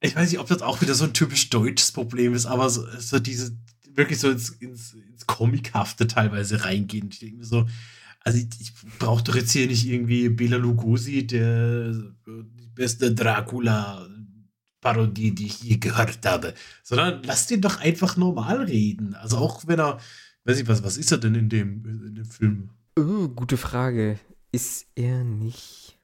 [0.00, 2.86] Ich weiß nicht, ob das auch wieder so ein typisch deutsches Problem ist, aber so,
[2.98, 3.56] so diese
[3.94, 7.08] wirklich so ins, ins, ins Comichafte teilweise reingehen.
[7.10, 7.66] Ich denke mir so,
[8.20, 11.92] also ich, ich brauche doch jetzt hier nicht irgendwie Bela Lugosi, der
[12.26, 13.12] die beste
[14.92, 19.14] Dracula-Parodie, die ich je gehört habe, sondern lass den doch einfach normal reden.
[19.14, 19.98] Also auch wenn er,
[20.44, 22.70] weiß ich was, was ist er denn in dem, in dem Film?
[22.98, 24.18] Oh, gute Frage.
[24.52, 25.98] Ist er nicht.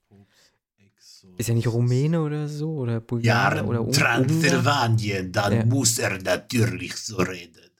[1.38, 2.72] Ist er nicht Rumäne oder so?
[2.74, 3.90] Oder Ja, Bulgarier oder?
[3.90, 5.64] Transsilvanien, dann Ja.
[5.64, 7.70] muss er natürlich so reden.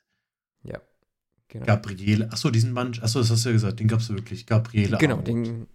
[0.63, 0.81] Ja.
[1.49, 4.47] Genau, Gabriele, achso, diesen Mann, achso, das hast du ja gesagt, den gab es wirklich.
[4.47, 4.97] Gabriele.
[4.97, 5.27] genau Amott.
[5.27, 5.67] den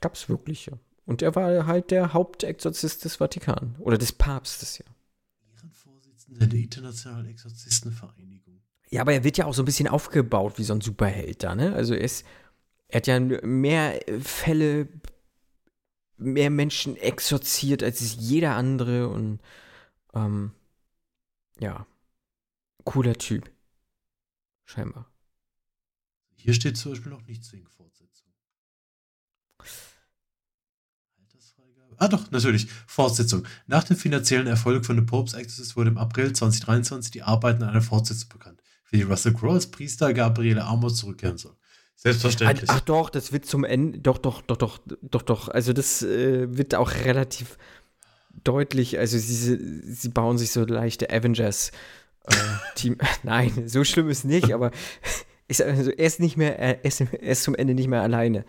[0.00, 0.74] gab's wirklich, ja.
[1.10, 3.74] Und er war halt der Hauptexorzist des Vatikan.
[3.80, 4.84] Oder des Papstes, ja.
[5.56, 8.62] Ehrenvorsitzender der Internationalen Exorzistenvereinigung.
[8.90, 11.56] Ja, aber er wird ja auch so ein bisschen aufgebaut wie so ein Superheld da,
[11.56, 11.74] ne?
[11.74, 12.24] Also er ist,
[12.86, 14.86] er hat ja mehr Fälle,
[16.16, 19.40] mehr Menschen exorziert als jeder andere und
[20.14, 20.52] ähm,
[21.58, 21.88] ja,
[22.84, 23.50] cooler Typ.
[24.64, 25.10] Scheinbar.
[26.36, 27.89] Hier steht zum Beispiel noch nichts wegen Fortsetzung.
[32.00, 32.66] Ah doch, natürlich.
[32.86, 33.44] Fortsetzung.
[33.66, 37.68] Nach dem finanziellen Erfolg von The Pope's Exorcist wurde im April 2023 die Arbeiten an
[37.68, 41.54] einer Fortsetzung bekannt, für die Russell Crowe als Priester Gabriele Amor zurückkehren soll.
[41.96, 42.70] Selbstverständlich.
[42.70, 45.48] Ach doch, das wird zum Ende, doch, doch, doch, doch, doch, doch.
[45.48, 47.58] Also das äh, wird auch relativ
[48.44, 48.98] deutlich.
[48.98, 51.70] Also sie, sie bauen sich so leichte Avengers
[52.24, 52.34] äh,
[52.76, 52.96] Team.
[53.24, 54.70] Nein, so schlimm ist nicht, aber
[55.48, 58.46] ist, also er ist nicht mehr, er ist, er ist zum Ende nicht mehr alleine.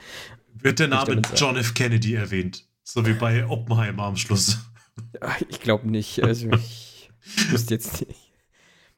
[0.54, 1.22] Wird der Name.
[1.36, 1.74] John F.
[1.74, 2.66] Kennedy erwähnt.
[2.84, 4.60] So wie bei Oppenheimer am Schluss.
[5.22, 6.24] Ah, Ich glaube nicht.
[6.24, 7.10] Also ich
[7.52, 8.32] wusste jetzt nicht.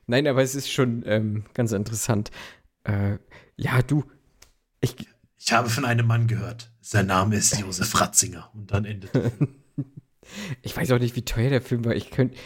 [0.08, 2.32] Nein, aber es ist schon ähm, ganz interessant.
[2.84, 3.18] Äh,
[3.56, 4.04] ja, du,
[4.82, 4.96] ich,
[5.38, 6.72] Ich habe von einem Mann gehört.
[6.82, 8.50] Sein Name ist Josef Ratzinger.
[8.54, 9.12] Und dann endet.
[10.62, 11.94] Ich weiß auch nicht, wie teuer der Film war.
[11.96, 12.38] Ich könnte.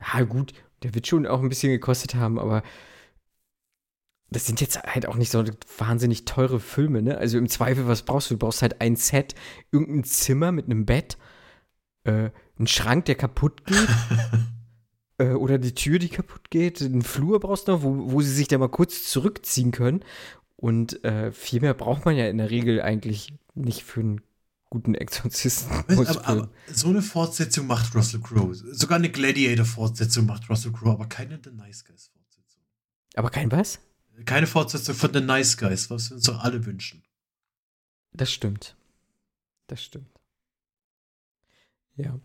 [0.00, 0.54] Ja, gut,
[0.84, 2.62] der wird schon auch ein bisschen gekostet haben, aber
[4.30, 5.44] das sind jetzt halt auch nicht so
[5.78, 7.18] wahnsinnig teure Filme, ne?
[7.18, 8.34] Also im Zweifel, was brauchst du?
[8.34, 9.34] Du brauchst halt ein Set,
[9.72, 11.18] irgendein Zimmer mit einem Bett,
[12.04, 13.88] äh, einen Schrank, der kaputt geht,
[15.18, 18.32] äh, oder die Tür, die kaputt geht, einen Flur brauchst du noch, wo, wo sie
[18.32, 20.04] sich da mal kurz zurückziehen können.
[20.56, 24.20] Und äh, viel mehr braucht man ja in der Regel eigentlich nicht für einen
[24.68, 25.72] guten Exorzisten.
[25.88, 28.54] aber, aber so eine Fortsetzung macht Russell Crowe.
[28.54, 32.62] Sogar eine Gladiator-Fortsetzung macht Russell Crowe, aber keine The Nice Guys-Fortsetzung.
[33.16, 33.80] aber kein was?
[34.24, 37.02] Keine Fortsetzung von The Nice Guys, was wir uns doch alle wünschen.
[38.12, 38.76] Das stimmt.
[39.66, 40.10] Das stimmt.
[41.96, 42.18] Ja.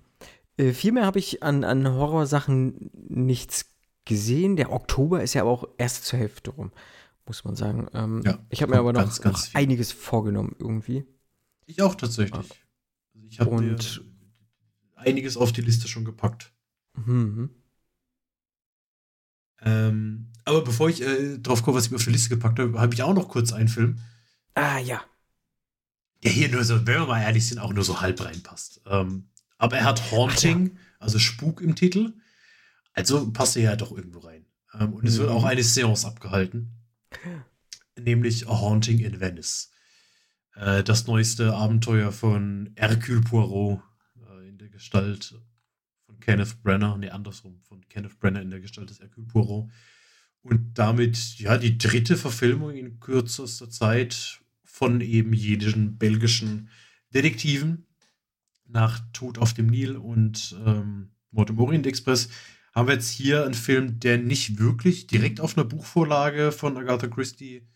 [0.57, 3.75] Äh, viel mehr habe ich an, an Horrorsachen nichts
[4.05, 4.55] gesehen.
[4.55, 6.71] Der Oktober ist ja aber auch erst zur Hälfte rum,
[7.25, 7.87] muss man sagen.
[7.93, 11.05] Ähm, Ja, ich habe mir aber noch, ganz, ganz noch einiges vorgenommen irgendwie.
[11.65, 12.35] Ich auch tatsächlich.
[12.35, 12.55] Also
[13.29, 13.77] ich habe
[14.95, 16.51] einiges auf die Liste schon gepackt.
[16.93, 17.49] Mhm.
[19.61, 22.79] Ähm, aber bevor ich äh, drauf komme, was ich mir auf die Liste gepackt habe,
[22.79, 23.99] habe ich auch noch kurz einen Film,
[24.53, 25.03] Ah ja.
[26.23, 28.81] der hier nur so, wenn wir mal ehrlich sind, auch nur so halb reinpasst.
[28.85, 32.13] Ähm, aber er hat Haunting, also Spuk im Titel.
[32.93, 34.45] Also passt er ja doch irgendwo rein.
[34.73, 35.35] Ähm, und es wird Mhm.
[35.35, 36.71] auch eine Seance abgehalten.
[37.99, 39.71] Nämlich A Haunting in Venice.
[40.55, 43.81] Äh, das neueste Abenteuer von Hercule Poirot
[44.29, 45.35] äh, in der Gestalt
[46.05, 46.97] von Kenneth Brenner.
[46.97, 47.61] Nee, andersrum.
[47.63, 49.69] Von Kenneth Brenner in der Gestalt des Hercule Poirot.
[50.45, 56.69] Und damit ja die dritte Verfilmung in kürzester Zeit von eben jedischen belgischen
[57.11, 57.87] Detektiven
[58.67, 62.29] nach Tod auf dem Nil und ähm, Mord im Orient Express
[62.75, 67.07] haben wir jetzt hier einen Film, der nicht wirklich direkt auf einer Buchvorlage von Agatha
[67.07, 67.67] Christie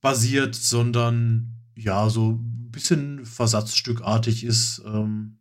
[0.00, 4.82] basiert, sondern ja, so ein bisschen versatzstückartig ist.
[4.86, 5.38] Ähm,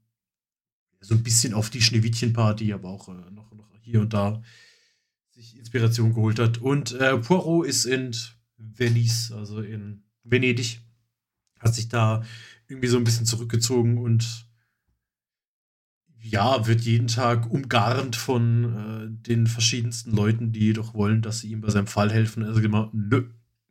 [1.01, 4.41] so ein bisschen auf die Schneewittchen-Party, aber auch äh, noch, noch hier und da
[5.41, 6.59] sich Inspiration geholt hat.
[6.59, 8.15] Und äh, Poirot ist in
[8.57, 10.81] Venice, also in Venedig,
[11.59, 12.23] hat sich da
[12.67, 14.47] irgendwie so ein bisschen zurückgezogen und
[16.23, 21.49] ja, wird jeden Tag umgarnt von äh, den verschiedensten Leuten, die doch wollen, dass sie
[21.49, 22.43] ihm bei seinem Fall helfen.
[22.43, 23.23] Also immer, nö,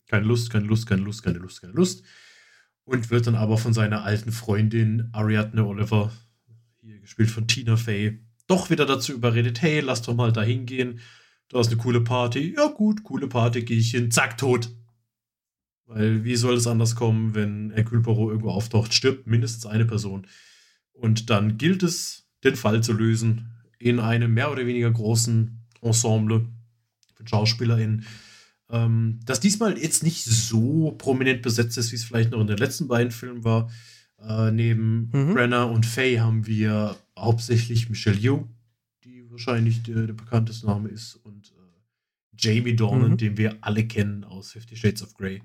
[0.07, 2.03] keine Lust, keine Lust, keine Lust, keine Lust, keine Lust.
[2.85, 6.11] Und wird dann aber von seiner alten Freundin Ariadne Oliver,
[6.81, 10.99] hier gespielt von Tina Fey, doch wieder dazu überredet, hey, lass doch mal da hingehen.
[11.51, 12.55] Da ist eine coole Party.
[12.57, 14.11] Ja gut, coole Party, gehe ich hin.
[14.11, 14.70] Zack, tot.
[15.84, 20.26] Weil wie soll es anders kommen, wenn Hercule Poirot irgendwo auftaucht, stirbt mindestens eine Person.
[20.92, 26.46] Und dann gilt es, den Fall zu lösen in einem mehr oder weniger großen Ensemble
[27.14, 28.07] von SchauspielerInnen
[28.70, 32.57] ähm, das diesmal jetzt nicht so prominent besetzt ist, wie es vielleicht noch in den
[32.57, 33.70] letzten beiden Filmen war.
[34.18, 35.34] Äh, neben mhm.
[35.34, 38.48] Brenner und Faye haben wir hauptsächlich Michelle Yeoh,
[39.05, 41.20] die wahrscheinlich der, der bekannteste Name ist,
[42.41, 43.16] Jamie Dornan, mhm.
[43.16, 45.43] den wir alle kennen aus Fifty Shades of Grey.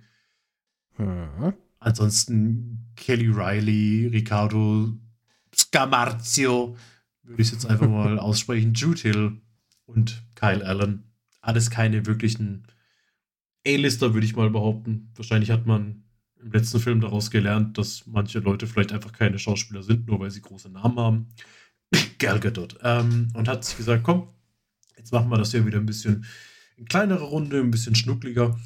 [0.98, 1.54] Mhm.
[1.80, 4.94] Ansonsten Kelly Riley, Ricardo
[5.54, 6.76] Scamarcio,
[7.24, 9.42] würde ich jetzt einfach mal aussprechen, Jude Hill
[9.86, 11.04] und Kyle Allen.
[11.42, 12.66] Alles keine wirklichen
[13.68, 15.12] A-Lister, würde ich mal behaupten.
[15.16, 16.04] Wahrscheinlich hat man
[16.42, 20.32] im letzten Film daraus gelernt, dass manche Leute vielleicht einfach keine Schauspieler sind, nur weil
[20.32, 21.30] sie große Namen haben.
[22.20, 22.78] Gal Gadot.
[22.84, 24.30] Ähm, und hat sich gesagt, komm,
[24.98, 26.26] jetzt machen wir das hier wieder ein bisschen
[26.78, 28.60] in kleinerer Runde, ein bisschen schnuckliger.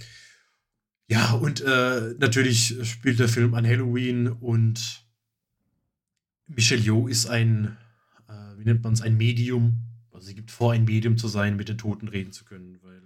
[1.08, 5.06] Ja, und äh, natürlich spielt der Film an Halloween und
[6.48, 7.78] Michelle Yeoh ist ein,
[8.28, 9.84] äh, wie nennt man es, ein Medium.
[10.12, 13.00] Also sie gibt vor, ein Medium zu sein, mit den Toten reden zu können, weil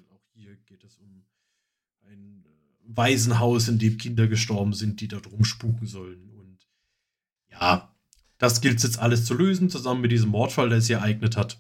[2.96, 6.30] Waisenhaus, in dem Kinder gestorben sind, die dort rumspuken sollen.
[6.30, 6.68] Und
[7.52, 7.94] ja,
[8.38, 11.60] das gilt es jetzt alles zu lösen, zusammen mit diesem Mordfall, der sich ereignet hat.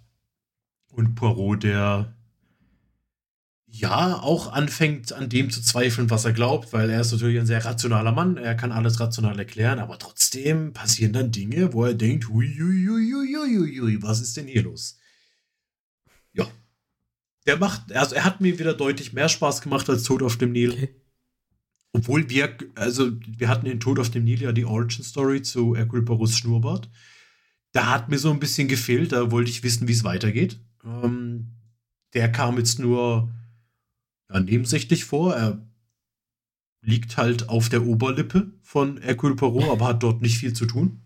[0.91, 2.15] Und Poirot, der
[3.75, 7.47] ja auch anfängt, an dem zu zweifeln, was er glaubt, weil er ist natürlich ein
[7.47, 11.95] sehr rationaler Mann, er kann alles rational erklären, aber trotzdem passieren dann Dinge, wo er
[11.95, 14.99] denkt, hui, hui, hui, hui, hui, was ist denn hier los?
[16.33, 16.47] Ja.
[17.47, 20.51] Der macht, also er hat mir wieder deutlich mehr Spaß gemacht als Tod auf dem
[20.51, 20.73] Nil.
[20.73, 20.95] Okay.
[21.93, 25.75] Obwohl wir, also wir hatten in Tod auf dem Nil ja die Origin Story zu
[25.75, 26.89] Hercule Poirot's Schnurrbart.
[27.71, 30.59] Da hat mir so ein bisschen gefehlt, da wollte ich wissen, wie es weitergeht.
[30.85, 31.53] Ähm,
[32.13, 33.33] der kam jetzt nur
[34.33, 35.35] ja, nebensächlich vor.
[35.35, 35.65] Er
[36.81, 41.01] liegt halt auf der Oberlippe von Hercule Poirot, aber hat dort nicht viel zu tun.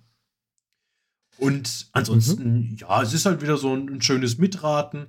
[1.38, 2.76] Und ansonsten, mhm.
[2.78, 5.08] ja, es ist halt wieder so ein, ein schönes Mitraten.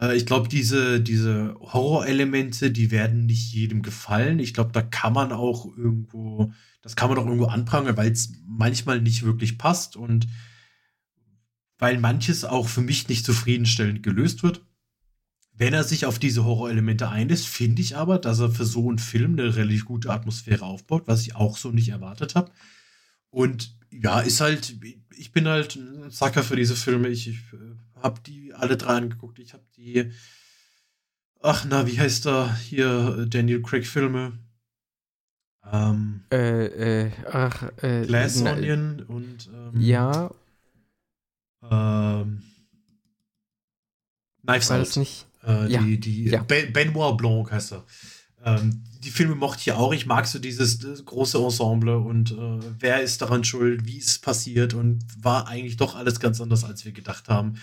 [0.00, 4.38] Äh, ich glaube, diese, diese Horrorelemente, die werden nicht jedem gefallen.
[4.38, 8.32] Ich glaube, da kann man auch irgendwo, das kann man auch irgendwo anprangern, weil es
[8.46, 10.26] manchmal nicht wirklich passt und
[11.78, 14.64] weil manches auch für mich nicht zufriedenstellend gelöst wird.
[15.58, 19.00] Wenn er sich auf diese Horrorelemente einlässt, finde ich aber, dass er für so einen
[19.00, 22.52] Film eine relativ gute Atmosphäre aufbaut, was ich auch so nicht erwartet habe.
[23.30, 24.76] Und ja, ist halt,
[25.16, 27.08] ich bin halt ein Sacker für diese Filme.
[27.08, 29.40] Ich, ich äh, habe die alle drei angeguckt.
[29.40, 30.12] Ich habe die,
[31.40, 34.38] ach na, wie heißt da hier Daniel Craig Filme?
[35.70, 40.30] Ähm, äh, äh, ach, äh, Glass na, Onion und ähm, ja.
[41.68, 42.42] Ähm,
[44.44, 44.96] Knives Out.
[44.96, 45.27] Nicht?
[45.48, 45.82] Äh, ja.
[45.82, 46.42] Die, die ja.
[46.42, 47.84] Benoit Blanc heißt er.
[48.44, 49.92] Ähm, die Filme mochte ich auch.
[49.92, 54.18] Ich mag so dieses große Ensemble und äh, wer ist daran schuld, wie ist es
[54.18, 57.54] passiert und war eigentlich doch alles ganz anders, als wir gedacht haben.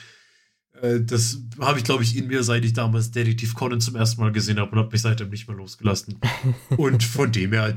[0.81, 4.19] Äh, das habe ich, glaube ich, in mir, seit ich damals Detective Conan zum ersten
[4.19, 6.19] Mal gesehen habe und habe mich seitdem nicht mehr losgelassen.
[6.77, 7.73] und von dem her,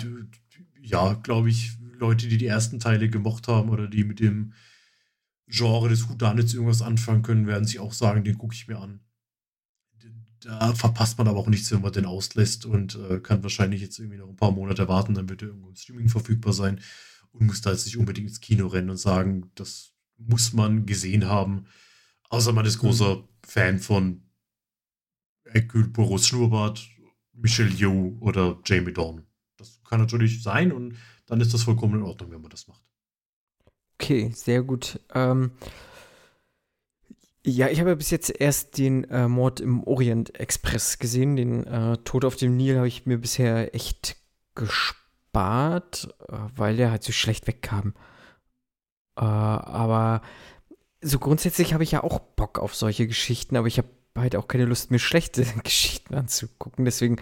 [0.83, 4.55] ja, glaube ich, Leute, die die ersten Teile gemocht haben oder die mit dem
[5.49, 9.01] Genre des Houdanits irgendwas anfangen können, werden sich auch sagen, den gucke ich mir an.
[10.41, 13.99] Da verpasst man aber auch nichts, wenn man den auslässt und äh, kann wahrscheinlich jetzt
[13.99, 16.81] irgendwie noch ein paar Monate warten, dann wird er irgendwo im Streaming verfügbar sein
[17.33, 21.27] und muss da jetzt nicht unbedingt ins Kino rennen und sagen, das muss man gesehen
[21.27, 21.67] haben.
[22.29, 22.81] Außer man ist mhm.
[22.81, 23.25] großer mhm.
[23.45, 24.23] Fan von
[25.45, 26.87] Hercule Poirot's Schnurrbart,
[27.33, 29.27] Michelle Yeoh oder Jamie Dorn.
[29.57, 30.97] Das kann natürlich sein und
[31.27, 32.83] dann ist das vollkommen in Ordnung, wenn man das macht.
[33.95, 35.01] Okay, sehr gut.
[35.15, 35.51] Ähm,
[37.49, 41.35] Ja, ich habe bis jetzt erst den äh, Mord im Orient Express gesehen.
[41.37, 44.17] Den äh, Tod auf dem Nil habe ich mir bisher echt
[44.55, 47.95] gespart, äh, weil der halt so schlecht wegkam.
[49.17, 50.21] Äh, aber
[51.01, 54.47] so grundsätzlich habe ich ja auch Bock auf solche Geschichten, aber ich habe halt auch
[54.47, 56.85] keine Lust, mir schlechte Geschichten anzugucken.
[56.85, 57.17] Deswegen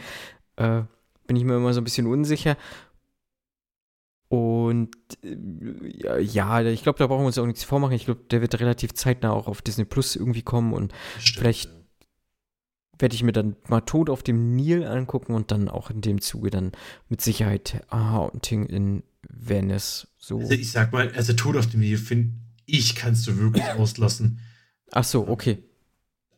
[0.57, 0.83] äh,
[1.29, 2.57] bin ich mir immer so ein bisschen unsicher.
[4.29, 4.91] Und
[5.23, 7.95] äh, ja, ich glaube, da brauchen wir uns auch nichts vormachen.
[7.95, 11.65] Ich glaube, der wird relativ zeitnah auch auf Disney Plus irgendwie kommen und Stimmt, vielleicht
[11.67, 11.77] ja.
[12.99, 16.21] werde ich mir dann mal Tod auf dem Nil angucken und dann auch in dem
[16.21, 16.73] Zuge dann
[17.09, 20.09] mit Sicherheit Haunting in Venice.
[20.19, 20.41] So.
[20.41, 22.33] Also ich sag mal, also Tod auf dem Nil finde
[22.65, 24.41] ich kannst du wirklich auslassen.
[24.91, 25.63] Ach so, okay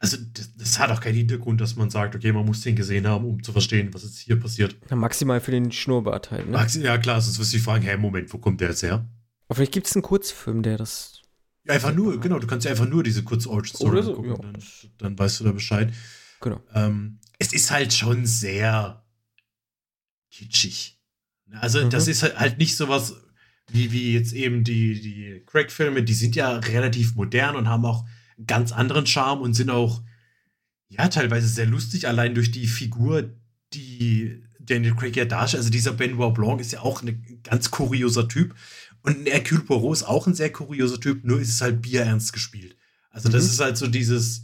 [0.01, 3.07] also das, das, hat auch keinen Hintergrund, dass man sagt, okay, man muss den gesehen
[3.07, 4.77] haben, um zu verstehen, was jetzt hier passiert.
[4.89, 6.53] Ja, maximal für den Schnurrbart halt, ne?
[6.53, 9.09] Maxi ja, klar, sonst wirst du dich fragen, hey, Moment, wo kommt der jetzt her?
[9.49, 11.23] Aber vielleicht gibt es einen Kurzfilm, der das.
[11.65, 14.31] Ja, einfach nur, genau, du kannst ja einfach nur diese kurze Origin Story so, gucken,
[14.31, 14.37] ja.
[14.37, 14.63] dann,
[14.99, 15.93] dann, weißt du da Bescheid.
[16.41, 16.63] Genau.
[16.75, 19.05] Ähm, es ist halt schon sehr
[20.31, 21.01] kitschig.
[21.61, 21.91] Also, mhm.
[21.91, 23.15] das ist halt, halt nicht sowas
[23.71, 28.07] wie, wie jetzt eben die, die Craig-Filme, die sind ja relativ modern und haben auch
[28.47, 30.03] ganz anderen Charme und sind auch,
[30.89, 33.31] ja, teilweise sehr lustig, allein durch die Figur,
[33.75, 35.61] die Daniel Craig ja darstellt.
[35.61, 38.55] Also dieser Benoit Blanc ist ja auch ein ganz kurioser Typ.
[39.03, 42.77] Und Hercule Poirot ist auch ein sehr kurioser Typ, nur ist es halt bierernst gespielt.
[43.11, 43.51] Also das mhm.
[43.51, 44.43] ist halt so dieses,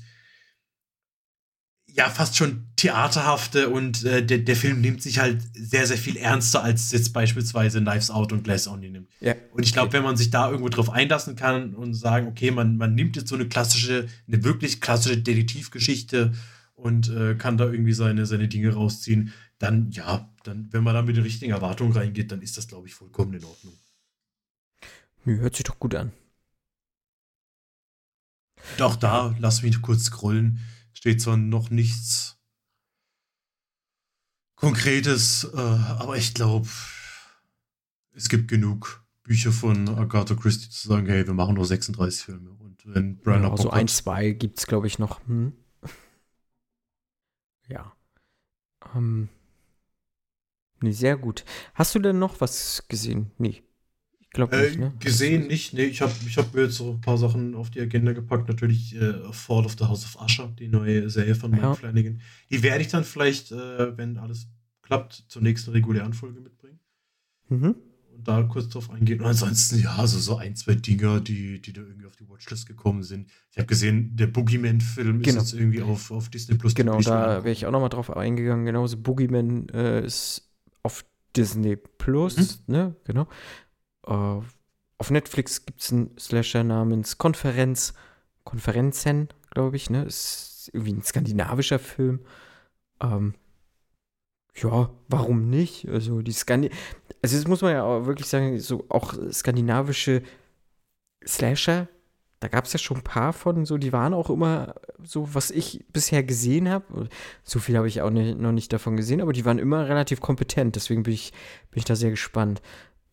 [1.94, 6.16] ja fast schon theaterhafte und äh, der, der Film nimmt sich halt sehr, sehr viel
[6.16, 9.08] ernster, als jetzt beispielsweise Knives Out und Glass Onion nimmt.
[9.20, 9.36] Ja.
[9.52, 12.76] Und ich glaube, wenn man sich da irgendwo drauf einlassen kann und sagen, okay, man,
[12.76, 16.32] man nimmt jetzt so eine klassische, eine wirklich klassische Detektivgeschichte
[16.74, 21.02] und äh, kann da irgendwie seine, seine Dinge rausziehen, dann ja, dann, wenn man da
[21.02, 23.74] mit den richtigen Erwartungen reingeht, dann ist das, glaube ich, vollkommen in Ordnung.
[25.24, 26.12] Hört sich doch gut an.
[28.78, 30.58] Doch da, lass mich kurz scrollen
[30.94, 32.38] steht zwar noch nichts
[34.56, 36.68] Konkretes, äh, aber ich glaube,
[38.12, 42.50] es gibt genug Bücher von Agatha Christie zu sagen, hey, wir machen nur 36 Filme.
[42.50, 45.26] Und wenn Brian ja, so ein, zwei gibt es, glaube ich, noch.
[45.26, 45.52] Hm?
[47.66, 47.94] Ja.
[48.94, 49.30] Ähm.
[50.82, 51.46] Nee, sehr gut.
[51.72, 53.30] Hast du denn noch was gesehen?
[53.38, 53.64] Nee
[54.38, 54.92] nicht, äh, ne?
[55.00, 55.84] Gesehen nicht, nee.
[55.84, 58.48] Ich habe ich hab mir jetzt so ein paar Sachen auf die Agenda gepackt.
[58.48, 61.74] Natürlich äh, Fall of the House of Usher, die neue Serie von Mike ja.
[61.74, 62.20] Flanagan.
[62.50, 64.48] Die werde ich dann vielleicht, äh, wenn alles
[64.82, 66.78] klappt, zur nächsten regulären Folge mitbringen.
[67.48, 67.76] Mhm.
[68.16, 69.20] Und da kurz drauf eingehen.
[69.20, 72.66] Und ansonsten, ja, also so ein, zwei Dinger, die, die da irgendwie auf die Watchlist
[72.66, 73.28] gekommen sind.
[73.50, 75.28] Ich habe gesehen, der Boogeyman-Film genau.
[75.40, 76.74] ist jetzt irgendwie auf, auf Disney Plus.
[76.74, 78.66] Genau, da wäre ich auch nochmal drauf eingegangen.
[78.66, 80.48] Genauso Boogeyman äh, ist
[80.82, 81.04] auf
[81.36, 82.72] Disney Plus, mhm.
[82.72, 82.96] ne?
[83.04, 83.26] Genau.
[84.06, 84.42] Uh,
[84.98, 87.94] auf Netflix gibt es einen Slasher namens Konferenz.
[88.44, 90.04] Konferenzen, glaube ich, ne?
[90.04, 92.20] Ist irgendwie ein skandinavischer Film.
[93.00, 93.34] Ähm,
[94.54, 95.88] ja, warum nicht?
[95.88, 96.70] Also die Skandi
[97.24, 100.22] also das muss man ja auch wirklich sagen, so auch skandinavische
[101.26, 101.88] Slasher,
[102.40, 105.50] da gab es ja schon ein paar von, so die waren auch immer so, was
[105.50, 107.08] ich bisher gesehen habe.
[107.42, 110.20] So viel habe ich auch nicht, noch nicht davon gesehen, aber die waren immer relativ
[110.20, 110.76] kompetent.
[110.76, 111.32] Deswegen bin ich,
[111.70, 112.60] bin ich da sehr gespannt.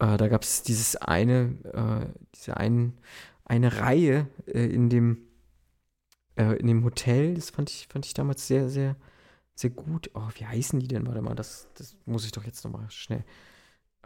[0.01, 2.97] Äh, da gab es dieses eine, äh, diese ein,
[3.45, 5.27] eine Reihe äh, in dem
[6.35, 7.35] äh, in dem Hotel.
[7.35, 8.95] Das fand ich, fand ich damals sehr, sehr,
[9.53, 10.09] sehr gut.
[10.15, 11.05] Oh, wie heißen die denn?
[11.05, 13.23] Warte mal, das, das muss ich doch jetzt nochmal schnell.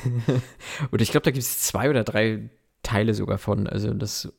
[0.92, 2.50] und ich glaube, da gibt es zwei oder drei
[2.82, 3.68] Teile sogar von.
[3.68, 4.32] Also das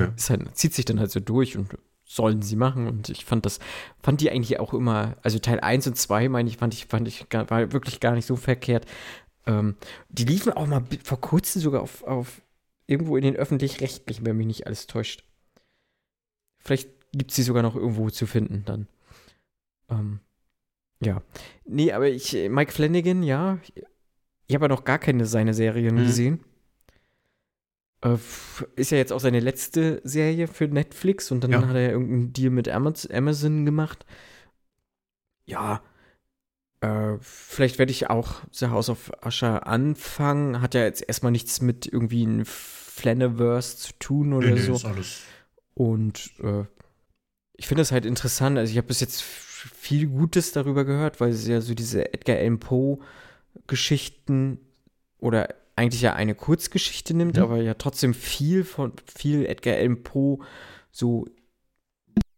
[0.00, 0.12] Okay.
[0.28, 1.76] halt, zieht sich dann halt so durch und
[2.08, 2.88] sollen sie machen.
[2.88, 3.60] Und ich fand das,
[4.02, 7.06] fand die eigentlich auch immer, also Teil 1 und 2, meine ich, fand ich, fand
[7.06, 8.86] ich, gar, war wirklich gar nicht so verkehrt.
[9.46, 9.76] Ähm,
[10.08, 12.40] die liefen auch mal vor kurzem sogar auf, auf
[12.86, 15.22] irgendwo in den öffentlich-rechtlichen, wenn mich nicht alles täuscht.
[16.64, 18.88] Vielleicht gibt es sie sogar noch irgendwo zu finden dann.
[19.90, 20.20] Ähm,
[21.00, 21.22] ja.
[21.64, 23.58] Nee, aber ich, Mike Flanagan, ja.
[24.46, 26.04] Ich habe ja noch gar keine seiner Serien Mhm.
[26.06, 26.44] gesehen.
[28.02, 28.16] Äh,
[28.76, 31.66] ist ja jetzt auch seine letzte Serie für Netflix und dann Ja.
[31.66, 34.06] hat er irgendeinen Deal mit Amaz- Amazon gemacht.
[35.46, 35.82] Ja.
[36.80, 40.60] Äh, vielleicht werde ich auch The House of Usher anfangen.
[40.60, 44.74] Hat ja jetzt erstmal nichts mit irgendwie ein Flaniverse zu tun oder Nee, nee, so.
[44.74, 45.22] ist alles.
[45.74, 46.64] Und äh,
[47.54, 48.58] ich finde das halt interessant.
[48.58, 52.36] Also ich habe bis jetzt viel Gutes darüber gehört, weil es ja so diese Edgar
[52.36, 52.98] Allan Poe
[53.66, 54.60] Geschichten
[55.18, 57.42] oder eigentlich ja eine Kurzgeschichte nimmt, Mhm.
[57.42, 60.38] aber ja trotzdem viel von viel Edgar Allan Poe
[60.90, 61.26] so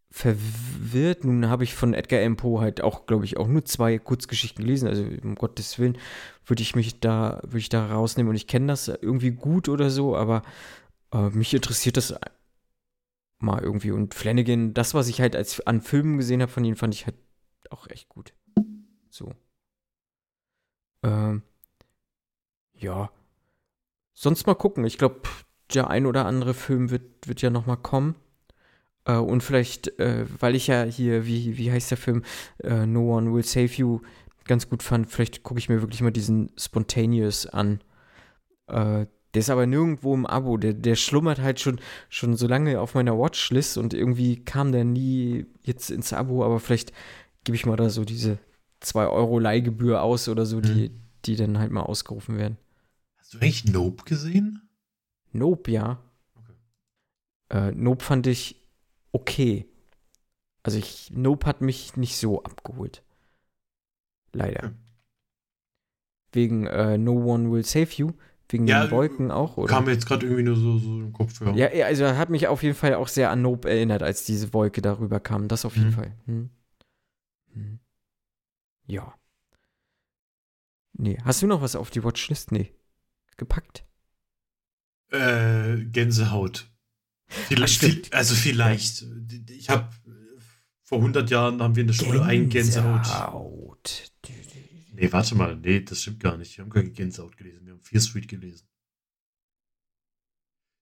[0.09, 1.23] verwirrt.
[1.23, 4.63] Nun habe ich von Edgar Allan Poe halt auch, glaube ich, auch nur zwei Kurzgeschichten
[4.63, 4.87] gelesen.
[4.87, 5.97] Also um Gottes Willen
[6.45, 9.89] würde ich mich da, würde ich da rausnehmen und ich kenne das irgendwie gut oder
[9.89, 10.41] so, aber
[11.13, 12.13] äh, mich interessiert das
[13.39, 13.91] mal irgendwie.
[13.91, 17.05] Und Flanagan, das, was ich halt als an Filmen gesehen habe von ihm, fand ich
[17.05, 17.15] halt
[17.69, 18.33] auch echt gut.
[19.09, 19.33] So.
[21.03, 21.41] Ähm,
[22.75, 23.09] ja.
[24.23, 24.85] Sonst mal gucken.
[24.85, 25.21] Ich glaube,
[25.73, 28.13] der ein oder andere Film wird, wird ja noch mal kommen.
[29.05, 32.21] Äh, und vielleicht, äh, weil ich ja hier, wie, wie heißt der Film?
[32.59, 34.01] Äh, no One Will Save You
[34.45, 37.81] ganz gut fand, vielleicht gucke ich mir wirklich mal diesen Spontaneous an.
[38.67, 40.57] Äh, der ist aber nirgendwo im Abo.
[40.57, 44.83] Der, der schlummert halt schon, schon so lange auf meiner Watchlist und irgendwie kam der
[44.83, 46.93] nie jetzt ins Abo, aber vielleicht
[47.43, 48.37] gebe ich mal da so diese
[48.81, 50.91] 2 Euro Leihgebühr aus oder so, die,
[51.25, 52.59] die dann halt mal ausgerufen werden.
[53.31, 54.67] Hast du eigentlich Nope gesehen?
[55.31, 56.03] Nope, ja.
[56.35, 56.53] Okay.
[57.49, 58.61] Äh, nope fand ich
[59.13, 59.65] okay.
[60.63, 63.03] Also ich, Nope hat mich nicht so abgeholt.
[64.33, 64.63] Leider.
[64.67, 64.77] Hm.
[66.33, 68.11] Wegen äh, No One Will Save You,
[68.49, 69.73] wegen Ja, den Wolken auch, oder?
[69.73, 71.39] Kam mir jetzt gerade irgendwie nur so, so im Kopf.
[71.39, 71.55] Ja.
[71.73, 74.53] Ja, also er hat mich auf jeden Fall auch sehr an Nope erinnert, als diese
[74.53, 75.47] Wolke darüber kam.
[75.47, 75.93] Das auf jeden Mhm.
[75.93, 76.15] Fall.
[76.25, 76.49] Hm.
[77.53, 77.79] Hm.
[78.87, 79.17] Ja.
[80.91, 81.17] Nee.
[81.23, 82.51] Hast du noch was auf die Watchlist?
[82.51, 82.73] Nee.
[83.41, 83.83] Gepackt?
[85.09, 86.69] Äh, Gänsehaut.
[87.27, 89.03] Vielleicht, viel, also vielleicht.
[89.49, 89.89] Ich habe
[90.83, 93.01] vor 100 Jahren haben wir in der Schule ein Gänsehaut.
[93.01, 94.11] Gänsehaut.
[94.93, 95.55] Nee, warte mal.
[95.55, 96.55] Nee, das stimmt gar nicht.
[96.55, 97.65] Wir haben keine Gänsehaut gelesen.
[97.65, 98.67] Wir haben Fear Street gelesen.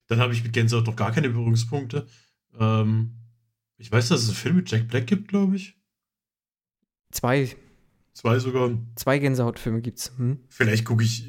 [0.08, 2.06] Dann habe ich mit Gänsehaut noch gar keine Berührungspunkte.
[2.58, 3.16] Ähm,
[3.78, 5.80] ich weiß, dass es einen Film mit Jack Black gibt, glaube ich.
[7.10, 7.56] Zwei,
[8.12, 8.76] Zwei sogar.
[8.96, 10.12] zwei Gänsehautfilme gibt's.
[10.18, 10.40] Hm?
[10.48, 11.26] Vielleicht gucke ich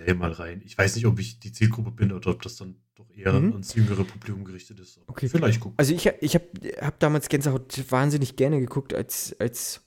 [0.00, 0.62] Serie mal rein.
[0.64, 3.52] Ich weiß nicht, ob ich die Zielgruppe bin oder ob das dann doch eher Mhm.
[3.52, 5.00] ans jüngere Publikum gerichtet ist.
[5.06, 5.28] Okay.
[5.28, 5.74] Vielleicht gucken.
[5.78, 6.46] Also ich, ich habe
[6.80, 9.82] hab damals Gänsehaut wahnsinnig gerne geguckt als, als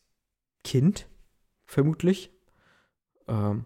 [0.63, 1.07] Kind,
[1.65, 2.31] vermutlich.
[3.27, 3.65] Ähm,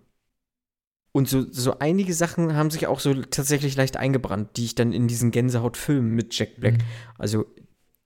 [1.11, 4.93] und so, so einige Sachen haben sich auch so tatsächlich leicht eingebrannt, die ich dann
[4.93, 6.75] in diesen Gänsehaut-Filmen mit Jack Black.
[6.77, 6.83] Mhm.
[7.17, 7.45] Also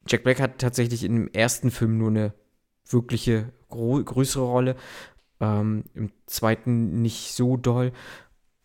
[0.07, 2.33] Jack Black hat tatsächlich im ersten Film nur eine
[2.89, 4.75] wirkliche größere Rolle.
[5.39, 7.91] Ähm, Im zweiten nicht so doll.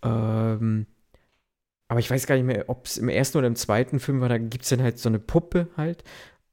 [0.02, 0.86] Ähm,
[1.89, 4.28] aber ich weiß gar nicht mehr, ob es im ersten oder im zweiten Film war.
[4.28, 6.02] Da gibt es dann halt so eine Puppe halt.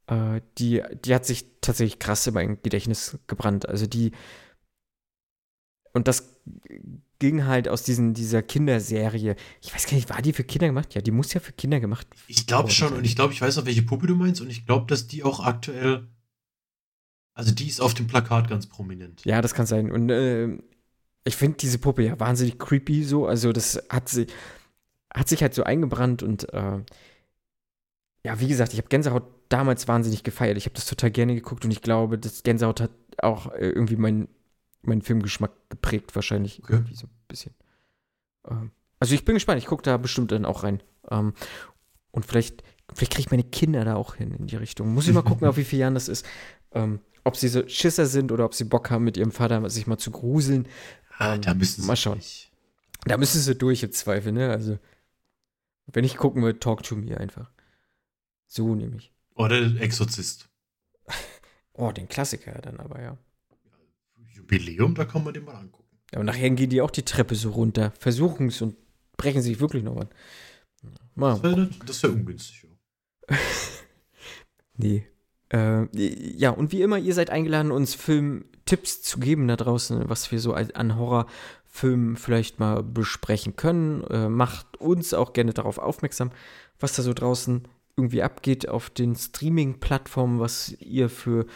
[0.06, 3.68] Äh, die, die hat sich tatsächlich krass in mein Gedächtnis gebrannt.
[3.68, 4.12] Also die.
[5.92, 6.40] Und das
[7.18, 9.36] ging halt aus diesen, dieser Kinderserie.
[9.62, 10.94] Ich weiß gar nicht, war die für Kinder gemacht?
[10.94, 12.06] Ja, die muss ja für Kinder gemacht.
[12.26, 14.66] Ich glaube schon und ich glaube, ich weiß auch, welche Puppe du meinst und ich
[14.66, 16.08] glaube, dass die auch aktuell.
[17.32, 19.24] Also die ist auf dem Plakat ganz prominent.
[19.24, 19.90] Ja, das kann sein.
[19.90, 20.58] Und äh,
[21.24, 23.26] ich finde diese Puppe ja wahnsinnig creepy so.
[23.26, 24.26] Also das hat sie
[25.12, 26.78] hat sich halt so eingebrannt und äh,
[28.24, 30.56] ja, wie gesagt, ich habe Gänsehaut damals wahnsinnig gefeiert.
[30.56, 33.96] Ich habe das total gerne geguckt und ich glaube, das Gänsehaut hat auch äh, irgendwie
[33.96, 34.28] meinen
[34.82, 36.74] meinen Filmgeschmack geprägt, wahrscheinlich Okay.
[36.74, 37.54] irgendwie so ein bisschen.
[38.48, 38.70] Ähm,
[39.00, 40.82] also ich bin gespannt, ich gucke da bestimmt dann auch rein.
[41.10, 41.32] Ähm,
[42.10, 44.92] und vielleicht, vielleicht kriege ich meine Kinder da auch hin in die Richtung.
[44.92, 46.26] Muss ich mal gucken, auf wie viele Jahren das ist.
[46.72, 49.86] Ähm, ob sie so Schisser sind oder ob sie Bock haben, mit ihrem Vater sich
[49.86, 50.68] mal zu gruseln.
[51.18, 52.18] Ah, Ähm, da müssen sie mal schauen.
[52.18, 52.50] nicht.
[53.06, 54.50] Da müssen sie durch im Zweifel, ne?
[54.50, 54.78] Also,
[55.86, 57.50] wenn ich gucken will, Talk to Me einfach.
[58.46, 59.12] So nämlich.
[59.34, 60.48] Oder Exorzist.
[61.76, 63.18] Oh, den Klassiker dann aber, ja.
[64.32, 65.98] Jubiläum, da kann man den mal angucken.
[66.12, 68.76] Aber nachher gehen die auch die Treppe so runter, versuchen es und
[69.16, 70.08] brechen sich wirklich noch an.
[71.16, 71.34] Mal,
[71.84, 72.68] Das wäre wär ungünstig.
[73.28, 73.36] Ja.
[74.76, 75.04] nee.
[75.54, 80.32] Äh, ja, und wie immer, ihr seid eingeladen, uns Filmtipps zu geben da draußen, was
[80.32, 84.02] wir so an Horrorfilmen vielleicht mal besprechen können.
[84.04, 86.32] Äh, macht uns auch gerne darauf aufmerksam,
[86.80, 91.46] was da so draußen irgendwie abgeht auf den Streaming-Plattformen, was ihr für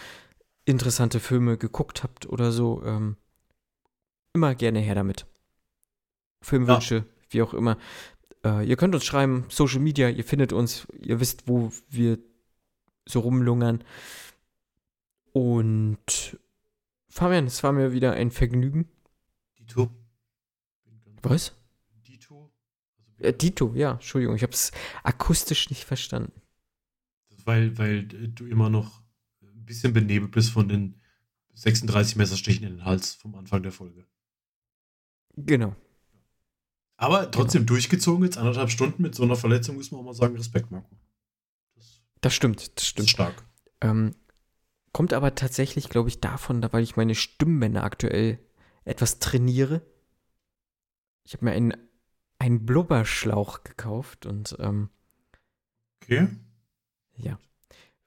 [0.65, 2.83] interessante Filme geguckt habt oder so.
[2.85, 3.16] Ähm,
[4.33, 5.27] immer gerne her damit.
[6.41, 7.05] Filmwünsche, ja.
[7.31, 7.77] wie auch immer.
[8.45, 12.19] Äh, ihr könnt uns schreiben, Social Media, ihr findet uns, ihr wisst, wo wir
[13.09, 13.82] so rumlungern.
[15.32, 16.39] Und
[17.09, 18.89] Fabian, es war mir wieder ein Vergnügen.
[19.59, 19.90] Dito.
[21.22, 21.55] Was?
[22.06, 22.52] Dito?
[23.18, 24.72] Also äh, Dito, ja, Entschuldigung, ich habe es
[25.02, 26.32] akustisch nicht verstanden.
[27.44, 29.02] Weil, weil du immer noch
[29.43, 31.01] ein bisschen benebelt bist von den
[31.55, 34.06] 36 Messerstichen in den Hals vom Anfang der Folge.
[35.35, 35.74] Genau.
[36.97, 37.74] Aber trotzdem genau.
[37.74, 40.98] durchgezogen, jetzt anderthalb Stunden mit so einer Verletzung, muss man auch mal sagen, Respekt, Marco.
[42.20, 43.11] Das stimmt, das stimmt.
[43.11, 43.45] stark.
[43.81, 44.15] Ähm,
[44.93, 48.39] kommt aber tatsächlich, glaube ich, davon, weil ich meine Stimmbänder aktuell
[48.85, 49.82] etwas trainiere.
[51.24, 51.74] Ich habe mir einen,
[52.39, 54.90] einen Blubberschlauch gekauft und ähm,
[56.09, 56.28] Okay.
[57.16, 57.39] Ja.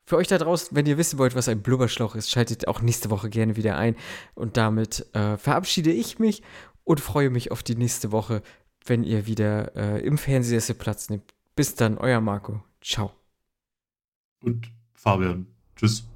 [0.05, 3.11] Für euch da draußen, wenn ihr wissen wollt, was ein Blubberschlauch ist, schaltet auch nächste
[3.11, 3.95] Woche gerne wieder ein.
[4.33, 6.41] Und damit äh, verabschiede ich mich
[6.83, 8.41] und freue mich auf die nächste Woche,
[8.85, 11.33] wenn ihr wieder äh, im Fernsehsessel Platz nehmt.
[11.55, 12.63] Bis dann, euer Marco.
[12.81, 13.20] Ciao
[14.41, 15.47] und Fabian.
[15.76, 16.07] Tschüss.